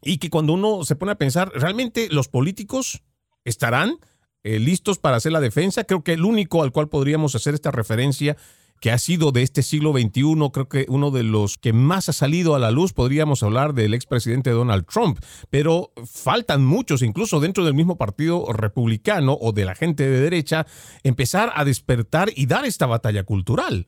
y 0.01 0.19
que 0.19 0.29
cuando 0.29 0.53
uno 0.53 0.85
se 0.85 0.95
pone 0.95 1.11
a 1.11 1.17
pensar, 1.17 1.51
¿realmente 1.53 2.07
los 2.11 2.29
políticos 2.29 3.03
estarán 3.43 3.97
eh, 4.43 4.59
listos 4.59 4.99
para 4.99 5.17
hacer 5.17 5.33
la 5.33 5.41
defensa? 5.41 5.83
Creo 5.83 6.01
que 6.01 6.13
el 6.13 6.23
único 6.23 6.63
al 6.63 6.71
cual 6.71 6.87
podríamos 6.87 7.35
hacer 7.35 7.53
esta 7.53 7.71
referencia 7.71 8.37
que 8.81 8.91
ha 8.91 8.97
sido 8.97 9.31
de 9.31 9.41
este 9.41 9.61
siglo 9.61 9.93
XXI, 9.93 10.49
creo 10.53 10.69
que 10.69 10.85
uno 10.89 11.11
de 11.11 11.23
los 11.23 11.57
que 11.57 11.73
más 11.73 12.09
ha 12.09 12.13
salido 12.13 12.55
a 12.55 12.59
la 12.59 12.71
luz, 12.71 12.93
podríamos 12.93 13.43
hablar 13.43 13.73
del 13.73 13.93
expresidente 13.93 14.51
Donald 14.51 14.85
Trump, 14.85 15.17
pero 15.49 15.89
faltan 16.05 16.63
muchos, 16.63 17.01
incluso 17.01 17.39
dentro 17.39 17.65
del 17.65 17.73
mismo 17.73 17.97
partido 17.97 18.45
republicano 18.53 19.37
o 19.39 19.51
de 19.53 19.65
la 19.65 19.75
gente 19.75 20.03
de 20.07 20.19
derecha, 20.19 20.65
empezar 21.03 21.51
a 21.55 21.65
despertar 21.65 22.29
y 22.35 22.45
dar 22.45 22.65
esta 22.65 22.85
batalla 22.85 23.23
cultural. 23.23 23.87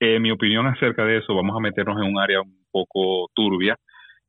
Eh, 0.00 0.18
mi 0.20 0.30
opinión 0.30 0.66
acerca 0.66 1.04
de 1.04 1.18
eso, 1.18 1.34
vamos 1.34 1.56
a 1.56 1.60
meternos 1.60 1.96
en 1.98 2.12
un 2.12 2.20
área 2.20 2.42
un 2.42 2.66
poco 2.70 3.30
turbia. 3.34 3.76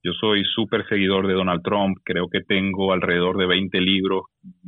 Yo 0.03 0.11
soy 0.13 0.43
súper 0.45 0.87
seguidor 0.87 1.27
de 1.27 1.33
Donald 1.33 1.63
Trump, 1.63 1.97
creo 2.03 2.29
que 2.29 2.41
tengo 2.41 2.93
alrededor 2.93 3.37
de 3.37 3.47
20 3.47 3.81
libros 3.81 4.25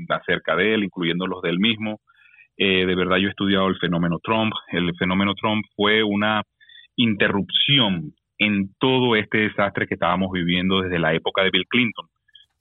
acerca 0.09 0.55
de 0.55 0.73
él, 0.73 0.83
incluyendo 0.83 1.27
los 1.27 1.43
del 1.43 1.59
mismo. 1.59 1.99
Eh, 2.57 2.85
de 2.85 2.95
verdad 2.95 3.17
yo 3.17 3.27
he 3.27 3.31
estudiado 3.31 3.67
el 3.67 3.77
fenómeno 3.77 4.19
Trump. 4.23 4.53
El 4.71 4.93
fenómeno 4.95 5.33
Trump 5.35 5.63
fue 5.75 6.03
una 6.03 6.43
interrupción 6.95 8.13
en 8.39 8.73
todo 8.79 9.15
este 9.15 9.39
desastre 9.39 9.87
que 9.87 9.93
estábamos 9.95 10.31
viviendo 10.31 10.81
desde 10.81 10.99
la 10.99 11.13
época 11.13 11.43
de 11.43 11.51
Bill 11.51 11.67
Clinton, 11.67 12.05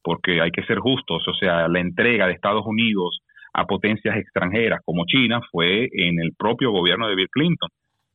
porque 0.03 0.40
hay 0.40 0.51
que 0.51 0.64
ser 0.64 0.78
justos, 0.78 1.26
o 1.26 1.34
sea, 1.34 1.68
la 1.68 1.80
entrega 1.80 2.26
de 2.26 2.32
Estados 2.32 2.64
Unidos 2.66 3.20
a 3.53 3.64
potencias 3.64 4.16
extranjeras 4.16 4.80
como 4.84 5.07
China 5.07 5.40
fue 5.51 5.88
en 5.92 6.20
el 6.20 6.34
propio 6.36 6.70
gobierno 6.70 7.09
de 7.09 7.14
Bill 7.14 7.30
Clinton, 7.30 7.70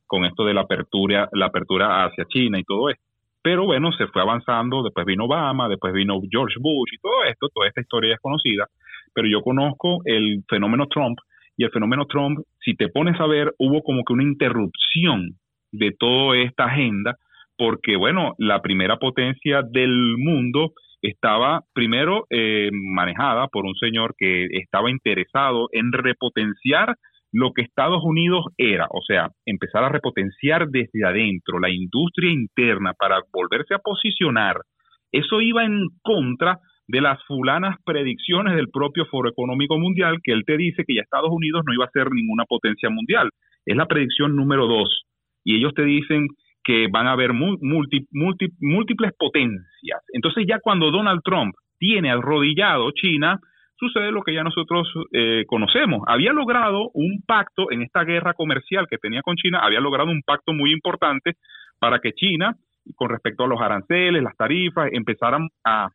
con 0.06 0.24
esto 0.24 0.44
de 0.44 0.54
la 0.54 0.62
apertura, 0.62 1.28
la 1.32 1.46
apertura 1.46 2.04
hacia 2.04 2.24
China 2.26 2.58
y 2.58 2.64
todo 2.64 2.90
esto. 2.90 3.02
Pero 3.42 3.64
bueno, 3.64 3.90
se 3.92 4.06
fue 4.06 4.22
avanzando, 4.22 4.84
después 4.84 5.04
vino 5.04 5.24
Obama, 5.24 5.68
después 5.68 5.92
vino 5.92 6.20
George 6.30 6.56
Bush 6.60 6.92
y 6.92 6.98
todo 6.98 7.24
esto, 7.24 7.48
toda 7.52 7.66
esta 7.66 7.80
historia 7.80 8.14
es 8.14 8.20
conocida, 8.20 8.68
pero 9.12 9.26
yo 9.26 9.42
conozco 9.42 10.00
el 10.04 10.44
fenómeno 10.48 10.86
Trump 10.86 11.18
y 11.56 11.64
el 11.64 11.70
fenómeno 11.70 12.06
Trump, 12.06 12.40
si 12.60 12.74
te 12.74 12.88
pones 12.88 13.20
a 13.20 13.26
ver, 13.26 13.54
hubo 13.58 13.82
como 13.82 14.04
que 14.04 14.12
una 14.12 14.22
interrupción 14.22 15.36
de 15.70 15.92
toda 15.98 16.36
esta 16.38 16.64
agenda, 16.64 17.16
porque 17.56 17.96
bueno, 17.96 18.34
la 18.38 18.60
primera 18.62 18.96
potencia 18.98 19.62
del 19.62 20.16
mundo 20.18 20.72
estaba 21.02 21.62
primero 21.74 22.26
eh, 22.30 22.70
manejada 22.72 23.48
por 23.48 23.64
un 23.66 23.74
señor 23.74 24.14
que 24.16 24.46
estaba 24.52 24.90
interesado 24.90 25.68
en 25.72 25.92
repotenciar 25.92 26.96
lo 27.32 27.52
que 27.52 27.62
Estados 27.62 28.02
Unidos 28.04 28.44
era, 28.58 28.86
o 28.90 29.00
sea, 29.02 29.30
empezar 29.46 29.84
a 29.84 29.88
repotenciar 29.88 30.68
desde 30.68 31.04
adentro 31.04 31.58
la 31.58 31.70
industria 31.70 32.30
interna 32.30 32.92
para 32.92 33.20
volverse 33.32 33.74
a 33.74 33.78
posicionar. 33.78 34.60
Eso 35.10 35.40
iba 35.40 35.64
en 35.64 35.88
contra 36.02 36.58
de 36.88 37.00
las 37.00 37.22
fulanas 37.26 37.76
predicciones 37.84 38.54
del 38.54 38.68
propio 38.68 39.06
Foro 39.06 39.28
Económico 39.28 39.78
Mundial, 39.78 40.18
que 40.22 40.32
él 40.32 40.44
te 40.44 40.56
dice 40.56 40.84
que 40.86 40.94
ya 40.94 41.02
Estados 41.02 41.30
Unidos 41.30 41.62
no 41.66 41.72
iba 41.72 41.84
a 41.84 41.90
ser 41.90 42.10
ninguna 42.10 42.44
potencia 42.44 42.90
mundial. 42.90 43.30
Es 43.64 43.76
la 43.76 43.86
predicción 43.86 44.36
número 44.36 44.66
dos. 44.66 45.04
Y 45.44 45.56
ellos 45.56 45.72
te 45.74 45.84
dicen 45.84 46.28
que 46.64 46.88
van 46.90 47.06
a 47.06 47.12
haber 47.12 47.32
múltiples 47.32 49.12
potencias. 49.18 50.00
Entonces 50.12 50.44
ya 50.48 50.60
cuando 50.60 50.90
Donald 50.90 51.20
Trump 51.24 51.54
tiene 51.78 52.10
arrodillado 52.10 52.90
China, 52.92 53.40
sucede 53.76 54.12
lo 54.12 54.22
que 54.22 54.34
ya 54.34 54.44
nosotros 54.44 54.88
eh, 55.12 55.44
conocemos. 55.46 56.02
Había 56.06 56.32
logrado 56.32 56.90
un 56.94 57.22
pacto 57.26 57.70
en 57.72 57.82
esta 57.82 58.04
guerra 58.04 58.34
comercial 58.34 58.86
que 58.88 58.98
tenía 58.98 59.22
con 59.22 59.36
China, 59.36 59.60
había 59.62 59.80
logrado 59.80 60.10
un 60.10 60.22
pacto 60.22 60.52
muy 60.52 60.72
importante 60.72 61.32
para 61.80 61.98
que 61.98 62.12
China, 62.12 62.54
con 62.94 63.10
respecto 63.10 63.44
a 63.44 63.48
los 63.48 63.60
aranceles, 63.60 64.22
las 64.22 64.36
tarifas, 64.36 64.88
empezaran 64.92 65.48
a 65.64 65.88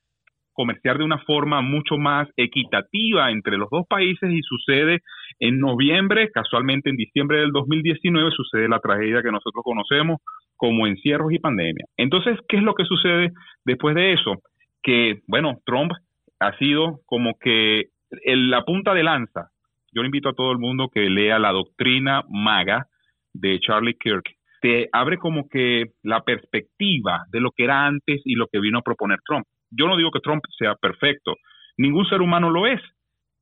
comerciar 0.57 0.97
de 0.97 1.03
una 1.03 1.19
forma 1.19 1.61
mucho 1.61 1.97
más 1.97 2.27
equitativa 2.35 3.29
entre 3.29 3.57
los 3.57 3.69
dos 3.69 3.85
países 3.87 4.31
y 4.31 4.41
sucede 4.41 5.03
en 5.39 5.59
noviembre, 5.59 6.31
casualmente 6.31 6.89
en 6.89 6.95
diciembre 6.95 7.41
del 7.41 7.51
2019 7.51 8.31
sucede 8.31 8.67
la 8.67 8.79
tragedia 8.79 9.21
que 9.21 9.31
nosotros 9.31 9.63
conocemos 9.63 10.17
como 10.55 10.87
encierros 10.87 11.31
y 11.31 11.37
pandemia. 11.37 11.85
Entonces, 11.95 12.39
¿qué 12.49 12.57
es 12.57 12.63
lo 12.63 12.73
que 12.73 12.85
sucede 12.85 13.33
después 13.65 13.93
de 13.93 14.13
eso? 14.13 14.41
Que, 14.81 15.19
bueno, 15.27 15.59
Trump 15.63 15.91
ha 16.39 16.57
sido 16.57 17.01
como 17.05 17.37
que 17.39 17.89
la 18.25 18.63
punta 18.63 18.95
de 18.95 19.03
lanza. 19.03 19.51
Yo 19.93 20.01
le 20.01 20.07
invito 20.07 20.29
a 20.29 20.33
todo 20.33 20.51
el 20.51 20.57
mundo 20.57 20.89
que 20.91 21.07
lea 21.07 21.37
la 21.37 21.51
doctrina 21.51 22.23
maga 22.29 22.87
de 23.31 23.59
Charlie 23.59 23.97
Kirk. 23.99 24.25
Te 24.59 24.89
abre 24.91 25.17
como 25.17 25.47
que 25.47 25.91
la 26.01 26.21
perspectiva 26.21 27.25
de 27.31 27.41
lo 27.41 27.51
que 27.51 27.65
era 27.65 27.85
antes 27.85 28.21
y 28.25 28.33
lo 28.33 28.47
que 28.47 28.59
vino 28.59 28.79
a 28.79 28.81
proponer 28.81 29.19
Trump. 29.23 29.45
Yo 29.71 29.87
no 29.87 29.97
digo 29.97 30.11
que 30.11 30.19
Trump 30.19 30.43
sea 30.57 30.75
perfecto, 30.75 31.35
ningún 31.77 32.05
ser 32.05 32.21
humano 32.21 32.49
lo 32.49 32.67
es. 32.67 32.81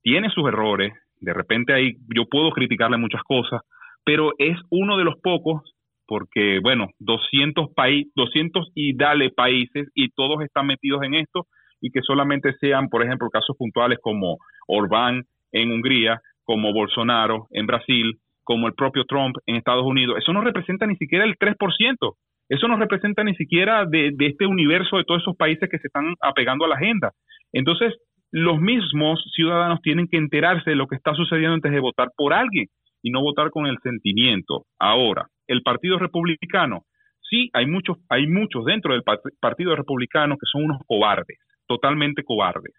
Tiene 0.01 0.29
sus 0.29 0.47
errores, 0.47 0.93
de 1.19 1.33
repente 1.33 1.73
ahí 1.73 1.93
yo 2.15 2.25
puedo 2.29 2.51
criticarle 2.51 2.97
muchas 2.97 3.23
cosas, 3.23 3.61
pero 4.03 4.33
es 4.37 4.57
uno 4.69 4.97
de 4.97 5.03
los 5.03 5.15
pocos 5.21 5.61
porque 6.07 6.59
bueno, 6.61 6.87
200 6.99 7.73
países, 7.73 8.11
200 8.15 8.71
y 8.75 8.95
dale 8.95 9.31
países 9.31 9.87
y 9.95 10.09
todos 10.09 10.41
están 10.43 10.67
metidos 10.67 11.01
en 11.03 11.15
esto 11.15 11.47
y 11.81 11.89
que 11.91 12.01
solamente 12.01 12.53
sean, 12.59 12.89
por 12.89 13.03
ejemplo, 13.03 13.29
casos 13.29 13.55
puntuales 13.57 13.99
como 14.01 14.37
Orbán 14.67 15.23
en 15.51 15.71
Hungría, 15.71 16.21
como 16.43 16.73
Bolsonaro 16.73 17.47
en 17.51 17.65
Brasil, 17.65 18.19
como 18.43 18.67
el 18.67 18.73
propio 18.73 19.05
Trump 19.05 19.35
en 19.45 19.55
Estados 19.55 19.83
Unidos, 19.83 20.17
eso 20.19 20.31
no 20.31 20.41
representa 20.41 20.85
ni 20.85 20.95
siquiera 20.95 21.25
el 21.25 21.35
3%. 21.37 22.15
Eso 22.49 22.67
no 22.67 22.77
representa 22.77 23.23
ni 23.23 23.35
siquiera 23.35 23.85
de, 23.85 24.13
este 24.19 24.45
universo 24.45 24.97
de 24.97 25.03
todos 25.03 25.21
esos 25.21 25.35
países 25.35 25.69
que 25.69 25.79
se 25.79 25.87
están 25.87 26.13
apegando 26.21 26.65
a 26.65 26.67
la 26.67 26.75
agenda. 26.75 27.11
Entonces, 27.51 27.93
los 28.31 28.59
mismos 28.59 29.23
ciudadanos 29.33 29.81
tienen 29.81 30.07
que 30.07 30.17
enterarse 30.17 30.71
de 30.71 30.75
lo 30.75 30.87
que 30.87 30.95
está 30.95 31.13
sucediendo 31.13 31.55
antes 31.55 31.71
de 31.71 31.79
votar 31.79 32.09
por 32.15 32.33
alguien 32.33 32.67
y 33.01 33.11
no 33.11 33.21
votar 33.21 33.49
con 33.49 33.65
el 33.65 33.77
sentimiento. 33.81 34.65
Ahora, 34.79 35.27
el 35.47 35.61
Partido 35.61 35.97
Republicano, 35.97 36.81
sí, 37.21 37.49
hay 37.53 37.65
muchos, 37.65 37.97
hay 38.09 38.27
muchos 38.27 38.65
dentro 38.65 38.93
del 38.93 39.03
Partido 39.39 39.75
Republicano 39.75 40.37
que 40.37 40.47
son 40.51 40.65
unos 40.65 40.81
cobardes, 40.85 41.39
totalmente 41.67 42.23
cobardes. 42.23 42.73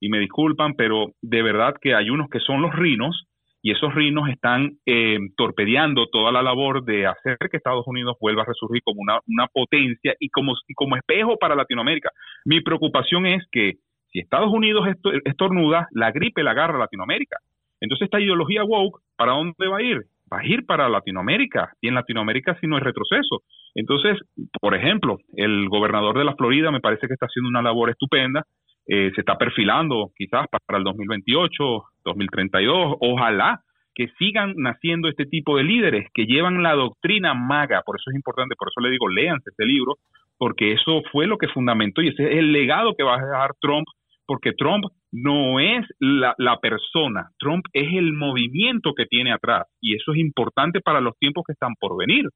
Y 0.00 0.08
me 0.08 0.18
disculpan, 0.18 0.74
pero 0.74 1.06
de 1.22 1.42
verdad 1.42 1.74
que 1.80 1.94
hay 1.94 2.10
unos 2.10 2.28
que 2.28 2.40
son 2.40 2.60
los 2.60 2.74
rinos 2.74 3.26
y 3.66 3.72
esos 3.72 3.92
rinos 3.96 4.28
están 4.28 4.78
eh, 4.86 5.18
torpedeando 5.36 6.06
toda 6.06 6.30
la 6.30 6.40
labor 6.40 6.84
de 6.84 7.04
hacer 7.04 7.36
que 7.50 7.56
Estados 7.56 7.84
Unidos 7.88 8.16
vuelva 8.20 8.42
a 8.42 8.46
resurgir 8.46 8.80
como 8.84 9.00
una, 9.00 9.46
potencia 9.48 10.14
y 10.20 10.28
como, 10.28 10.54
y 10.68 10.74
como 10.74 10.94
espejo 10.94 11.36
para 11.36 11.56
Latinoamérica. 11.56 12.10
Mi 12.44 12.60
preocupación 12.60 13.26
es 13.26 13.44
que 13.50 13.72
si 14.12 14.20
Estados 14.20 14.52
Unidos 14.52 14.86
estornuda, 15.24 15.88
la 15.90 16.12
gripe 16.12 16.44
la 16.44 16.52
agarra 16.52 16.76
a 16.76 16.78
Latinoamérica. 16.78 17.38
Entonces 17.80 18.04
esta 18.04 18.20
ideología 18.20 18.62
woke, 18.62 19.00
¿para 19.16 19.32
dónde 19.32 19.66
va 19.66 19.78
a 19.78 19.82
ir? 19.82 20.02
Va 20.32 20.38
a 20.38 20.46
ir 20.46 20.64
para 20.64 20.88
Latinoamérica 20.88 21.72
y 21.80 21.88
en 21.88 21.94
Latinoamérica 21.94 22.56
si 22.60 22.68
no 22.68 22.78
es 22.78 22.84
retroceso. 22.84 23.42
Entonces, 23.74 24.16
por 24.60 24.76
ejemplo, 24.76 25.18
el 25.34 25.68
gobernador 25.68 26.16
de 26.16 26.24
la 26.24 26.36
Florida 26.36 26.70
me 26.70 26.80
parece 26.80 27.08
que 27.08 27.14
está 27.14 27.26
haciendo 27.26 27.48
una 27.48 27.62
labor 27.62 27.90
estupenda, 27.90 28.44
eh, 28.86 29.10
se 29.14 29.20
está 29.20 29.36
perfilando 29.36 30.10
quizás 30.16 30.46
para 30.48 30.78
el 30.78 30.84
2028, 30.84 31.84
2032, 32.04 32.96
ojalá 33.00 33.60
que 33.94 34.08
sigan 34.18 34.54
naciendo 34.56 35.08
este 35.08 35.24
tipo 35.24 35.56
de 35.56 35.64
líderes 35.64 36.08
que 36.12 36.26
llevan 36.26 36.62
la 36.62 36.74
doctrina 36.74 37.32
maga, 37.34 37.82
por 37.84 37.96
eso 37.96 38.10
es 38.10 38.16
importante, 38.16 38.54
por 38.54 38.68
eso 38.68 38.80
le 38.80 38.90
digo, 38.90 39.08
léanse 39.08 39.50
este 39.50 39.64
libro, 39.64 39.96
porque 40.38 40.72
eso 40.72 41.02
fue 41.10 41.26
lo 41.26 41.38
que 41.38 41.48
fundamentó 41.48 42.02
y 42.02 42.08
ese 42.08 42.24
es 42.24 42.38
el 42.38 42.52
legado 42.52 42.94
que 42.94 43.02
va 43.02 43.14
a 43.16 43.24
dejar 43.24 43.52
Trump, 43.60 43.86
porque 44.26 44.52
Trump 44.52 44.84
no 45.12 45.58
es 45.60 45.86
la, 45.98 46.34
la, 46.36 46.58
persona, 46.58 47.30
Trump 47.38 47.64
es 47.72 47.88
el 47.94 48.12
movimiento 48.12 48.92
que 48.94 49.06
tiene 49.06 49.32
atrás 49.32 49.66
y 49.80 49.94
eso 49.96 50.12
es 50.12 50.18
importante 50.18 50.80
para 50.82 51.00
los 51.00 51.16
tiempos 51.18 51.44
que 51.46 51.54
están 51.54 51.74
por 51.80 51.96
venir, 51.96 52.28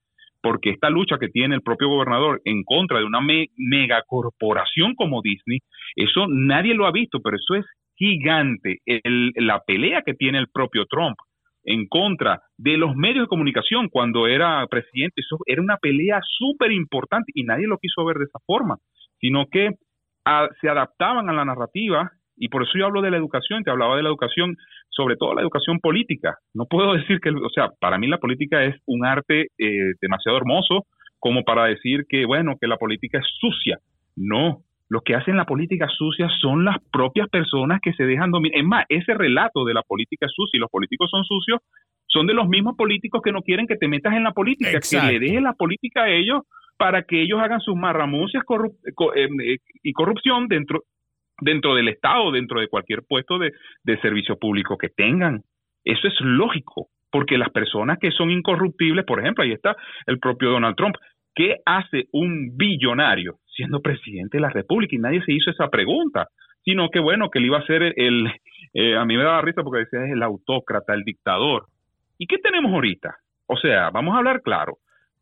porque 0.43 0.71
esta 0.71 0.91
lucha 0.91 1.19
que 1.19 1.29
tiene 1.29 1.55
el 1.55 1.63
propio 1.63 1.89
gobernador 1.89 2.41
en 2.45 2.63
contra 2.65 2.99
de 2.99 3.05
una 3.05 3.21
megacorporación 3.57 4.95
como 4.95 5.23
Disney, 5.23 5.61
eso 5.97 6.27
nadie 6.29 6.75
lo 6.75 6.87
ha 6.87 6.93
visto, 6.93 7.21
pero 7.21 7.37
eso 7.37 7.55
es 7.57 7.67
gigante, 7.97 8.79
la 9.37 9.61
pelea 9.67 10.03
que 10.05 10.15
tiene 10.15 10.39
el 10.39 10.49
propio 10.49 10.87
Trump 10.87 11.17
en 11.65 11.87
contra 11.87 12.41
de 12.57 12.79
los 12.79 12.97
medios 12.97 13.25
de 13.25 13.29
comunicación 13.29 13.89
cuando 13.91 14.27
era 14.27 14.67
presidente, 14.69 15.21
eso 15.21 15.37
era 15.45 15.61
una 15.61 15.77
pelea 15.77 16.21
súper 16.39 16.73
importante 16.73 17.33
y 17.35 17.45
nadie 17.45 17.67
lo 17.67 17.77
quiso 17.77 18.05
ver 18.07 18.17
de 18.17 18.25
esa 18.25 18.39
forma, 18.47 18.77
sino 19.19 19.47
que 19.51 19.71
se 20.61 20.69
adaptaban 20.69 21.29
a 21.29 21.33
la 21.33 21.45
narrativa 21.45 22.11
y 22.41 22.49
por 22.49 22.63
eso 22.63 22.73
yo 22.75 22.87
hablo 22.87 23.03
de 23.03 23.11
la 23.11 23.19
educación, 23.19 23.63
te 23.63 23.71
hablaba 23.71 23.97
de 23.97 24.03
la 24.03 24.09
educación, 24.09 24.57
sobre 24.89 25.17
todo 25.17 25.35
la 25.35 25.43
educación 25.43 25.79
política. 25.79 26.39
No 26.55 26.65
puedo 26.65 26.95
decir 26.97 27.21
que, 27.21 27.31
o 27.31 27.51
sea, 27.55 27.69
para 27.79 27.99
mí 27.99 28.09
la 28.09 28.19
política 28.19 28.65
es 28.65 28.77
un 28.87 29.05
arte 29.05 29.49
eh, 29.59 29.93
demasiado 30.01 30.39
hermoso 30.39 30.87
como 31.19 31.45
para 31.45 31.67
decir 31.67 32.07
que, 32.09 32.25
bueno, 32.25 32.57
que 32.59 32.67
la 32.67 32.79
política 32.79 33.19
es 33.19 33.27
sucia. 33.39 33.79
No, 34.17 34.63
lo 34.89 35.03
que 35.03 35.15
hacen 35.15 35.37
la 35.37 35.45
política 35.45 35.87
sucia 35.89 36.29
son 36.41 36.65
las 36.65 36.79
propias 36.91 37.29
personas 37.29 37.81
que 37.83 37.93
se 37.93 38.05
dejan 38.05 38.31
dominar. 38.31 38.59
Es 38.59 38.65
más, 38.65 38.87
ese 38.89 39.13
relato 39.13 39.67
de 39.67 39.75
la 39.75 39.83
política 39.83 40.27
sucia 40.29 40.57
y 40.57 40.61
los 40.61 40.71
políticos 40.71 41.11
son 41.11 41.25
sucios 41.25 41.61
son 42.07 42.27
de 42.27 42.35
los 42.35 42.49
mismos 42.49 42.75
políticos 42.77 43.21
que 43.23 43.31
no 43.31 43.43
quieren 43.43 43.69
que 43.69 43.77
te 43.77 43.87
metas 43.87 44.15
en 44.15 44.25
la 44.25 44.33
política, 44.33 44.81
que 44.81 45.13
le 45.13 45.21
dejes 45.21 45.43
la 45.43 45.53
política 45.53 46.05
a 46.05 46.11
ellos 46.11 46.43
para 46.77 47.03
que 47.03 47.23
ellos 47.23 47.39
hagan 47.39 47.61
sus 47.61 47.77
marramucias 47.77 48.43
eh, 49.15 49.29
eh, 49.45 49.59
y 49.83 49.93
corrupción 49.93 50.49
dentro, 50.49 50.83
dentro 51.41 51.75
del 51.75 51.89
Estado, 51.89 52.31
dentro 52.33 52.61
de 52.61 52.69
cualquier 52.69 53.03
puesto 53.09 53.39
de, 53.39 53.53
servicio 54.01 54.37
público 54.39 54.79
que 54.79 54.89
tengan. 54.89 55.43
Eso 55.85 56.09
es 56.09 56.15
lógico, 56.21 56.89
porque 57.11 57.39
las 57.39 57.51
personas 57.51 57.99
que 57.99 58.11
son 58.11 58.31
incorruptibles, 58.31 59.05
por 59.05 59.21
ejemplo, 59.21 59.45
ahí 59.45 59.53
está 59.53 59.77
el 60.07 60.19
propio 60.19 60.51
Donald 60.51 60.77
Trump, 60.77 60.97
¿qué 61.35 61.57
hace 61.65 62.07
un 62.13 62.57
billonario 62.57 63.37
siendo 63.55 63.81
presidente 63.81 64.39
de 64.39 64.43
la 64.43 64.51
República? 64.51 64.95
Y 64.95 64.99
nadie 64.99 65.23
se 65.23 65.33
hizo 65.33 65.51
esa 65.51 65.69
pregunta, 65.69 66.29
sino 66.65 66.89
que 66.91 67.01
bueno, 67.01 67.31
que 67.31 67.39
él 67.39 67.47
iba 67.47 67.59
a 67.59 67.67
ser 67.67 67.95
el, 67.97 68.33
eh, 68.75 68.97
a 68.97 69.05
mí 69.05 69.17
me 69.17 69.25
daba 69.25 69.43
risa 69.43 69.63
porque 69.63 69.81
decía 69.81 70.05
es 70.05 70.13
el 70.13 70.23
autócrata, 70.23 70.95
el 70.95 71.05
dictador. 71.05 71.67
¿Y 72.19 72.27
qué 72.27 72.39
tenemos 72.39 72.73
ahorita? 72.73 73.17
O 73.47 73.57
sea, 73.57 73.91
vamos 73.91 74.15
a 74.15 74.19
hablar 74.19 74.43
claro 74.43 74.79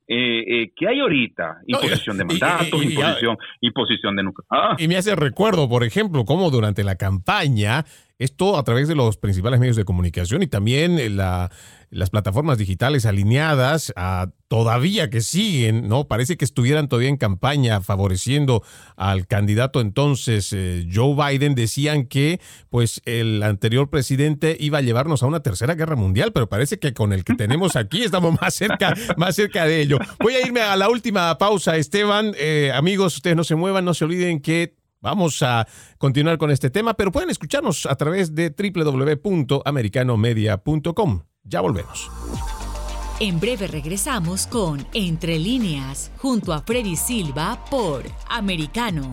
eh, 0.09 0.63
eh, 0.63 0.73
¿qué 0.75 0.89
hay 0.89 1.01
ahorita? 1.01 1.59
Imposición 1.67 2.17
de 2.17 2.25
mandatos, 2.25 2.83
imposición, 2.83 3.37
imposición 3.61 4.17
de 4.17 4.23
núcleo. 4.23 4.47
Ah. 4.51 4.75
Y 4.79 4.89
me 4.89 4.97
hace 4.97 5.15
recuerdo, 5.15 5.69
por 5.69 5.85
ejemplo, 5.85 6.25
cómo 6.25 6.51
durante 6.51 6.83
la 6.83 6.97
campaña 6.97 7.85
esto 8.19 8.59
a 8.59 8.65
través 8.65 8.89
de 8.89 8.95
los 8.95 9.17
principales 9.17 9.61
medios 9.61 9.77
de 9.77 9.85
comunicación 9.85 10.43
y 10.43 10.49
también 10.49 10.99
eh, 10.99 11.09
las 11.09 12.11
plataformas 12.11 12.59
digitales 12.59 13.07
alineadas 13.07 13.93
a 13.97 14.31
todavía 14.49 15.09
que 15.09 15.21
siguen, 15.21 15.89
¿no? 15.89 16.09
Parece 16.09 16.37
que 16.37 16.45
estuvieran 16.45 16.89
todavía 16.89 17.11
en 17.11 17.17
campaña 17.17 17.81
favoreciendo 17.81 18.65
al 18.97 19.27
candidato 19.27 19.81
entonces 19.81 20.53
eh, 20.53 20.89
Joe 20.93 21.15
Biden. 21.15 21.55
Decían 21.55 22.07
que 22.07 22.41
pues 22.71 23.03
el 23.05 23.43
anterior 23.43 23.89
presidente 23.89 24.57
iba 24.59 24.79
a 24.79 24.83
llevarnos 24.83 25.23
a 25.23 25.27
una 25.27 25.41
tercera 25.41 25.75
guerra 25.75 25.97
mundial, 25.97 26.33
pero 26.33 26.49
parece 26.49 26.79
que 26.79 26.95
con 26.95 27.13
el 27.13 27.25
que 27.25 27.35
tenemos 27.35 27.77
aquí 27.77 28.03
estamos 28.03 28.41
más 28.41 28.55
cerca, 28.55 28.95
más 29.17 29.37
cerca 29.37 29.65
de 29.65 29.81
ello. 29.81 29.99
Voy 30.21 30.35
a 30.35 30.45
irme 30.45 30.63
a 30.63 30.77
la 30.77 30.89
última 30.89 31.37
pausa, 31.39 31.77
Esteban. 31.77 32.33
Eh, 32.37 32.73
amigos, 32.75 33.15
ustedes 33.17 33.37
no 33.37 33.45
se 33.45 33.55
muevan, 33.55 33.85
no 33.85 33.95
se 33.95 34.05
olviden 34.05 34.41
que 34.41 34.78
Vamos 35.01 35.41
a 35.43 35.69
continuar 35.99 36.39
con 36.39 36.51
este 36.51 36.71
tema, 36.71 36.95
pero 36.95 37.13
pueden 37.13 37.31
escucharnos 37.31 37.87
a 37.87 37.95
través 37.95 38.35
de 38.35 38.51
www.americanomedia.com. 38.51 41.23
Ya 41.45 41.61
volvemos. 41.61 42.11
En 43.21 43.39
breve 43.41 43.67
regresamos 43.67 44.47
con 44.47 44.87
Entre 44.95 45.39
líneas, 45.39 46.13
junto 46.19 46.53
a 46.53 46.63
Freddy 46.63 46.95
Silva 46.97 47.65
por 47.71 48.05
Americano. 48.29 49.13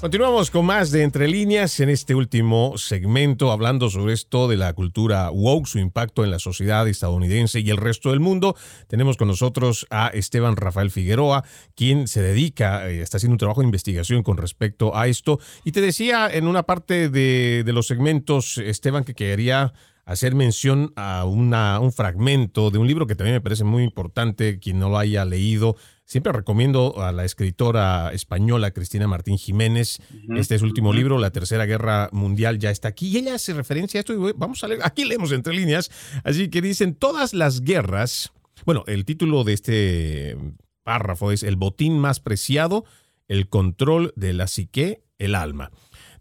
Continuamos 0.00 0.50
con 0.50 0.64
más 0.64 0.90
de 0.92 1.02
Entre 1.02 1.28
líneas 1.28 1.78
en 1.78 1.90
este 1.90 2.14
último 2.14 2.78
segmento, 2.78 3.52
hablando 3.52 3.90
sobre 3.90 4.14
esto 4.14 4.48
de 4.48 4.56
la 4.56 4.72
cultura 4.72 5.30
woke, 5.30 5.66
su 5.66 5.78
impacto 5.78 6.24
en 6.24 6.30
la 6.30 6.38
sociedad 6.38 6.88
estadounidense 6.88 7.60
y 7.60 7.68
el 7.68 7.76
resto 7.76 8.08
del 8.08 8.18
mundo. 8.18 8.56
Tenemos 8.88 9.18
con 9.18 9.28
nosotros 9.28 9.86
a 9.90 10.06
Esteban 10.08 10.56
Rafael 10.56 10.90
Figueroa, 10.90 11.44
quien 11.74 12.08
se 12.08 12.22
dedica, 12.22 12.88
eh, 12.88 13.02
está 13.02 13.18
haciendo 13.18 13.34
un 13.34 13.38
trabajo 13.38 13.60
de 13.60 13.66
investigación 13.66 14.22
con 14.22 14.38
respecto 14.38 14.96
a 14.96 15.06
esto. 15.06 15.38
Y 15.64 15.72
te 15.72 15.82
decía 15.82 16.30
en 16.32 16.46
una 16.46 16.62
parte 16.62 17.10
de, 17.10 17.62
de 17.62 17.72
los 17.74 17.86
segmentos, 17.86 18.56
Esteban, 18.56 19.04
que 19.04 19.14
quería 19.14 19.74
hacer 20.06 20.34
mención 20.34 20.94
a 20.96 21.24
una, 21.26 21.78
un 21.78 21.92
fragmento 21.92 22.70
de 22.70 22.78
un 22.78 22.86
libro 22.86 23.06
que 23.06 23.14
también 23.14 23.34
me 23.34 23.40
parece 23.40 23.64
muy 23.64 23.84
importante, 23.84 24.58
quien 24.58 24.78
no 24.78 24.88
lo 24.88 24.98
haya 24.98 25.26
leído. 25.26 25.76
Siempre 26.10 26.32
recomiendo 26.32 27.00
a 27.00 27.12
la 27.12 27.24
escritora 27.24 28.12
española 28.12 28.72
Cristina 28.72 29.06
Martín 29.06 29.38
Jiménez. 29.38 30.00
Este 30.34 30.56
es 30.56 30.60
su 30.60 30.66
último 30.66 30.92
libro, 30.92 31.18
La 31.18 31.30
Tercera 31.30 31.66
Guerra 31.66 32.08
Mundial 32.10 32.58
ya 32.58 32.72
está 32.72 32.88
aquí. 32.88 33.10
Y 33.10 33.18
ella 33.18 33.36
hace 33.36 33.54
referencia 33.54 33.98
a 33.98 34.00
esto 34.00 34.14
y 34.14 34.32
vamos 34.36 34.64
a 34.64 34.66
leer, 34.66 34.80
aquí 34.82 35.04
leemos 35.04 35.30
entre 35.30 35.54
líneas. 35.54 35.88
Así 36.24 36.48
que 36.50 36.62
dicen, 36.62 36.96
todas 36.96 37.32
las 37.32 37.60
guerras, 37.60 38.32
bueno, 38.66 38.82
el 38.88 39.04
título 39.04 39.44
de 39.44 39.52
este 39.52 40.36
párrafo 40.82 41.30
es 41.30 41.44
El 41.44 41.54
botín 41.54 42.00
más 42.00 42.18
preciado, 42.18 42.84
el 43.28 43.48
control 43.48 44.12
de 44.16 44.32
la 44.32 44.48
psique, 44.48 45.04
el 45.20 45.36
alma. 45.36 45.70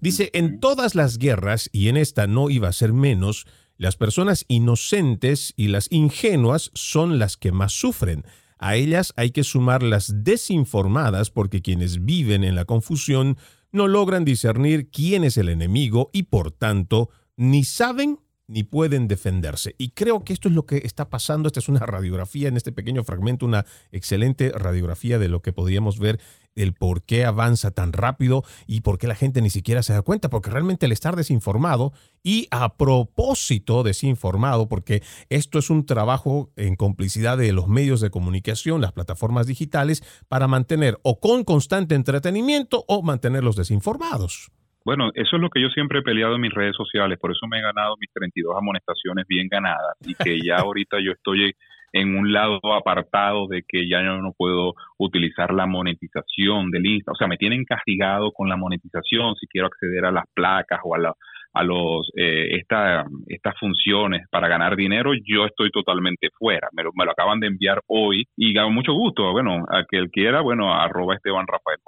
Dice, 0.02 0.30
en 0.34 0.60
todas 0.60 0.94
las 0.94 1.18
guerras, 1.18 1.68
y 1.74 1.88
en 1.88 1.98
esta 1.98 2.28
no 2.28 2.52
iba 2.52 2.68
a 2.68 2.74
ser 2.74 2.94
menos, 2.94 3.48
las 3.76 3.96
personas 3.96 4.46
inocentes 4.50 5.52
y 5.58 5.70
las 5.70 5.92
ingenuas 5.92 6.70
son 6.76 7.18
las 7.18 7.38
que 7.38 7.52
más 7.52 7.74
sufren. 7.74 8.24
A 8.60 8.76
ellas 8.76 9.14
hay 9.16 9.32
que 9.32 9.44
sumar 9.44 9.82
las 9.82 10.24
desinformadas 10.24 11.32
porque 11.32 11.62
quienes 11.62 12.04
viven 12.04 12.44
en 12.44 12.56
la 12.56 12.66
confusión 12.66 13.38
no 13.72 13.88
logran 13.88 14.26
discernir 14.26 14.90
quién 14.92 15.24
es 15.24 15.38
el 15.38 15.50
enemigo 15.50 16.10
y 16.14 16.24
por 16.24 16.52
tanto 16.52 17.10
ni 17.38 17.64
saben 17.64 18.20
ni 18.48 18.64
pueden 18.64 19.08
defenderse. 19.08 19.76
Y 19.78 19.92
creo 19.92 20.24
que 20.24 20.34
esto 20.34 20.50
es 20.50 20.56
lo 20.56 20.66
que 20.66 20.78
está 20.78 21.10
pasando. 21.10 21.48
Esta 21.48 21.60
es 21.60 21.70
una 21.70 21.86
radiografía 21.86 22.48
en 22.48 22.58
este 22.58 22.72
pequeño 22.72 23.04
fragmento, 23.04 23.46
una 23.46 23.66
excelente 23.92 24.52
radiografía 24.52 25.20
de 25.20 25.30
lo 25.30 25.42
que 25.42 25.54
podríamos 25.54 26.00
ver 26.00 26.20
el 26.56 26.74
por 26.74 27.04
qué 27.04 27.26
avanza 27.26 27.72
tan 27.72 27.94
rápido 27.94 28.44
y 28.68 28.82
por 28.82 28.98
qué 28.98 29.08
la 29.08 29.16
gente 29.16 29.42
ni 29.42 29.50
siquiera 29.50 29.84
se 29.84 29.94
da 29.94 30.02
cuenta, 30.02 30.30
porque 30.30 30.50
realmente 30.50 30.86
el 30.86 30.92
estar 30.92 31.16
desinformado 31.16 31.94
y 32.24 32.48
a 32.52 32.76
propósito 32.78 33.84
desinformado, 33.84 34.68
porque 34.68 35.02
esto 35.30 35.60
es 35.60 35.70
un 35.70 35.86
trabajo 35.86 36.52
en 36.56 36.76
complicidad 36.76 37.38
de 37.38 37.54
los 37.54 37.68
medios 37.68 38.02
de 38.02 38.10
comunicación, 38.10 38.82
las 38.82 38.92
plataformas 38.92 39.48
digitales, 39.48 40.02
para 40.28 40.48
mantener 40.48 40.98
o 41.04 41.20
con 41.20 41.44
constante 41.44 41.96
entretenimiento 41.96 42.84
o 42.88 43.02
mantenerlos 43.02 43.56
desinformados. 43.56 44.52
Bueno, 44.86 45.12
eso 45.14 45.36
es 45.36 45.42
lo 45.42 45.50
que 45.50 45.62
yo 45.62 45.68
siempre 45.70 46.00
he 46.00 46.02
peleado 46.02 46.36
en 46.36 46.42
mis 46.42 46.54
redes 46.54 46.76
sociales, 46.76 47.20
por 47.20 47.32
eso 47.32 47.46
me 47.48 47.60
he 47.60 47.62
ganado 47.62 47.96
mis 48.00 48.12
32 48.14 48.56
amonestaciones 48.58 49.26
bien 49.28 49.48
ganadas 49.48 49.96
y 50.06 50.16
que 50.16 50.40
ya 50.42 50.56
ahorita 50.66 50.98
yo 51.04 51.12
estoy 51.12 51.54
en 51.94 52.18
un 52.18 52.32
lado 52.32 52.60
apartado 52.74 53.48
de 53.48 53.64
que 53.68 53.88
ya 53.88 54.02
no 54.02 54.34
puedo 54.38 54.74
utilizar 54.98 55.54
la 55.54 55.66
monetización 55.66 56.72
de 56.72 56.80
lista, 56.80 57.12
o 57.12 57.16
sea, 57.16 57.28
me 57.28 57.38
tienen 57.38 57.66
castigado 57.66 58.32
con 58.32 58.50
la 58.50 58.58
monetización 58.58 59.36
si 59.36 59.48
quiero 59.48 59.68
acceder 59.68 60.06
a 60.06 60.12
las 60.12 60.26
placas 60.34 60.80
o 60.84 60.96
a 60.96 61.00
la, 61.00 61.14
a 61.54 61.64
los 61.64 62.12
eh, 62.16 62.58
esta, 62.58 63.06
estas 63.28 63.58
funciones 63.60 64.28
para 64.30 64.48
ganar 64.48 64.76
dinero, 64.76 65.12
yo 65.26 65.46
estoy 65.46 65.72
totalmente 65.72 66.30
fuera. 66.38 66.68
Me 66.74 66.84
lo, 66.84 66.92
me 66.96 67.06
lo 67.06 67.12
acaban 67.12 67.40
de 67.40 67.48
enviar 67.48 67.82
hoy 67.88 68.26
y 68.38 68.54
con 68.54 68.74
mucho 68.74 68.94
gusto. 68.94 69.32
Bueno, 69.32 69.66
a 69.70 69.84
que 69.90 69.98
él 69.98 70.10
quiera, 70.12 70.42
bueno, 70.42 70.74
arroba 70.74 71.16
Esteban 71.16 71.48
Rafael. 71.48 71.80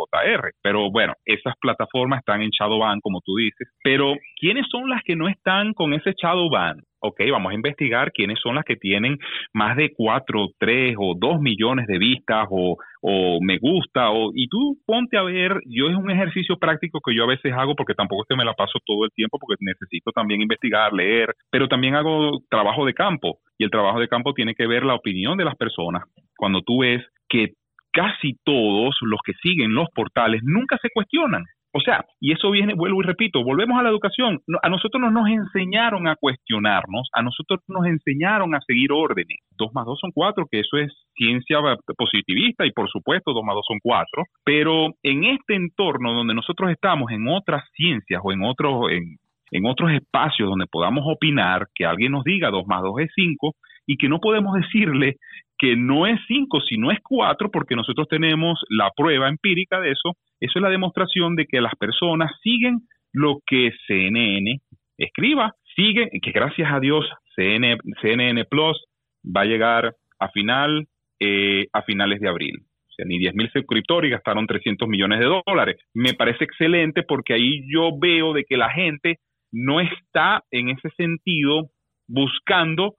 Pero 0.62 0.92
bueno, 0.92 1.14
esas 1.26 1.56
plataformas 1.60 2.20
están 2.20 2.42
en 2.42 2.50
Shadowban, 2.50 3.00
como 3.02 3.22
tú 3.22 3.36
dices. 3.36 3.68
Pero, 3.84 4.16
¿quiénes 4.40 4.68
son 4.70 4.90
las 4.90 5.04
que 5.04 5.16
no 5.16 5.28
están 5.28 5.74
con 5.74 5.94
ese 5.94 6.14
Shadowban? 6.18 6.82
Ok, 7.02 7.20
vamos 7.32 7.52
a 7.52 7.56
investigar 7.56 8.12
quiénes 8.12 8.40
son 8.40 8.56
las 8.56 8.66
que 8.66 8.76
tienen 8.76 9.18
más 9.54 9.76
de 9.76 9.92
cuatro, 9.96 10.48
tres 10.58 10.96
o 10.98 11.16
dos 11.18 11.40
millones 11.42 11.88
de 11.88 11.98
vistas 11.98 12.48
o, 12.50 12.78
o 13.02 13.40
me 13.42 13.58
gusta, 13.58 14.12
o, 14.12 14.32
y 14.34 14.48
tú 14.48 14.78
ponte 14.86 15.18
a 15.18 15.24
ver, 15.24 15.60
yo 15.66 15.90
es 15.90 15.96
un 15.96 16.12
ejercicio 16.12 16.58
práctico 16.58 17.00
que 17.04 17.16
yo 17.16 17.24
a 17.24 17.28
veces 17.28 17.54
hago 17.54 17.76
porque 17.76 17.96
tampoco 17.96 18.24
es 18.24 18.28
que 18.30 18.36
me 18.36 18.46
la 18.46 18.54
paso 18.54 18.80
todo 18.86 19.06
el 19.06 19.12
tiempo 19.12 19.38
porque 19.40 19.56
necesito 19.60 20.12
también 20.12 20.42
investigar, 20.42 20.94
leer, 20.94 21.34
pero 21.50 21.68
también 21.68 21.96
hago 21.96 22.40
trabajo 22.50 22.86
de 22.86 22.94
campo 22.94 23.40
y 23.58 23.64
el 23.64 23.72
trabajo 23.72 24.00
de 24.00 24.08
campo 24.08 24.34
tiene 24.34 24.56
que 24.56 24.68
ver 24.68 24.84
la 24.84 24.96
opinión 24.96 25.38
de 25.38 25.46
las 25.46 25.56
personas. 25.56 26.04
Cuando 26.38 26.62
tú 26.62 26.80
ves 26.82 27.04
que 27.28 27.54
casi 27.92 28.38
todos 28.44 28.96
los 29.02 29.20
que 29.26 29.34
siguen 29.42 29.74
los 29.74 29.88
portales 29.94 30.42
nunca 30.44 30.78
se 30.82 30.90
cuestionan. 30.94 31.44
O 31.74 31.80
sea, 31.80 32.06
y 32.20 32.34
eso 32.34 32.52
viene, 32.52 32.74
vuelvo 32.74 33.02
y 33.02 33.06
repito, 33.06 33.44
volvemos 33.44 33.80
a 33.80 33.84
la 33.84 33.90
educación. 33.90 34.40
A 34.62 34.70
nosotros 34.70 35.02
no 35.02 35.10
nos 35.10 35.30
enseñaron 35.30 36.08
a 36.08 36.16
cuestionarnos, 36.18 37.10
a 37.14 37.22
nosotros 37.22 37.62
nos 37.68 37.86
enseñaron 37.86 38.54
a 38.56 38.60
seguir 38.62 38.92
órdenes. 38.92 39.40
Dos 39.58 39.72
más 39.74 39.86
dos 39.86 40.00
son 40.00 40.12
cuatro, 40.14 40.46
que 40.52 40.60
eso 40.60 40.78
es 40.78 40.92
ciencia 41.16 41.60
positivista 41.98 42.66
y 42.66 42.72
por 42.72 42.90
supuesto 42.90 43.34
dos 43.34 43.44
más 43.44 43.56
dos 43.56 43.66
son 43.68 43.80
cuatro. 43.82 44.24
Pero 44.44 44.90
en 45.04 45.24
este 45.24 45.56
entorno 45.56 46.14
donde 46.14 46.34
nosotros 46.34 46.72
estamos, 46.72 47.12
en 47.12 47.28
otras 47.28 47.64
ciencias 47.74 48.22
o 48.24 48.34
en 48.34 48.44
otros, 48.44 48.92
en, 48.92 49.18
en 49.52 49.66
otros 49.66 49.92
espacios 49.92 50.50
donde 50.50 50.66
podamos 50.70 51.06
opinar, 51.08 51.68
que 51.74 51.86
alguien 51.86 52.12
nos 52.12 52.26
diga 52.26 52.50
dos 52.50 52.68
más 52.68 52.82
dos 52.82 53.00
es 53.00 53.12
cinco 53.16 53.54
y 53.88 53.98
que 53.98 54.10
no 54.10 54.20
podemos 54.20 54.54
decirle 54.56 55.16
que 55.62 55.76
no 55.76 56.08
es 56.08 56.20
5, 56.28 56.60
sino 56.62 56.90
es 56.90 56.98
4, 57.04 57.52
porque 57.52 57.76
nosotros 57.76 58.08
tenemos 58.08 58.60
la 58.68 58.90
prueba 58.98 59.30
empírica 59.30 59.80
de 59.80 59.92
eso. 59.92 60.18
Eso 60.40 60.54
es 60.56 60.62
la 60.62 60.72
demostración 60.72 61.36
de 61.36 61.46
que 61.46 61.62
las 61.62 61.76
personas 61.76 62.32
siguen 62.42 62.80
lo 63.14 63.42
que 63.46 63.72
CNN 63.86 64.60
escriba, 64.98 65.54
siguen, 65.76 66.10
que 66.20 66.32
gracias 66.32 66.74
a 66.74 66.80
Dios 66.80 67.08
CNN 67.36 68.46
Plus 68.46 68.84
va 69.24 69.42
a 69.42 69.46
llegar 69.46 69.94
a 70.20 70.30
final 70.30 70.88
eh, 71.20 71.68
a 71.74 71.84
finales 71.84 72.20
de 72.22 72.30
abril. 72.30 72.56
O 72.64 72.94
sea, 72.96 73.06
ni 73.06 73.20
10 73.20 73.36
mil 73.36 73.52
suscriptores 73.52 74.10
y 74.10 74.12
gastaron 74.14 74.48
300 74.48 74.90
millones 74.90 75.20
de 75.20 75.28
dólares. 75.46 75.78
Me 75.94 76.16
parece 76.16 76.44
excelente 76.44 77.04
porque 77.04 77.36
ahí 77.36 77.62
yo 77.72 77.92
veo 78.00 78.34
de 78.34 78.46
que 78.46 78.58
la 78.58 78.72
gente 78.72 79.20
no 79.52 79.80
está 79.80 80.44
en 80.50 80.70
ese 80.70 80.90
sentido 80.98 81.70
buscando 82.08 82.96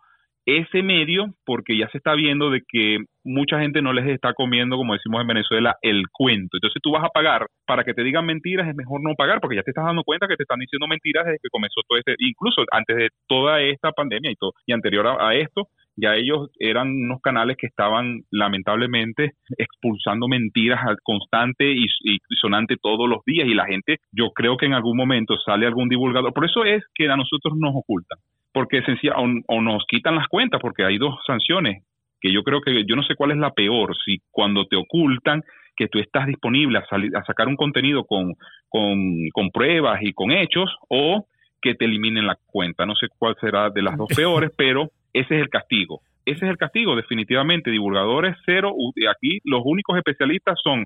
ese 0.46 0.82
medio 0.82 1.26
porque 1.44 1.76
ya 1.76 1.88
se 1.88 1.98
está 1.98 2.14
viendo 2.14 2.50
de 2.50 2.62
que 2.66 2.98
mucha 3.24 3.60
gente 3.60 3.82
no 3.82 3.92
les 3.92 4.06
está 4.08 4.34
comiendo, 4.34 4.76
como 4.76 4.94
decimos 4.94 5.20
en 5.20 5.28
Venezuela, 5.28 5.76
el 5.82 6.04
cuento. 6.10 6.56
Entonces 6.56 6.80
tú 6.82 6.90
vas 6.90 7.04
a 7.04 7.10
pagar 7.10 7.46
para 7.66 7.84
que 7.84 7.94
te 7.94 8.02
digan 8.02 8.26
mentiras, 8.26 8.68
es 8.68 8.74
mejor 8.74 9.00
no 9.02 9.14
pagar 9.14 9.40
porque 9.40 9.56
ya 9.56 9.62
te 9.62 9.70
estás 9.70 9.84
dando 9.84 10.02
cuenta 10.02 10.26
que 10.26 10.36
te 10.36 10.42
están 10.42 10.58
diciendo 10.58 10.86
mentiras 10.88 11.24
desde 11.26 11.38
que 11.42 11.48
comenzó 11.50 11.80
todo 11.86 11.98
este, 11.98 12.14
incluso 12.18 12.64
antes 12.72 12.96
de 12.96 13.08
toda 13.28 13.60
esta 13.60 13.92
pandemia 13.92 14.30
y 14.30 14.36
todo, 14.36 14.52
y 14.66 14.72
anterior 14.72 15.06
a, 15.06 15.34
esto, 15.34 15.68
ya 15.96 16.14
ellos 16.14 16.50
eran 16.58 16.88
unos 16.88 17.20
canales 17.20 17.56
que 17.56 17.66
estaban 17.66 18.22
lamentablemente 18.30 19.32
expulsando 19.56 20.26
mentiras 20.26 20.80
al 20.84 20.96
constante 21.02 21.70
y, 21.70 21.86
y, 22.02 22.18
sonante 22.40 22.76
todos 22.80 23.08
los 23.08 23.24
días. 23.24 23.46
Y 23.46 23.54
la 23.54 23.66
gente, 23.66 23.98
yo 24.10 24.30
creo 24.30 24.56
que 24.56 24.66
en 24.66 24.74
algún 24.74 24.96
momento 24.96 25.36
sale 25.38 25.66
algún 25.66 25.88
divulgador, 25.88 26.32
por 26.32 26.44
eso 26.44 26.64
es 26.64 26.82
que 26.94 27.08
a 27.08 27.16
nosotros 27.16 27.54
nos 27.56 27.72
ocultan 27.74 28.18
porque 28.52 28.82
sencilla, 28.82 29.14
o, 29.16 29.28
o, 29.48 29.60
nos 29.60 29.84
quitan 29.86 30.16
las 30.16 30.28
cuentas, 30.28 30.60
porque 30.60 30.84
hay 30.84 30.98
dos 30.98 31.14
sanciones, 31.26 31.84
que 32.20 32.32
yo 32.32 32.42
creo 32.42 32.60
que 32.60 32.84
yo 32.86 32.96
no 32.96 33.02
sé 33.02 33.14
cuál 33.16 33.32
es 33.32 33.38
la 33.38 33.50
peor, 33.50 33.96
si 34.04 34.20
cuando 34.30 34.66
te 34.66 34.76
ocultan 34.76 35.42
que 35.76 35.88
tú 35.88 35.98
estás 35.98 36.26
disponible 36.26 36.78
a, 36.78 36.86
salir, 36.86 37.16
a 37.16 37.24
sacar 37.24 37.48
un 37.48 37.56
contenido 37.56 38.04
con, 38.04 38.34
con, 38.68 39.50
pruebas 39.52 40.00
y 40.02 40.12
con 40.12 40.30
hechos, 40.30 40.70
o 40.88 41.26
que 41.60 41.74
te 41.74 41.84
eliminen 41.84 42.26
la 42.26 42.36
cuenta. 42.46 42.86
No 42.86 42.94
sé 42.94 43.06
cuál 43.18 43.36
será 43.40 43.70
de 43.70 43.82
las 43.82 43.96
dos 43.96 44.08
peores, 44.16 44.50
pero 44.56 44.90
ese 45.12 45.36
es 45.36 45.42
el 45.42 45.48
castigo. 45.48 46.00
Ese 46.24 46.44
es 46.44 46.50
el 46.50 46.58
castigo, 46.58 46.94
definitivamente. 46.94 47.70
Divulgadores 47.70 48.36
cero. 48.44 48.74
Aquí 49.10 49.38
los 49.44 49.62
únicos 49.64 49.96
especialistas 49.96 50.58
son 50.62 50.84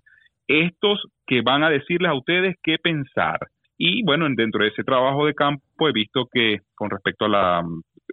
estos 0.49 1.03
que 1.27 1.43
van 1.43 1.63
a 1.65 1.71
decirles 1.71 2.11
a 2.11 2.15
ustedes 2.15 2.57
qué 2.63 2.79
pensar. 2.79 3.39
Y 3.79 4.03
bueno, 4.05 4.27
dentro 4.35 4.63
de 4.63 4.71
ese 4.71 4.85
trabajo 4.85 5.27
de 5.27 5.35
campo 5.35 5.89
he 5.89 5.93
visto 5.93 6.27
que 6.33 6.61
con 6.75 6.91
respecto 6.91 7.27
a 7.27 7.29
la 7.29 7.63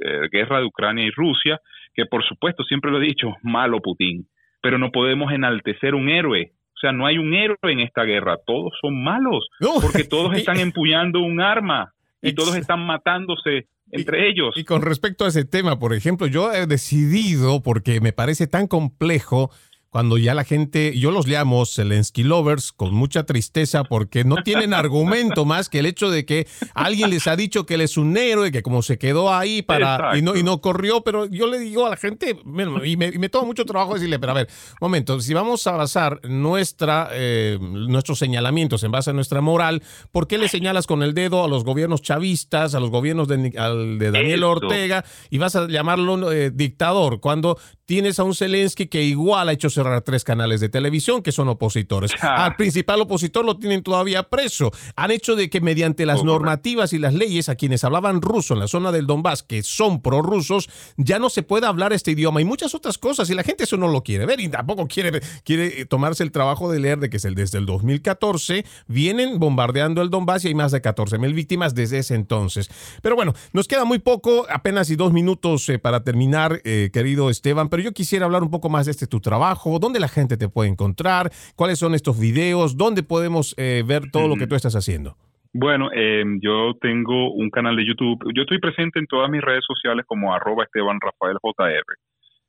eh, 0.01 0.27
guerra 0.31 0.59
de 0.59 0.65
Ucrania 0.65 1.05
y 1.05 1.11
Rusia, 1.11 1.59
que 1.93 2.05
por 2.05 2.23
supuesto, 2.25 2.63
siempre 2.63 2.91
lo 2.91 3.01
he 3.01 3.05
dicho, 3.05 3.35
malo 3.43 3.79
Putin, 3.79 4.27
pero 4.61 4.77
no 4.77 4.91
podemos 4.91 5.31
enaltecer 5.31 5.95
un 5.95 6.09
héroe. 6.09 6.53
O 6.75 6.79
sea, 6.79 6.91
no 6.91 7.05
hay 7.05 7.17
un 7.17 7.33
héroe 7.33 7.57
en 7.63 7.79
esta 7.79 8.03
guerra, 8.03 8.37
todos 8.45 8.73
son 8.81 9.01
malos, 9.03 9.47
porque 9.81 10.03
todos 10.03 10.33
están 10.37 10.59
empuñando 10.59 11.21
un 11.21 11.39
arma 11.39 11.93
y 12.21 12.33
todos 12.33 12.55
están 12.55 12.85
matándose 12.85 13.67
entre 13.91 14.27
ellos. 14.27 14.55
Y 14.57 14.63
con 14.63 14.81
respecto 14.81 15.25
a 15.25 15.27
ese 15.27 15.45
tema, 15.45 15.79
por 15.79 15.93
ejemplo, 15.93 16.27
yo 16.27 16.51
he 16.51 16.65
decidido, 16.65 17.61
porque 17.61 18.01
me 18.01 18.11
parece 18.11 18.47
tan 18.47 18.67
complejo, 18.67 19.51
cuando 19.93 20.17
ya 20.17 20.33
la 20.33 20.43
gente, 20.43 20.97
yo 20.97 21.11
los 21.11 21.27
llamo 21.27 21.67
Zelensky 21.67 22.23
lovers 22.23 22.71
con 22.71 22.95
mucha 22.95 23.27
tristeza 23.27 23.83
porque 23.83 24.23
no 24.23 24.37
tienen 24.41 24.73
argumento 24.73 25.45
más 25.45 25.69
que 25.69 25.77
el 25.77 25.85
hecho 25.85 26.09
de 26.09 26.25
que 26.25 26.47
alguien 26.73 27.11
les 27.11 27.27
ha 27.27 27.35
dicho 27.35 27.67
que 27.67 27.75
él 27.75 27.81
es 27.81 27.95
un 27.95 28.17
héroe, 28.17 28.51
que 28.51 28.63
como 28.63 28.81
se 28.81 28.97
quedó 28.97 29.31
ahí 29.31 29.61
para 29.61 30.17
y 30.17 30.23
no, 30.23 30.35
y 30.35 30.41
no 30.41 30.61
corrió, 30.61 31.03
pero 31.03 31.27
yo 31.27 31.45
le 31.45 31.59
digo 31.59 31.85
a 31.85 31.91
la 31.91 31.95
gente, 31.95 32.35
y 32.83 32.97
me, 32.97 33.09
y 33.09 33.19
me 33.19 33.29
toma 33.29 33.45
mucho 33.45 33.65
trabajo 33.65 33.93
decirle, 33.93 34.17
pero 34.17 34.31
a 34.31 34.35
ver, 34.35 34.49
momento, 34.81 35.21
si 35.21 35.35
vamos 35.35 35.67
a 35.67 35.73
basar 35.73 36.19
nuestra, 36.27 37.09
eh, 37.11 37.59
nuestros 37.61 38.17
señalamientos 38.17 38.83
en 38.83 38.91
base 38.91 39.11
a 39.11 39.13
nuestra 39.13 39.41
moral, 39.41 39.83
¿por 40.11 40.27
qué 40.27 40.39
le 40.39 40.47
señalas 40.47 40.87
con 40.87 41.03
el 41.03 41.13
dedo 41.13 41.43
a 41.43 41.47
los 41.47 41.63
gobiernos 41.63 42.01
chavistas, 42.01 42.73
a 42.73 42.79
los 42.79 42.89
gobiernos 42.89 43.27
de, 43.27 43.37
de 43.37 44.11
Daniel 44.11 44.43
Ortega 44.43 45.05
y 45.29 45.37
vas 45.37 45.55
a 45.55 45.67
llamarlo 45.67 46.31
eh, 46.31 46.49
dictador 46.49 47.19
cuando 47.19 47.59
tienes 47.85 48.19
a 48.19 48.23
un 48.23 48.33
Zelensky 48.35 48.87
que 48.87 49.03
igual 49.03 49.49
ha 49.49 49.53
hecho 49.53 49.69
cerrar 49.69 50.01
tres 50.01 50.23
canales 50.23 50.59
de 50.61 50.69
televisión 50.69 51.21
que 51.21 51.31
son 51.31 51.49
opositores. 51.49 52.11
Ah. 52.25 52.45
Al 52.45 52.55
principal 52.55 53.01
opositor 53.01 53.43
lo 53.43 53.57
tienen 53.57 53.83
todavía 53.83 54.23
preso. 54.23 54.71
Han 54.95 55.11
hecho 55.11 55.35
de 55.35 55.49
que 55.49 55.59
mediante 55.59 56.05
las 56.05 56.23
normativas 56.23 56.93
y 56.93 56.97
las 56.97 57.13
leyes 57.13 57.49
a 57.49 57.55
quienes 57.55 57.83
hablaban 57.83 58.21
ruso 58.21 58.53
en 58.53 58.61
la 58.61 58.67
zona 58.69 58.93
del 58.93 59.07
Donbass, 59.07 59.43
que 59.43 59.61
son 59.61 60.01
prorrusos, 60.01 60.69
ya 60.95 61.19
no 61.19 61.29
se 61.29 61.43
pueda 61.43 61.67
hablar 61.67 61.91
este 61.91 62.11
idioma 62.11 62.39
y 62.39 62.45
muchas 62.45 62.75
otras 62.75 62.97
cosas. 62.97 63.29
Y 63.29 63.35
la 63.35 63.43
gente 63.43 63.65
eso 63.65 63.75
no 63.75 63.89
lo 63.89 64.03
quiere 64.03 64.25
ver 64.25 64.39
y 64.39 64.47
tampoco 64.47 64.87
quiere, 64.87 65.19
quiere 65.43 65.85
tomarse 65.85 66.23
el 66.23 66.31
trabajo 66.31 66.71
de 66.71 66.79
leer 66.79 66.99
de 66.99 67.09
que 67.09 67.17
es 67.17 67.25
el, 67.25 67.35
desde 67.35 67.57
el 67.57 67.65
2014 67.65 68.65
vienen 68.87 69.39
bombardeando 69.39 70.01
el 70.01 70.09
Donbass 70.09 70.45
y 70.45 70.49
hay 70.49 70.55
más 70.55 70.71
de 70.71 70.81
14 70.81 71.17
mil 71.17 71.33
víctimas 71.33 71.75
desde 71.75 71.99
ese 71.99 72.15
entonces. 72.15 72.69
Pero 73.01 73.15
bueno, 73.15 73.33
nos 73.51 73.67
queda 73.67 73.85
muy 73.85 73.99
poco, 73.99 74.45
apenas 74.49 74.89
y 74.89 74.95
dos 74.95 75.11
minutos 75.11 75.67
eh, 75.69 75.79
para 75.79 76.03
terminar, 76.03 76.61
eh, 76.63 76.89
querido 76.93 77.29
Esteban 77.29 77.69
pero 77.73 77.81
yo 77.81 77.91
quisiera 77.91 78.25
hablar 78.25 78.43
un 78.43 78.51
poco 78.51 78.69
más 78.69 78.85
de 78.85 78.91
este 78.91 79.07
tu 79.07 79.19
trabajo, 79.19 79.79
dónde 79.79 79.99
la 79.99 80.07
gente 80.07 80.37
te 80.37 80.47
puede 80.47 80.69
encontrar, 80.69 81.31
cuáles 81.55 81.79
son 81.79 81.95
estos 81.95 82.19
videos, 82.19 82.77
dónde 82.77 83.01
podemos 83.01 83.55
eh, 83.57 83.81
ver 83.83 84.11
todo 84.11 84.27
lo 84.27 84.35
que 84.35 84.45
tú 84.45 84.53
estás 84.53 84.75
haciendo. 84.75 85.15
Bueno, 85.55 85.89
em, 85.91 86.39
yo 86.39 86.75
tengo 86.79 87.33
un 87.33 87.49
canal 87.49 87.75
de 87.75 87.83
YouTube. 87.83 88.19
Yo 88.35 88.43
estoy 88.43 88.59
presente 88.59 88.99
en 88.99 89.07
todas 89.07 89.27
mis 89.31 89.41
redes 89.41 89.63
sociales 89.65 90.05
como 90.05 90.35
arroba 90.35 90.65
Esteban 90.65 90.99
Rafael 91.01 91.37
JR. 91.41 91.95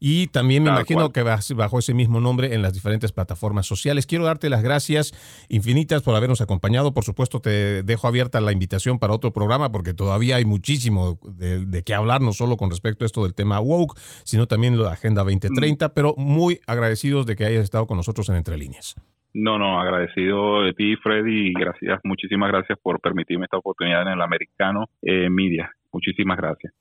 Y 0.00 0.28
también 0.28 0.62
me 0.62 0.70
imagino 0.70 1.12
que 1.12 1.22
bajo 1.22 1.78
ese 1.78 1.92
mismo 1.92 2.20
nombre 2.20 2.54
en 2.54 2.62
las 2.62 2.72
diferentes 2.72 3.12
plataformas 3.12 3.66
sociales. 3.66 4.06
Quiero 4.06 4.24
darte 4.24 4.48
las 4.48 4.62
gracias 4.62 5.12
infinitas 5.48 6.02
por 6.02 6.14
habernos 6.14 6.40
acompañado. 6.40 6.94
Por 6.94 7.04
supuesto, 7.04 7.40
te 7.40 7.82
dejo 7.82 8.08
abierta 8.08 8.40
la 8.40 8.52
invitación 8.52 8.98
para 8.98 9.12
otro 9.12 9.34
programa 9.34 9.70
porque 9.70 9.92
todavía 9.92 10.36
hay 10.36 10.46
muchísimo 10.46 11.18
de, 11.24 11.82
qué 11.84 11.94
hablar, 11.94 12.22
no 12.22 12.32
solo 12.32 12.56
con 12.56 12.70
respecto 12.70 13.04
a 13.04 13.06
esto 13.06 13.22
del 13.24 13.34
tema 13.34 13.60
woke, 13.60 13.98
sino 14.24 14.46
también 14.46 14.80
la 14.82 14.92
Agenda 14.92 15.22
2030, 15.22 15.88
mm. 15.88 15.92
pero 15.94 16.14
muy 16.16 16.60
agradecidos 16.66 17.26
de 17.26 17.36
que 17.36 17.44
hayas 17.44 17.64
estado 17.64 17.86
con 17.86 17.98
nosotros 17.98 18.28
en 18.30 18.36
Entre 18.36 18.56
Líneas. 18.56 18.96
No, 19.34 19.58
no, 19.58 19.80
agradecido 19.80 20.62
de 20.62 20.72
ti, 20.74 20.94
Freddy, 20.96 21.48
y 21.48 21.52
gracias, 21.52 22.00
muchísimas 22.04 22.50
gracias 22.50 22.78
por 22.80 23.00
permitirme 23.00 23.46
esta 23.46 23.56
oportunidad 23.58 24.02
en 24.02 24.08
el 24.08 24.22
Americano 24.22 24.86
eh, 25.02 25.28
Media. 25.28 25.72
Muchísimas 25.94 26.36
gracias. 26.36 26.72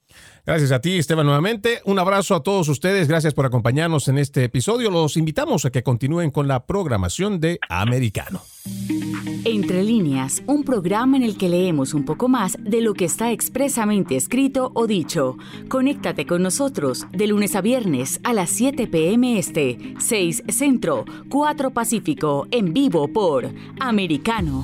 Gracias 0.44 0.72
a 0.72 0.82
ti, 0.82 0.98
Esteban, 0.98 1.28
nuevamente. 1.28 1.82
Un 1.86 2.00
abrazo 2.00 2.34
a 2.36 2.42
todos 2.42 2.68
ustedes. 2.68 3.08
Gracias 3.08 3.36
por 3.36 3.46
acompañarnos 3.46 4.08
en 4.08 4.18
este 4.18 4.44
episodio. 4.44 4.90
Los 4.90 5.18
invitamos 5.18 5.66
a 5.66 5.72
que 5.72 5.84
continúen 5.84 6.32
con 6.32 6.48
la 6.48 6.66
programación 6.66 7.40
de 7.40 7.60
Americano. 7.70 8.42
Entre 9.46 9.84
líneas, 9.84 10.42
un 10.48 10.64
programa 10.64 11.18
en 11.18 11.24
el 11.24 11.38
que 11.38 11.48
leemos 11.48 11.94
un 11.94 12.06
poco 12.06 12.28
más 12.28 12.58
de 12.60 12.82
lo 12.82 12.96
que 12.96 13.06
está 13.06 13.32
expresamente 13.32 14.16
escrito 14.16 14.72
o 14.74 14.88
dicho. 14.88 15.38
Conéctate 15.70 16.26
con 16.26 16.42
nosotros 16.42 17.06
de 17.12 17.28
lunes 17.28 17.56
a 17.56 17.62
viernes 17.62 18.20
a 18.24 18.34
las 18.34 18.50
7 18.50 18.88
p.m. 18.88 19.38
Este, 19.38 19.94
6 20.00 20.44
Centro, 20.50 21.06
4 21.30 21.70
Pacífico, 21.70 22.48
en 22.50 22.74
vivo 22.74 23.08
por 23.10 23.48
Americano. 23.80 24.64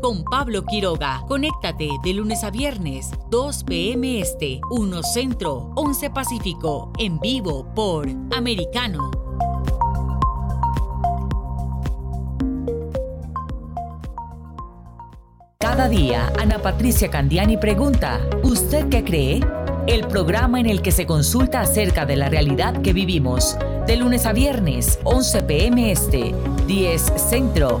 con 0.00 0.24
Pablo 0.24 0.64
Quiroga. 0.64 1.22
Conéctate 1.28 1.88
de 2.02 2.14
lunes 2.14 2.44
a 2.44 2.50
viernes, 2.50 3.10
2 3.30 3.64
p.m. 3.64 4.20
Este, 4.20 4.60
1 4.70 5.02
Centro, 5.02 5.72
11 5.76 6.10
Pacífico, 6.10 6.92
en 6.98 7.18
vivo 7.20 7.66
por 7.74 8.08
Americano. 8.34 9.10
Cada 15.58 15.88
día, 15.88 16.32
Ana 16.38 16.58
Patricia 16.58 17.10
Candiani 17.10 17.56
pregunta, 17.56 18.20
¿usted 18.42 18.88
qué 18.88 19.04
cree? 19.04 19.40
El 19.86 20.06
programa 20.06 20.60
en 20.60 20.66
el 20.66 20.82
que 20.82 20.92
se 20.92 21.06
consulta 21.06 21.60
acerca 21.60 22.06
de 22.06 22.16
la 22.16 22.28
realidad 22.28 22.80
que 22.82 22.92
vivimos, 22.92 23.56
de 23.86 23.96
lunes 23.96 24.26
a 24.26 24.32
viernes, 24.32 24.98
11 25.04 25.42
pm 25.42 25.90
este, 25.90 26.34
10 26.66 27.02
centro, 27.16 27.80